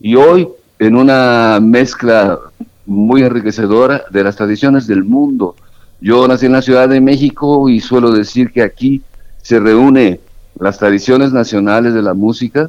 [0.00, 0.48] y hoy
[0.82, 2.40] en una mezcla
[2.86, 5.54] muy enriquecedora de las tradiciones del mundo.
[6.00, 9.00] Yo nací en la Ciudad de México y suelo decir que aquí
[9.42, 10.18] se reúne
[10.58, 12.68] las tradiciones nacionales de la música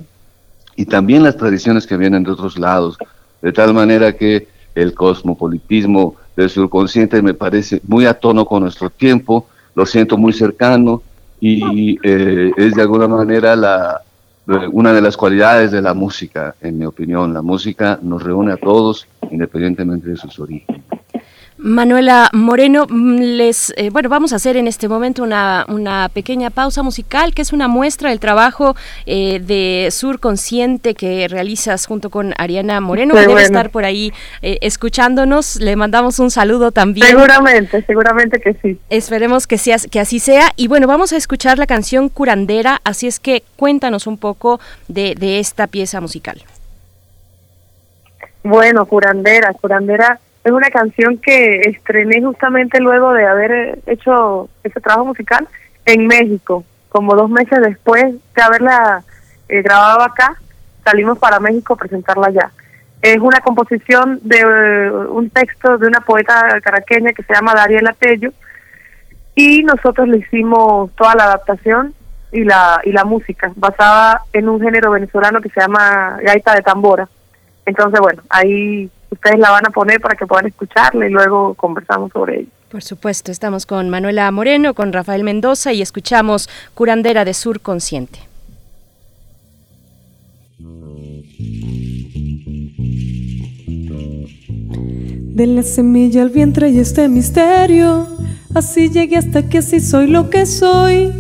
[0.76, 3.00] y también las tradiciones que vienen de otros lados,
[3.42, 8.92] de tal manera que el cosmopolitismo del subconsciente me parece muy a tono con nuestro
[8.92, 11.02] tiempo, lo siento muy cercano
[11.40, 14.04] y eh, es de alguna manera la,
[14.46, 17.34] una de las cualidades de la música, en mi opinión.
[17.34, 20.82] La música nos reúne a todos independientemente de sus orígenes.
[21.64, 26.50] Manuela Moreno, mm, les eh, bueno, vamos a hacer en este momento una, una, pequeña
[26.50, 28.76] pausa musical, que es una muestra del trabajo
[29.06, 34.12] eh, de Sur Consciente que realizas junto con Ariana Moreno, que debe estar por ahí
[34.42, 35.56] eh, escuchándonos.
[35.56, 37.08] Le mandamos un saludo también.
[37.08, 38.78] Seguramente, seguramente que sí.
[38.90, 40.52] Esperemos que, sea, que así sea.
[40.58, 44.60] Y bueno, vamos a escuchar la canción Curandera, así es que cuéntanos un poco
[44.90, 46.44] de, de esta pieza musical.
[48.44, 55.06] Bueno, Curandera, Curandera es una canción que estrené justamente luego de haber hecho ese trabajo
[55.06, 55.48] musical
[55.86, 59.04] en México, como dos meses después de haberla
[59.48, 60.36] eh, grabado acá,
[60.84, 62.52] salimos para México a presentarla allá.
[63.02, 67.94] Es una composición de eh, un texto de una poeta caraqueña que se llama Dariela
[67.94, 68.32] Tello
[69.36, 71.94] y nosotros le hicimos toda la adaptación
[72.32, 76.62] y la y la música basada en un género venezolano que se llama gaita de
[76.62, 77.08] tambora.
[77.66, 82.12] Entonces, bueno, ahí ustedes la van a poner para que puedan escucharla y luego conversamos
[82.12, 82.50] sobre ella.
[82.70, 88.20] Por supuesto, estamos con Manuela Moreno, con Rafael Mendoza y escuchamos Curandera de Sur Consciente.
[95.36, 98.08] De la semilla al vientre y este misterio,
[98.54, 101.12] así llegué hasta que así soy lo que soy.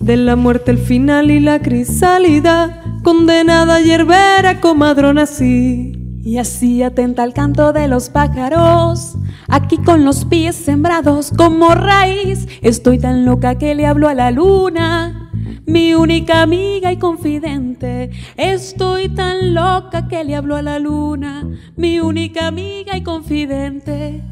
[0.00, 5.95] De la muerte el final y la crisálida, condenada a hierbera comadrona así.
[6.26, 12.48] Y así atenta al canto de los pájaros, aquí con los pies sembrados como raíz,
[12.62, 15.30] estoy tan loca que le hablo a la luna,
[15.66, 18.10] mi única amiga y confidente.
[18.36, 24.24] Estoy tan loca que le hablo a la luna, mi única amiga y confidente.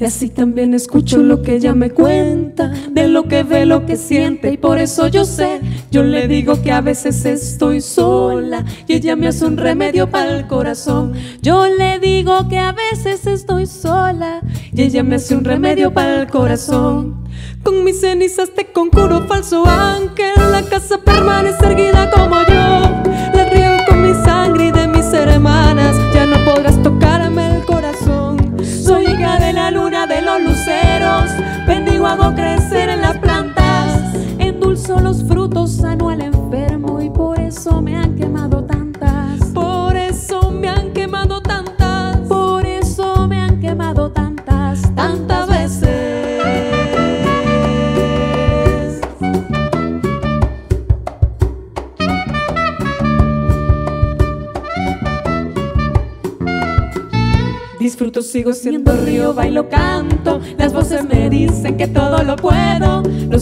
[0.00, 3.96] Y así también escucho lo que ella me cuenta, de lo que ve, lo que
[3.96, 5.60] siente, y por eso yo sé,
[5.90, 10.36] yo le digo que a veces estoy sola, y ella me hace un remedio para
[10.36, 11.14] el corazón.
[11.42, 14.40] Yo le digo que a veces estoy sola,
[14.72, 17.24] y ella me hace un remedio para el corazón.
[17.64, 22.97] Con mis cenizas te conjuro falso ángel, la casa permanece erguida como yo.
[32.08, 32.87] Hago crecer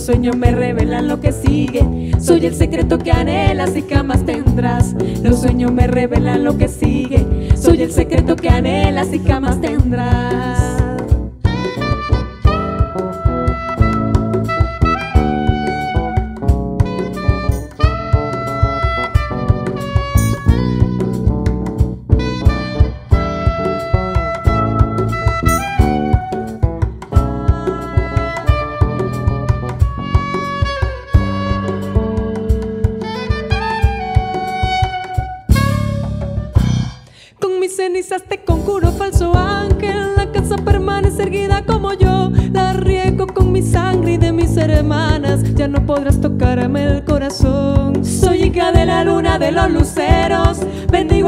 [0.06, 2.12] sueños me revelan lo que sigue.
[2.20, 4.94] Soy el secreto que anhelas y jamás tendrás.
[5.20, 7.26] Los sueños me revelan lo que sigue.
[7.56, 9.45] Soy el secreto que anhelas y jamás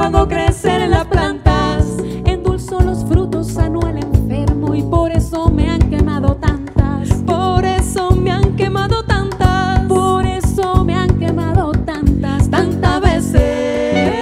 [0.08, 1.84] hago crecer las plantas,
[2.24, 7.10] endulzo los frutos, sano al enfermo y por eso me han quemado tantas.
[7.26, 9.80] Por eso me han quemado tantas.
[9.86, 14.14] Por eso me han quemado tantas, tantas veces.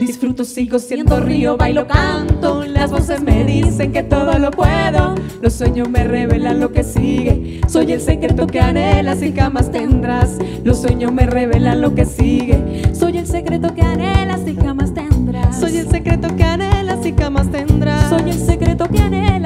[0.00, 2.64] Disfruto, sigo siendo río, bailo, canto.
[2.64, 5.01] Las voces me dicen que todo lo puedo.
[5.42, 7.60] Los sueños me revelan lo que sigue.
[7.66, 10.38] Soy el secreto que anhelas y jamás tendrás.
[10.62, 12.94] Los sueños me revelan lo que sigue.
[12.94, 15.58] Soy el secreto que anhelas y jamás tendrás.
[15.58, 18.08] Soy el secreto que anhelas y jamás tendrás.
[18.08, 19.41] Soy el secreto que anhelas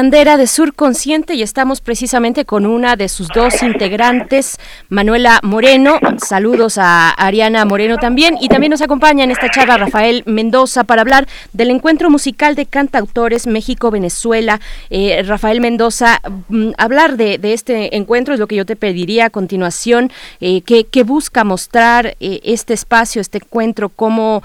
[0.00, 4.56] curandera de Sur Consciente y estamos precisamente con una de sus dos integrantes,
[4.88, 5.98] Manuela Moreno.
[6.16, 11.02] Saludos a Ariana Moreno también y también nos acompaña en esta charla Rafael Mendoza para
[11.02, 14.58] hablar del encuentro musical de cantautores México-Venezuela.
[14.88, 19.30] Eh, Rafael Mendoza, mm, hablar de, este encuentro es lo que yo te pediría a
[19.30, 20.10] continuación.
[20.40, 24.42] Eh, ¿qué, busca mostrar eh, este espacio, este encuentro, cómo,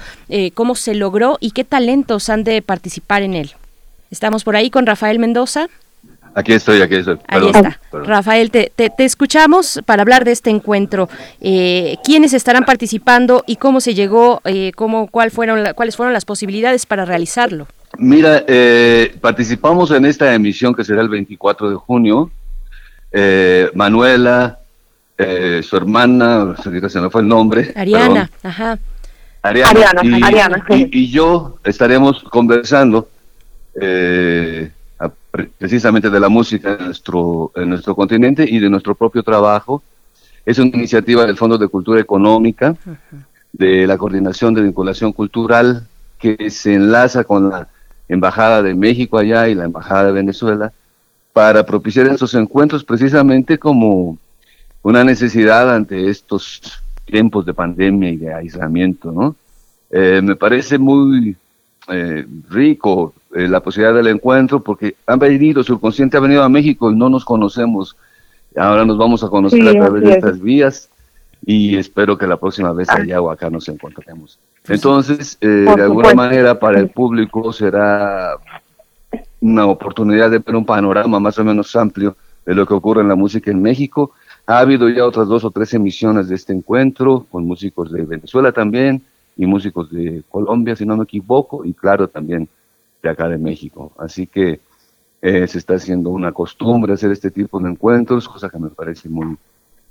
[0.53, 3.55] cómo se logró y qué talentos han de participar en él?
[4.15, 5.67] Estamos por ahí con Rafael Mendoza.
[6.35, 7.17] Aquí estoy, aquí estoy.
[7.27, 7.77] Ahí está.
[7.91, 11.09] Rafael, te, te, escuchamos para hablar de este encuentro.
[11.41, 16.23] Eh, ¿Quiénes estarán participando y cómo se llegó, eh, cómo, cuál fueron cuáles fueron las
[16.23, 17.67] posibilidades para realizarlo?
[17.97, 22.31] Mira, eh, participamos en esta emisión que será el 24 de junio.
[23.11, 24.59] Eh, Manuela,
[25.17, 27.73] su hermana, se me fue el nombre.
[27.75, 28.79] Ariana, ajá.
[29.41, 29.91] Ariana,
[30.23, 33.09] Ariana, y yo estaremos conversando
[33.79, 34.71] eh,
[35.57, 39.83] precisamente de la música en nuestro, en nuestro continente y de nuestro propio trabajo.
[40.45, 42.75] Es una iniciativa del Fondo de Cultura Económica,
[43.51, 45.87] de la Coordinación de Vinculación Cultural,
[46.19, 47.67] que se enlaza con la
[48.07, 50.71] Embajada de México allá y la Embajada de Venezuela,
[51.33, 54.17] para propiciar estos encuentros precisamente como
[54.83, 56.61] una necesidad ante estos
[57.05, 59.35] tiempos de pandemia y de aislamiento, ¿no?
[59.89, 61.35] Eh, me parece muy
[61.87, 66.91] eh, rico eh, la posibilidad del encuentro, porque han venido, subconsciente ha venido a México
[66.91, 67.95] y no nos conocemos.
[68.55, 70.89] Ahora nos vamos a conocer a través de estas vías
[71.45, 72.95] y espero que la próxima vez ah.
[72.95, 74.39] allá o acá nos encontremos.
[74.67, 78.37] Entonces, eh, de alguna manera para el público será
[79.41, 82.15] una oportunidad de ver un panorama más o menos amplio
[82.45, 84.13] de lo que ocurre en la música en México.
[84.47, 88.51] Ha habido ya otras dos o tres emisiones de este encuentro, con músicos de Venezuela
[88.51, 89.03] también
[89.37, 92.47] y músicos de Colombia, si no me equivoco, y claro, también
[93.01, 93.91] de acá de México.
[93.97, 94.61] Así que
[95.21, 99.09] eh, se está haciendo una costumbre hacer este tipo de encuentros, cosa que me parece
[99.09, 99.37] muy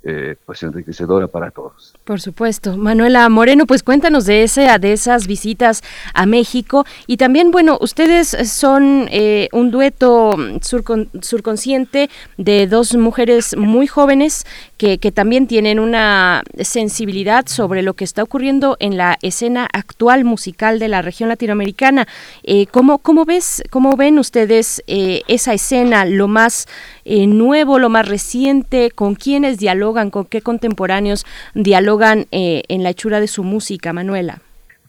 [0.05, 1.93] eh, pues enriquecedora para todos.
[2.03, 2.77] Por supuesto.
[2.77, 5.81] Manuela Moreno, pues cuéntanos de, ese, de esas visitas
[6.13, 13.57] a México y también, bueno, ustedes son eh, un dueto surcon, surconsciente de dos mujeres
[13.57, 14.45] muy jóvenes
[14.77, 20.23] que, que, también tienen una sensibilidad sobre lo que está ocurriendo en la escena actual
[20.23, 22.07] musical de la región latinoamericana.
[22.43, 26.67] Eh, ¿cómo, ¿Cómo ves, cómo ven ustedes eh, esa escena, lo más
[27.05, 32.89] eh, nuevo, lo más reciente, con quiénes dialogan, con qué contemporáneos dialogan eh, en la
[32.89, 34.39] hechura de su música, Manuela?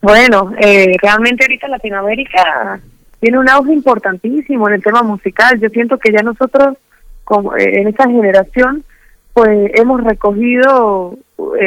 [0.02, 2.80] Bueno, eh, realmente ahorita Latinoamérica
[3.20, 5.58] tiene un auge importantísimo en el tema musical.
[5.60, 6.76] Yo siento que ya nosotros,
[7.24, 8.84] como en esta generación,
[9.32, 11.16] pues hemos recogido,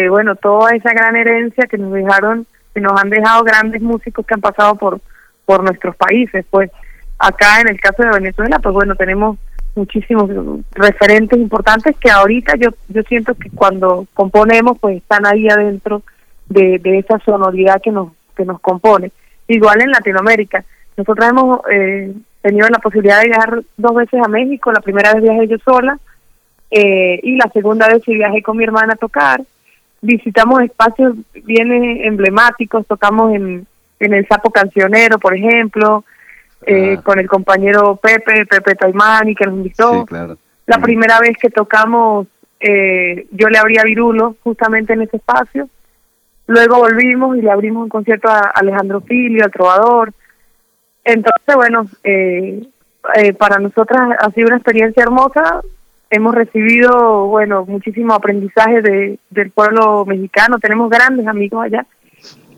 [0.09, 4.33] bueno, toda esa gran herencia que nos dejaron, que nos han dejado grandes músicos que
[4.33, 5.01] han pasado por
[5.49, 6.45] por nuestros países.
[6.51, 6.69] Pues
[7.17, 9.39] acá en el caso de Venezuela, pues bueno, tenemos
[9.79, 10.29] muchísimos
[10.71, 16.03] referentes importantes que ahorita yo yo siento que cuando componemos pues están ahí adentro
[16.47, 19.11] de, de esa sonoridad que nos que nos compone.
[19.47, 20.65] Igual en Latinoamérica
[20.97, 25.23] nosotros hemos eh, tenido la posibilidad de viajar dos veces a México la primera vez
[25.23, 25.97] viajé yo sola
[26.71, 29.41] eh, y la segunda vez sí viajé con mi hermana a tocar.
[30.01, 31.71] Visitamos espacios bien
[32.03, 33.65] emblemáticos tocamos en
[34.01, 36.03] en el Sapo Cancionero por ejemplo
[36.65, 40.05] eh, con el compañero Pepe, Pepe Taimani, que nos invitó.
[40.65, 42.27] La primera vez que tocamos,
[42.59, 45.67] eh, yo le abrí a Virulo justamente en ese espacio.
[46.45, 50.13] Luego volvimos y le abrimos un concierto a Alejandro Filio, al Trovador.
[51.03, 52.67] Entonces, bueno, eh,
[53.15, 55.61] eh, para nosotras ha sido una experiencia hermosa.
[56.11, 60.59] Hemos recibido, bueno, muchísimo aprendizaje de, del pueblo mexicano.
[60.59, 61.85] Tenemos grandes amigos allá.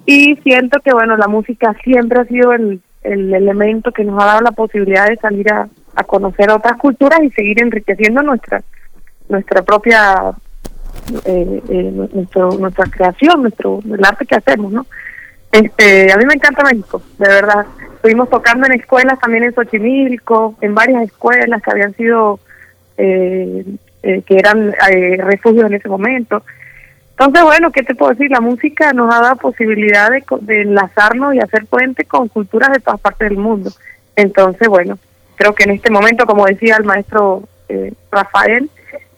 [0.05, 4.25] Y siento que, bueno, la música siempre ha sido el, el elemento que nos ha
[4.25, 5.67] dado la posibilidad de salir a,
[6.07, 8.63] conocer otras culturas y seguir enriqueciendo nuestra
[9.30, 10.33] nuestra propia
[11.25, 14.85] eh, eh, nuestro, nuestra creación, nuestro el arte que hacemos, ¿no?
[15.51, 17.65] Este, a mí me encanta México, de verdad.
[17.95, 22.39] Estuvimos tocando en escuelas también en Xochimilco, en varias escuelas que habían sido
[22.97, 23.65] eh,
[24.01, 24.73] eh que eran
[25.19, 26.43] refugios en ese momento.
[27.22, 28.32] Entonces, bueno, ¿qué te puedo decir?
[28.32, 33.00] La música nos ha dado posibilidad de, enlazarnos y hacer puente con culturas de todas
[33.00, 33.69] partes del mundo.
[34.16, 34.98] Entonces, bueno,
[35.35, 38.72] creo que en este momento, como decía el maestro eh, Rafael,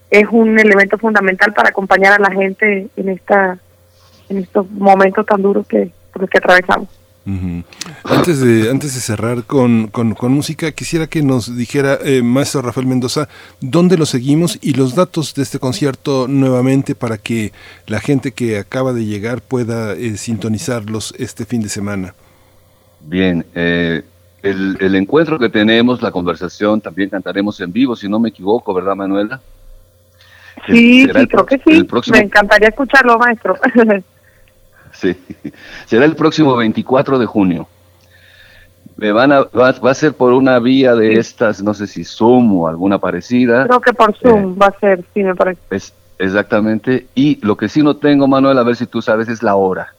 [0.09, 3.57] es un elemento fundamental para acompañar a la gente en esta
[4.27, 6.89] en estos momentos tan duros que por los que atravesamos.
[7.25, 12.85] Antes de antes de cerrar con, con, música, quisiera que nos dijera, eh, maestro Rafael
[12.85, 13.29] Mendoza,
[13.61, 17.53] dónde lo seguimos y los datos de este concierto nuevamente para que
[17.87, 22.13] la gente que acaba de llegar pueda eh, sintonizarlos este fin de semana.
[22.99, 24.03] Bien, eh,
[24.41, 28.95] el, encuentro que tenemos, la conversación, también cantaremos en vivo, si no me equivoco, ¿verdad,
[28.95, 29.39] Manuela?
[30.67, 31.87] Sí, creo que sí.
[32.11, 33.55] Me encantaría escucharlo, maestro.
[35.03, 35.17] sí,
[35.85, 37.67] será el próximo 24 de junio.
[38.95, 42.59] Me van a, va, a ser por una vía de estas, no sé si Zoom
[42.59, 43.65] o alguna parecida.
[43.65, 45.59] Creo que por Zoom eh, va a ser, sí, me parece.
[45.71, 47.07] Es, exactamente.
[47.15, 49.93] Y lo que sí no tengo, Manuel, a ver si tú sabes, es la hora.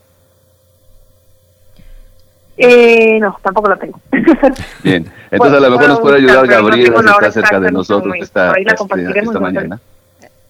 [2.57, 3.99] Eh, no, tampoco la tengo.
[4.83, 8.53] Bien, entonces a lo mejor nos puede ayudar Gabriela, si está cerca de nosotros, esta,
[8.53, 9.79] esta, mañana.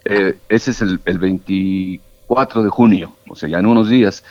[0.03, 4.23] Eh, ese es el, el 24 de junio, o sea, ya en unos días.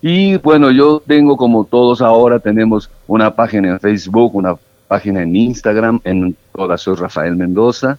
[0.00, 4.56] Y bueno, yo tengo como todos ahora, tenemos una página en Facebook, una
[4.88, 7.98] página en Instagram, en todas soy Rafael Mendoza,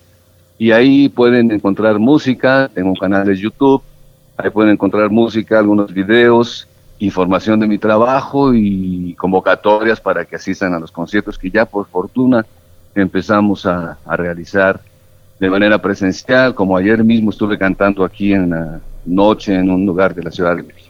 [0.57, 3.81] y ahí pueden encontrar música, tengo un canal de YouTube,
[4.37, 6.67] ahí pueden encontrar música, algunos videos,
[6.99, 11.85] información de mi trabajo y convocatorias para que asistan a los conciertos que ya por
[11.87, 12.45] fortuna
[12.95, 14.79] empezamos a, realizar
[15.39, 20.15] de manera presencial, como ayer mismo estuve cantando aquí en la noche en un lugar
[20.15, 20.86] de la Ciudad de México.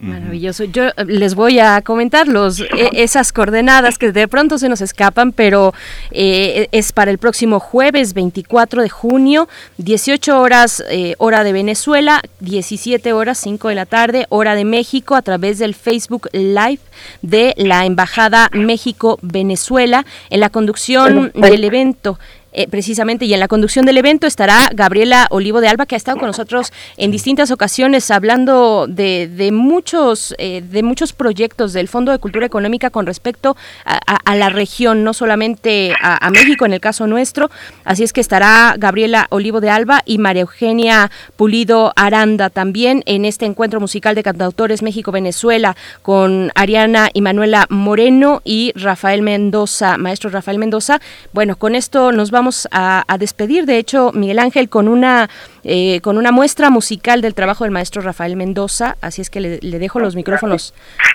[0.00, 0.64] Maravilloso.
[0.64, 4.80] Yo eh, les voy a comentar los, e, esas coordenadas que de pronto se nos
[4.80, 5.74] escapan, pero
[6.10, 9.46] eh, es para el próximo jueves 24 de junio,
[9.76, 15.16] 18 horas eh, hora de Venezuela, 17 horas 5 de la tarde hora de México
[15.16, 16.80] a través del Facebook Live
[17.20, 22.18] de la Embajada México-Venezuela en la conducción del evento.
[22.52, 25.96] Eh, precisamente y en la conducción del evento estará Gabriela Olivo de Alba que ha
[25.96, 31.86] estado con nosotros en distintas ocasiones hablando de, de muchos eh, de muchos proyectos del
[31.86, 36.80] Fondo de Cultura Económica con respecto a, la región no solamente a, México en el
[36.80, 37.50] caso nuestro.
[37.84, 43.24] Así es que estará Gabriela Olivo de Alba y María Eugenia Pulido Aranda también en
[43.24, 49.98] este encuentro musical de cantautores México Venezuela con Ariana y Manuela Moreno y Rafael Mendoza
[49.98, 51.00] maestro Rafael Mendoza.
[51.32, 55.28] Bueno con esto nos vamos vamos a, despedir, de hecho, Miguel Ángel, con una,
[55.62, 59.78] eh, con una muestra musical del trabajo del maestro Rafael Mendoza, así es que le,
[59.78, 60.72] dejo los micrófonos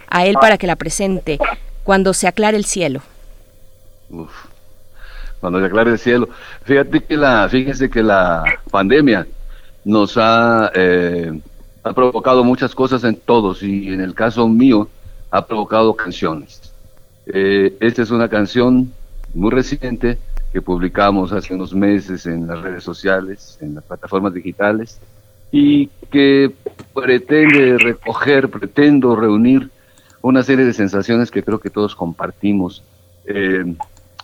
[0.08, 1.40] a él para que la presente,
[1.84, 3.02] cuando se aclare el cielo.
[5.40, 6.30] cuando se aclare el cielo.
[6.64, 9.26] Fíjate que la, fíjense que la pandemia
[9.84, 11.32] nos ha, eh,
[11.84, 14.90] ha provocado muchas cosas en todos y en el caso mío
[15.32, 16.72] ha provocado canciones.
[17.26, 18.94] Eh, esta es una canción
[19.34, 20.20] muy reciente
[20.56, 25.02] que publicamos hace unos meses en las redes sociales, en las plataformas digitales,
[25.52, 26.50] y que
[26.94, 29.70] pretende recoger, pretendo reunir
[30.22, 32.84] una serie de sensaciones que creo que todos compartimos.
[33.26, 33.66] Eh,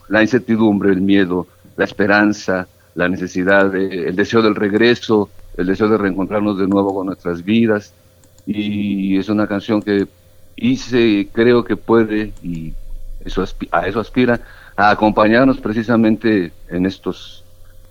[0.08, 5.98] la incertidumbre, el miedo, la esperanza, la necesidad, el deseo del regreso, el deseo de
[5.98, 7.94] reencontrarnos de nuevo con nuestras vidas.
[8.46, 10.08] Y es una canción que
[10.56, 12.74] hice, creo que puede, y
[13.26, 14.40] eso a eso aspira,
[14.82, 17.44] a acompañarnos precisamente en estos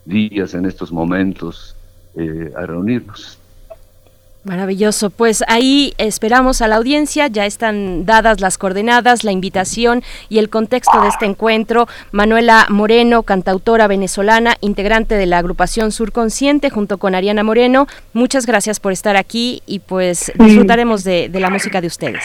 [0.04, 1.76] días, en estos momentos,
[2.16, 3.38] eh, a reunirnos.
[4.42, 10.38] Maravilloso, pues ahí esperamos a la audiencia, ya están dadas las coordenadas, la invitación y
[10.38, 11.86] el contexto de este encuentro.
[12.10, 18.80] Manuela Moreno, cantautora venezolana, integrante de la agrupación Surconsciente, junto con Ariana Moreno, muchas gracias
[18.80, 22.24] por estar aquí y pues disfrutaremos de la música de ustedes.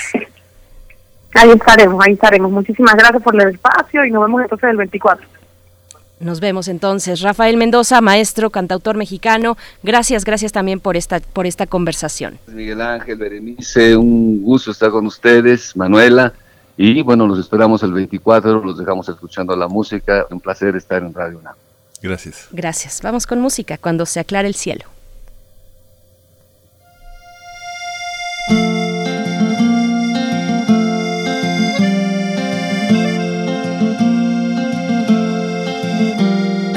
[1.36, 2.52] Ahí estaremos, ahí estaremos.
[2.52, 5.28] Muchísimas gracias por el espacio y nos vemos entonces el 24.
[6.20, 7.20] Nos vemos entonces.
[7.20, 12.40] Rafael Mendoza, maestro, cantautor mexicano, gracias, gracias también por esta, por esta conversación.
[12.48, 16.32] Miguel Ángel, Berenice, un gusto estar con ustedes, Manuela,
[16.78, 21.14] y bueno, los esperamos el 24, los dejamos escuchando la música, un placer estar en
[21.14, 21.56] Radio UNAM.
[22.02, 22.48] Gracias.
[22.52, 23.02] Gracias.
[23.02, 24.95] Vamos con música cuando se aclare el cielo.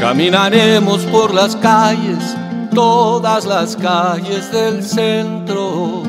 [0.08, 2.34] Caminaremos por las calles,
[2.74, 6.02] todas las calles del centro.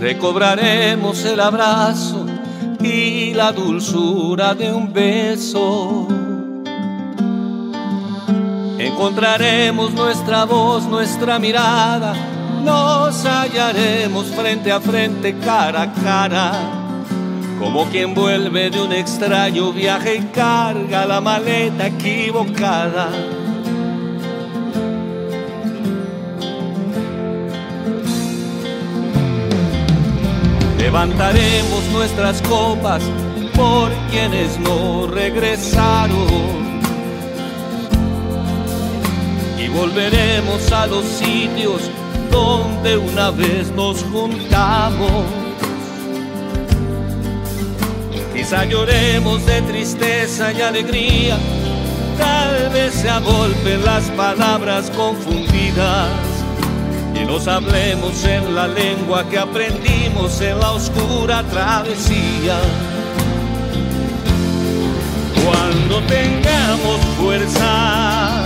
[0.00, 2.26] Recobraremos el abrazo
[2.80, 6.08] y la dulzura de un beso.
[8.76, 12.14] Encontraremos nuestra voz, nuestra mirada,
[12.64, 16.87] nos hallaremos frente a frente, cara a cara
[17.58, 23.10] como quien vuelve de un extraño viaje y carga la maleta equivocada.
[30.78, 33.02] Levantaremos nuestras copas
[33.54, 36.68] por quienes no regresaron.
[39.58, 41.90] Y volveremos a los sitios
[42.30, 45.47] donde una vez nos juntamos
[48.38, 51.36] Quizá lloremos de tristeza y alegría,
[52.16, 56.08] tal vez se agolpen las palabras confundidas
[57.20, 62.60] y nos hablemos en la lengua que aprendimos en la oscura travesía.
[65.44, 68.44] Cuando tengamos fuerza,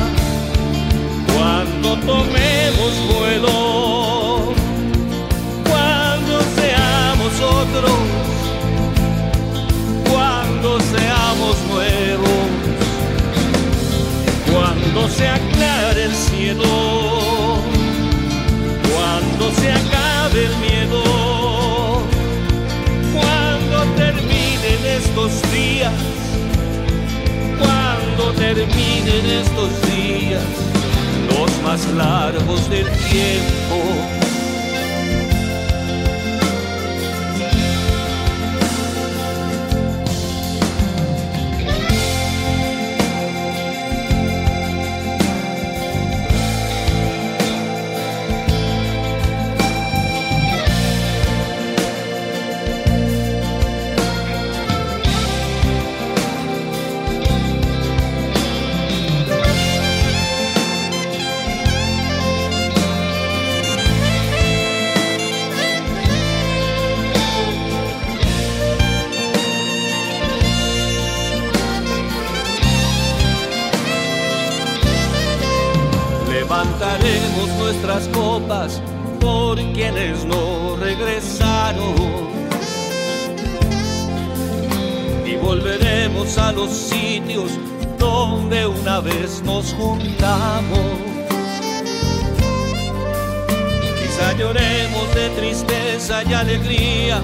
[1.36, 3.71] cuando tomemos vuelo,
[25.52, 25.92] días
[27.58, 30.42] cuando terminen estos días,
[31.28, 34.21] los más largos del tiempo.
[77.72, 78.82] Nuestras copas
[79.18, 81.94] por quienes no regresaron.
[85.24, 87.50] Y volveremos a los sitios
[87.98, 90.98] donde una vez nos juntamos.
[94.02, 97.22] Quizá lloremos de tristeza y alegría,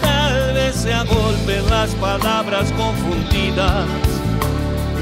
[0.00, 4.15] tal vez se agolpen las palabras confundidas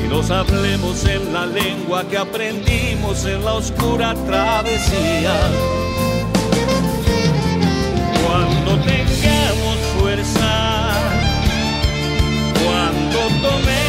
[0.05, 5.35] y nos hablemos en la lengua que aprendimos en la oscura travesía.
[8.25, 10.93] Cuando tengamos fuerza,
[12.65, 13.84] cuando tomemos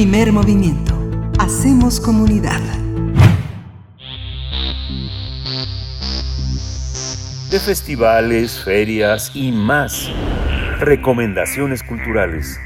[0.00, 0.94] Primer movimiento.
[1.38, 2.58] Hacemos comunidad.
[7.50, 10.10] De festivales, ferias y más.
[10.78, 12.58] Recomendaciones culturales.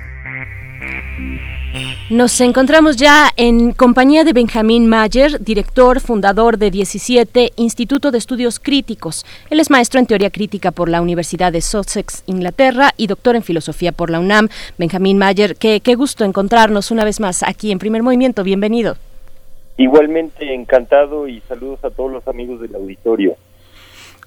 [2.11, 8.61] Nos encontramos ya en compañía de Benjamín Mayer, director, fundador de 17 Instituto de Estudios
[8.61, 9.25] Críticos.
[9.49, 13.43] Él es maestro en teoría crítica por la Universidad de Sussex, Inglaterra, y doctor en
[13.43, 14.51] filosofía por la UNAM.
[14.77, 18.45] Benjamín Mayer, qué, qué gusto encontrarnos una vez más aquí en Primer Movimiento.
[18.45, 18.97] Bienvenido.
[19.79, 23.35] Igualmente encantado y saludos a todos los amigos del auditorio.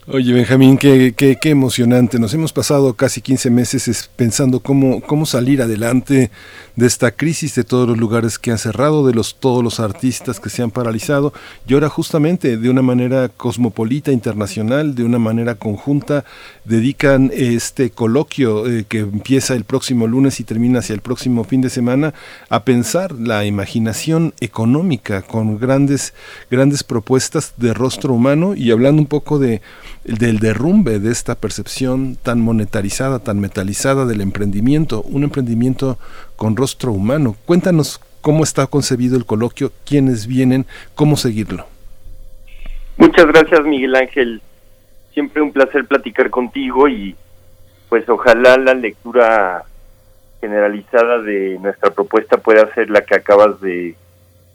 [0.09, 2.17] Oye, Benjamín, qué, qué, qué, emocionante.
[2.17, 6.31] Nos hemos pasado casi 15 meses pensando cómo, cómo salir adelante
[6.77, 10.39] de esta crisis de todos los lugares que han cerrado, de los, todos los artistas
[10.39, 11.33] que se han paralizado.
[11.67, 16.23] Y ahora justamente de una manera cosmopolita, internacional, de una manera conjunta,
[16.63, 21.59] dedican este coloquio eh, que empieza el próximo lunes y termina hacia el próximo fin
[21.59, 22.13] de semana
[22.47, 26.13] a pensar la imaginación económica con grandes,
[26.49, 29.61] grandes propuestas de rostro humano y hablando un poco de
[30.07, 35.99] del derrumbe de esta percepción tan monetarizada, tan metalizada del emprendimiento, un emprendimiento
[36.37, 37.35] con rostro humano.
[37.45, 41.65] Cuéntanos cómo está concebido el coloquio, quiénes vienen, cómo seguirlo.
[42.97, 44.41] Muchas gracias Miguel Ángel,
[45.13, 47.15] siempre un placer platicar contigo y
[47.89, 49.65] pues ojalá la lectura
[50.41, 53.95] generalizada de nuestra propuesta pueda ser la que acabas de,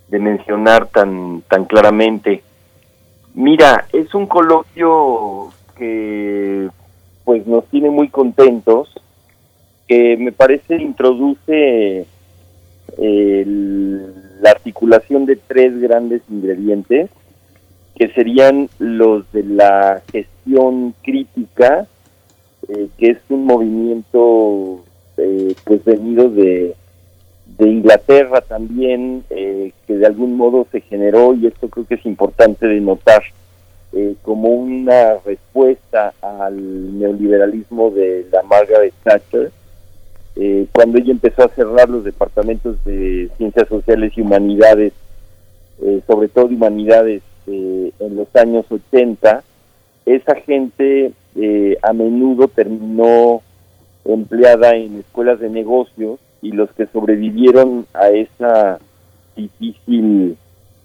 [0.09, 2.43] de mencionar tan, tan claramente.
[3.35, 6.69] Mira, es un coloquio que
[7.25, 8.93] pues nos tiene muy contentos,
[9.89, 12.07] que me parece introduce
[12.99, 17.11] el, la articulación de tres grandes ingredientes,
[17.97, 21.87] que serían los de la gestión crítica,
[22.69, 24.85] eh, que es un movimiento
[25.17, 26.75] eh, pues venido de,
[27.63, 32.05] de Inglaterra también, eh, que de algún modo se generó, y esto creo que es
[32.07, 33.23] importante de notar,
[33.93, 39.53] eh, como una respuesta al neoliberalismo de la Margaret Thatcher,
[40.35, 44.93] eh, cuando ella empezó a cerrar los departamentos de ciencias sociales y humanidades,
[46.07, 49.43] sobre todo de humanidades en los años 80,
[50.07, 51.13] esa gente
[51.83, 53.43] a menudo terminó
[54.05, 58.79] empleada en escuelas de negocios y los que sobrevivieron a esa
[59.35, 60.37] difícil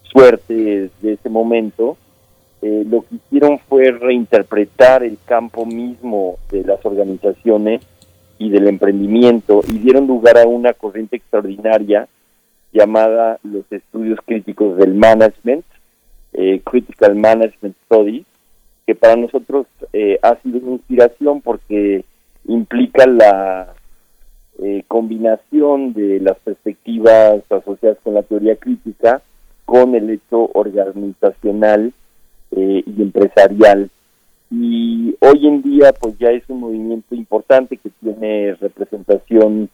[0.04, 1.98] suerte de ese momento,
[2.62, 7.82] lo que hicieron fue reinterpretar el campo mismo de las organizaciones
[8.40, 12.08] y del emprendimiento y dieron lugar a una corriente extraordinaria
[12.72, 15.66] llamada los estudios críticos del management,
[16.34, 18.26] eh, Critical Management Studies,
[18.86, 22.06] que para nosotros eh, ha sido una inspiración porque
[22.46, 23.74] implica la
[24.62, 29.22] eh, combinación de las perspectivas asociadas con la teoría crítica
[29.66, 31.92] con el hecho organizacional
[32.50, 33.90] y empresarial
[34.50, 39.70] y hoy en día pues ya es un movimiento importante que tiene representación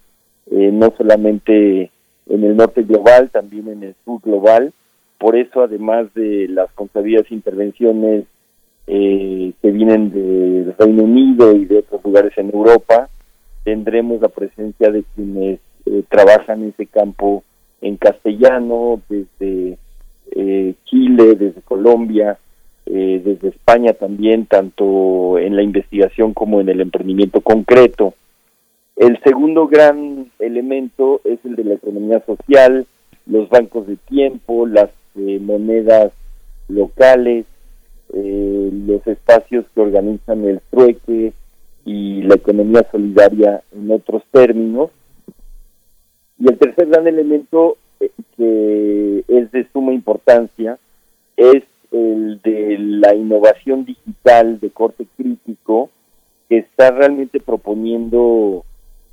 [0.50, 1.92] eh, no solamente
[2.28, 4.74] en el norte global, también en el sur global.
[5.20, 8.26] Por eso, además de las consabidas intervenciones
[8.88, 13.10] eh, que vienen del Reino Unido y de otros lugares en Europa,
[13.64, 17.44] tendremos la presencia de quienes eh, trabajan en ese campo
[17.82, 19.78] en castellano, desde
[20.86, 22.40] Chile, desde Colombia,
[22.86, 28.14] eh, desde España también, tanto en la investigación como en el emprendimiento concreto.
[28.98, 32.86] El segundo gran elemento es el de la economía social,
[33.26, 36.12] los bancos de tiempo, las eh, monedas
[36.68, 37.46] locales,
[38.14, 41.32] eh, los espacios que organizan el trueque
[41.86, 44.92] y la economía solidaria en otros términos.
[46.40, 47.78] Y el tercer gran elemento
[48.38, 50.78] que es de suma importancia
[51.38, 55.90] es el de la innovación digital de corte crítico,
[56.50, 58.66] que está realmente proponiendo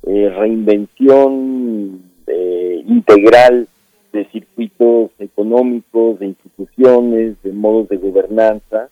[0.03, 3.67] eh, reinvención eh, integral
[4.11, 8.89] de circuitos económicos, de instituciones, de modos de gobernanza.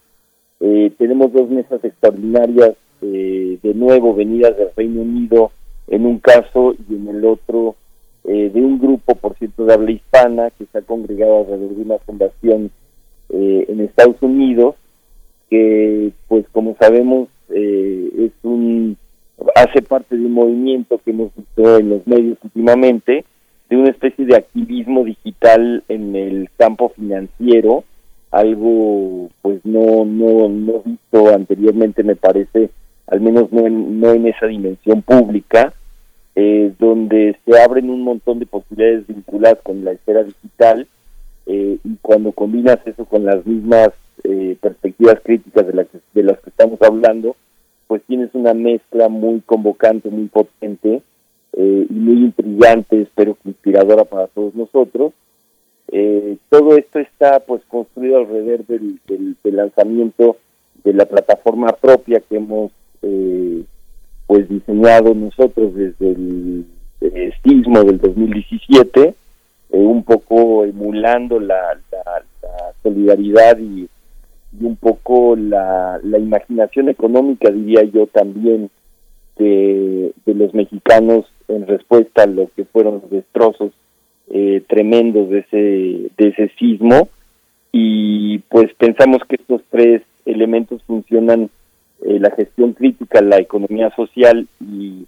[0.59, 5.51] Eh, tenemos dos mesas extraordinarias, de nuevo venidas del Reino Unido
[5.87, 7.75] en un caso y en el otro
[8.23, 12.71] de un grupo, por cierto, de habla hispana que ha congregado alrededor de una fundación
[13.31, 14.73] eh, en Estados Unidos,
[15.51, 18.97] que pues como sabemos eh, es un
[19.55, 23.23] hace parte de un movimiento que hemos visto en los medios últimamente,
[23.69, 27.83] de una especie de activismo digital en el campo financiero,
[28.31, 32.71] algo pues no no no visto anteriormente me parece,
[33.09, 35.73] al menos no en, no en esa dimensión pública,
[36.35, 40.87] eh, donde se abren un montón de posibilidades vinculadas con la esfera digital
[41.47, 43.89] eh, y cuando combinas eso con las mismas
[44.23, 47.35] eh, perspectivas críticas de, de las que estamos hablando,
[47.87, 51.01] pues tienes una mezcla muy convocante, muy potente
[51.51, 55.11] y muy intrigante, espero que inspiradora para todos nosotros.
[56.49, 60.37] todo esto está pues construido alrededor del, del, lanzamiento
[60.85, 62.71] de la plataforma propia que hemos
[63.01, 66.65] pues diseñado nosotros desde el,
[67.43, 69.15] sismo del 2017
[69.71, 71.79] eh, un poco emulando la,
[72.83, 73.87] solidaridad y,
[74.61, 78.69] un poco la, imaginación económica, diría yo también,
[79.37, 83.71] de, los mexicanos en respuesta a lo que fueron los destrozos
[84.29, 87.09] eh, tremendos de ese, de ese sismo.
[87.71, 91.49] Y pues pensamos que estos tres elementos funcionan,
[92.01, 95.05] eh, la gestión crítica, la economía social y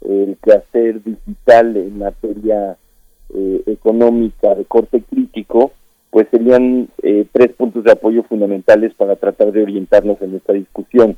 [0.00, 2.76] el quehacer digital en materia
[3.34, 5.72] eh, económica de corte crítico,
[6.10, 11.16] pues serían eh, tres puntos de apoyo fundamentales para tratar de orientarnos en esta discusión.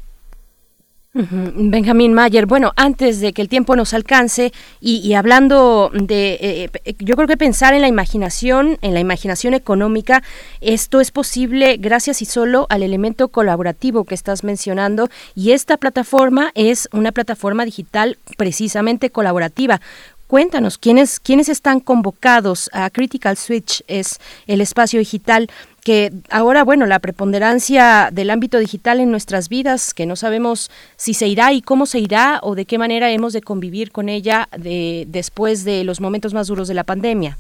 [1.15, 4.51] Benjamín Mayer, bueno, antes de que el tiempo nos alcance
[4.81, 10.23] y, hablando de, eh, yo creo que pensar en la imaginación, en la imaginación económica,
[10.63, 16.51] esto es posible gracias y solo al elemento colaborativo que estás mencionando y esta plataforma
[16.55, 19.83] es una plataforma digital precisamente colaborativa.
[20.29, 23.85] Cuéntanos, ¿quiénes, ¿quiénes están convocados a Critical Switch?
[23.87, 25.51] Es el espacio digital
[25.85, 31.15] que ahora, bueno, la preponderancia del ámbito digital en nuestras vidas, que no sabemos si
[31.15, 34.49] se irá y cómo se irá o de qué manera hemos de convivir con ella
[34.57, 37.37] de, después de los momentos más duros de la pandemia.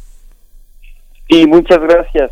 [1.30, 2.30] Sí, muchas gracias.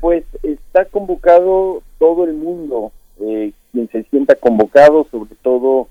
[0.00, 5.88] Pues está convocado todo el mundo, eh, quien se sienta convocado, sobre todo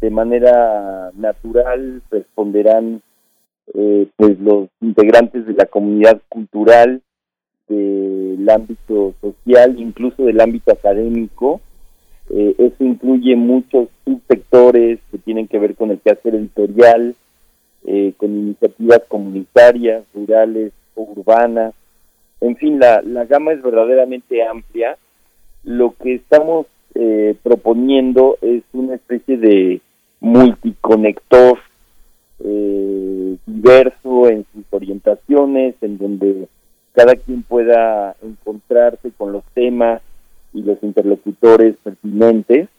[0.00, 3.02] de manera natural, responderán
[3.74, 7.02] eh, pues los integrantes de la comunidad cultural,
[7.68, 11.60] del ámbito social, incluso del ámbito académico.
[12.30, 17.14] Eh, eso incluye muchos subsectores que tienen que ver con el quehacer editorial,
[17.86, 21.74] eh, con iniciativas comunitarias, rurales o urbanas.
[22.40, 24.96] En fin, la, la gama es verdaderamente amplia.
[25.64, 29.80] Lo que estamos eh, proponiendo es una especie de
[30.20, 31.58] multiconector
[32.42, 36.48] eh, diverso en sus orientaciones, en donde
[36.96, 40.00] cada quien pueda encontrarse con los temas
[40.54, 42.70] y los interlocutores pertinentes,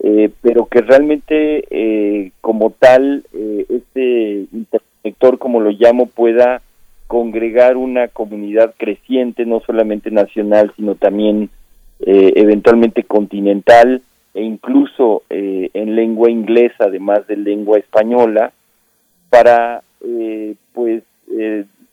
[0.00, 6.60] eh, pero que realmente eh, como tal eh, este interconector, como lo llamo, pueda
[7.06, 11.48] congregar una comunidad creciente, no solamente nacional, sino también
[12.00, 14.02] eventualmente continental
[14.34, 18.52] e incluso en lengua inglesa, además de lengua española,
[19.30, 19.82] para
[20.74, 21.02] pues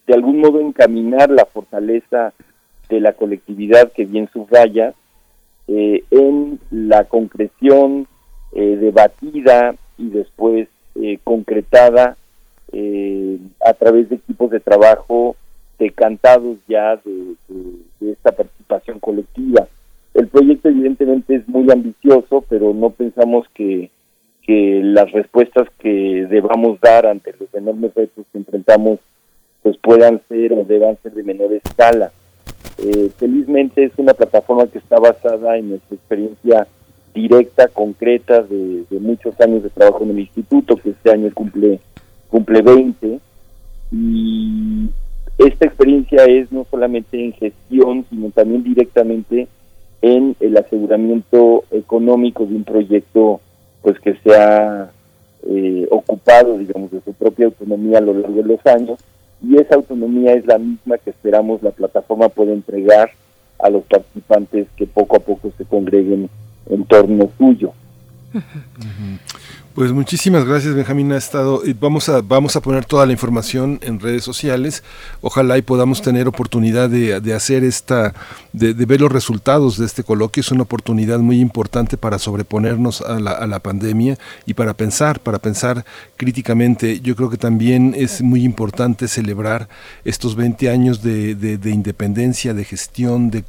[0.08, 2.34] de algún modo encaminar la fortaleza
[2.90, 4.93] de la colectividad que bien subraya
[5.67, 8.08] eh, en la concreción
[8.53, 12.17] eh, debatida y después eh, concretada
[13.66, 15.38] a través de equipos de trabajo
[15.80, 17.35] decantados ya de,
[18.11, 19.69] esta participación colectiva.
[20.14, 23.92] El proyecto evidentemente es muy ambicioso, pero no pensamos que,
[24.42, 29.00] que las respuestas que debamos dar ante los enormes retos que enfrentamos
[29.66, 32.11] pues puedan ser o deban ser de menor escala.
[32.77, 36.68] Eh, felizmente es una plataforma que está basada en nuestra experiencia
[37.16, 41.80] directa, concreta, de, muchos años de trabajo en el instituto, que este año cumple,
[42.30, 43.19] cumple 20.
[43.92, 44.88] Y
[45.40, 49.48] esta experiencia es no solamente en gestión, sino también directamente
[50.03, 53.42] en el aseguramiento económico de un proyecto
[53.82, 54.92] pues que se ha
[55.48, 59.00] eh, ocupado, digamos, de su propia autonomía a lo largo de los años
[59.41, 63.11] y esa autonomía es la misma que esperamos la plataforma pueda entregar
[63.59, 66.30] a los participantes que poco a poco se congreguen
[66.69, 67.73] en torno suyo.
[69.76, 71.12] Pues muchísimas gracias, Benjamín.
[71.12, 74.84] Ha estado, vamos a, vamos a poner toda la información en redes sociales.
[75.20, 78.14] Ojalá y podamos tener oportunidad de, de hacer esta,
[78.54, 80.40] de, ver los resultados de este coloquio.
[80.40, 85.20] Es una oportunidad muy importante para sobreponernos a la, a la pandemia y para pensar,
[85.20, 85.84] para pensar
[86.16, 87.02] críticamente.
[87.02, 89.68] Yo creo que también es muy importante celebrar
[90.06, 93.44] estos 20 años de, de independencia, de gestión, de,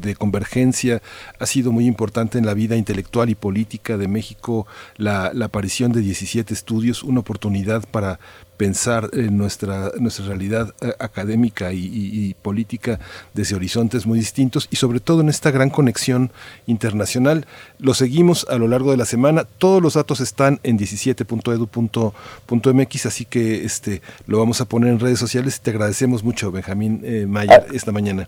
[0.00, 1.00] de, convergencia.
[1.38, 4.66] Ha sido muy importante en la vida intelectual y política de México
[4.96, 8.18] la, la de 17 estudios, una oportunidad para
[8.56, 12.98] pensar en nuestra, nuestra realidad eh, académica y, política
[13.34, 16.30] desde horizontes muy distintos y sobre todo en esta gran conexión
[16.66, 17.44] internacional.
[17.78, 19.44] Lo seguimos a lo largo de la semana.
[19.58, 25.18] Todos los datos están en 17.edu.mx, así que este, lo vamos a poner en redes
[25.18, 25.60] sociales.
[25.60, 28.26] Te agradecemos mucho, Benjamín eh, Mayer, esta mañana.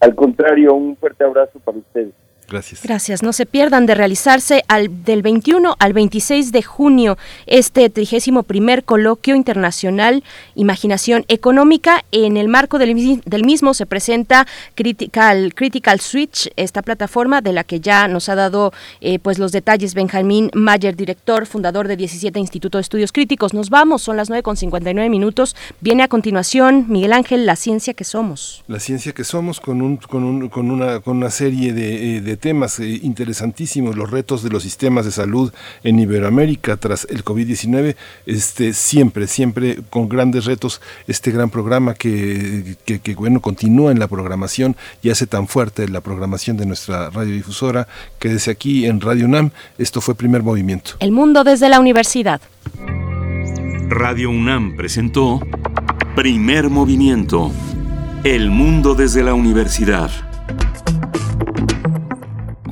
[0.00, 2.12] Al contrario, un fuerte abrazo para ustedes.
[2.48, 2.82] Gracias.
[2.82, 3.22] Gracias.
[3.22, 8.44] No se pierdan de realizarse al, del 21 al 26 de junio este 31
[8.84, 10.22] coloquio internacional
[10.54, 12.04] Imaginación Económica.
[12.12, 17.64] En el marco del, del, mismo se presenta Critical, Critical Switch, esta plataforma de la
[17.64, 22.38] que ya nos ha dado eh, pues los detalles Benjamín Mayer, director, fundador de 17
[22.38, 23.54] Instituto de Estudios Críticos.
[23.54, 25.56] Nos vamos, son las 9 con 59 minutos.
[25.80, 28.64] Viene a continuación Miguel Ángel, La Ciencia que Somos.
[28.68, 32.33] La Ciencia que Somos con, un, con, un, con, una, con una serie de eh,
[32.36, 37.96] temas eh, interesantísimos, los retos de los sistemas de salud en Iberoamérica tras el COVID-19,
[38.26, 44.08] este, siempre, siempre con grandes retos, este gran programa que, que, bueno, continúa en la
[44.08, 47.88] programación y hace tan fuerte la programación de nuestra radiodifusora,
[48.18, 50.92] que desde aquí en Radio UNAM, esto fue Primer Movimiento.
[51.00, 52.40] El mundo desde la universidad.
[53.88, 55.40] Radio UNAM presentó
[56.16, 57.52] Primer Movimiento.
[58.24, 60.10] El mundo desde la universidad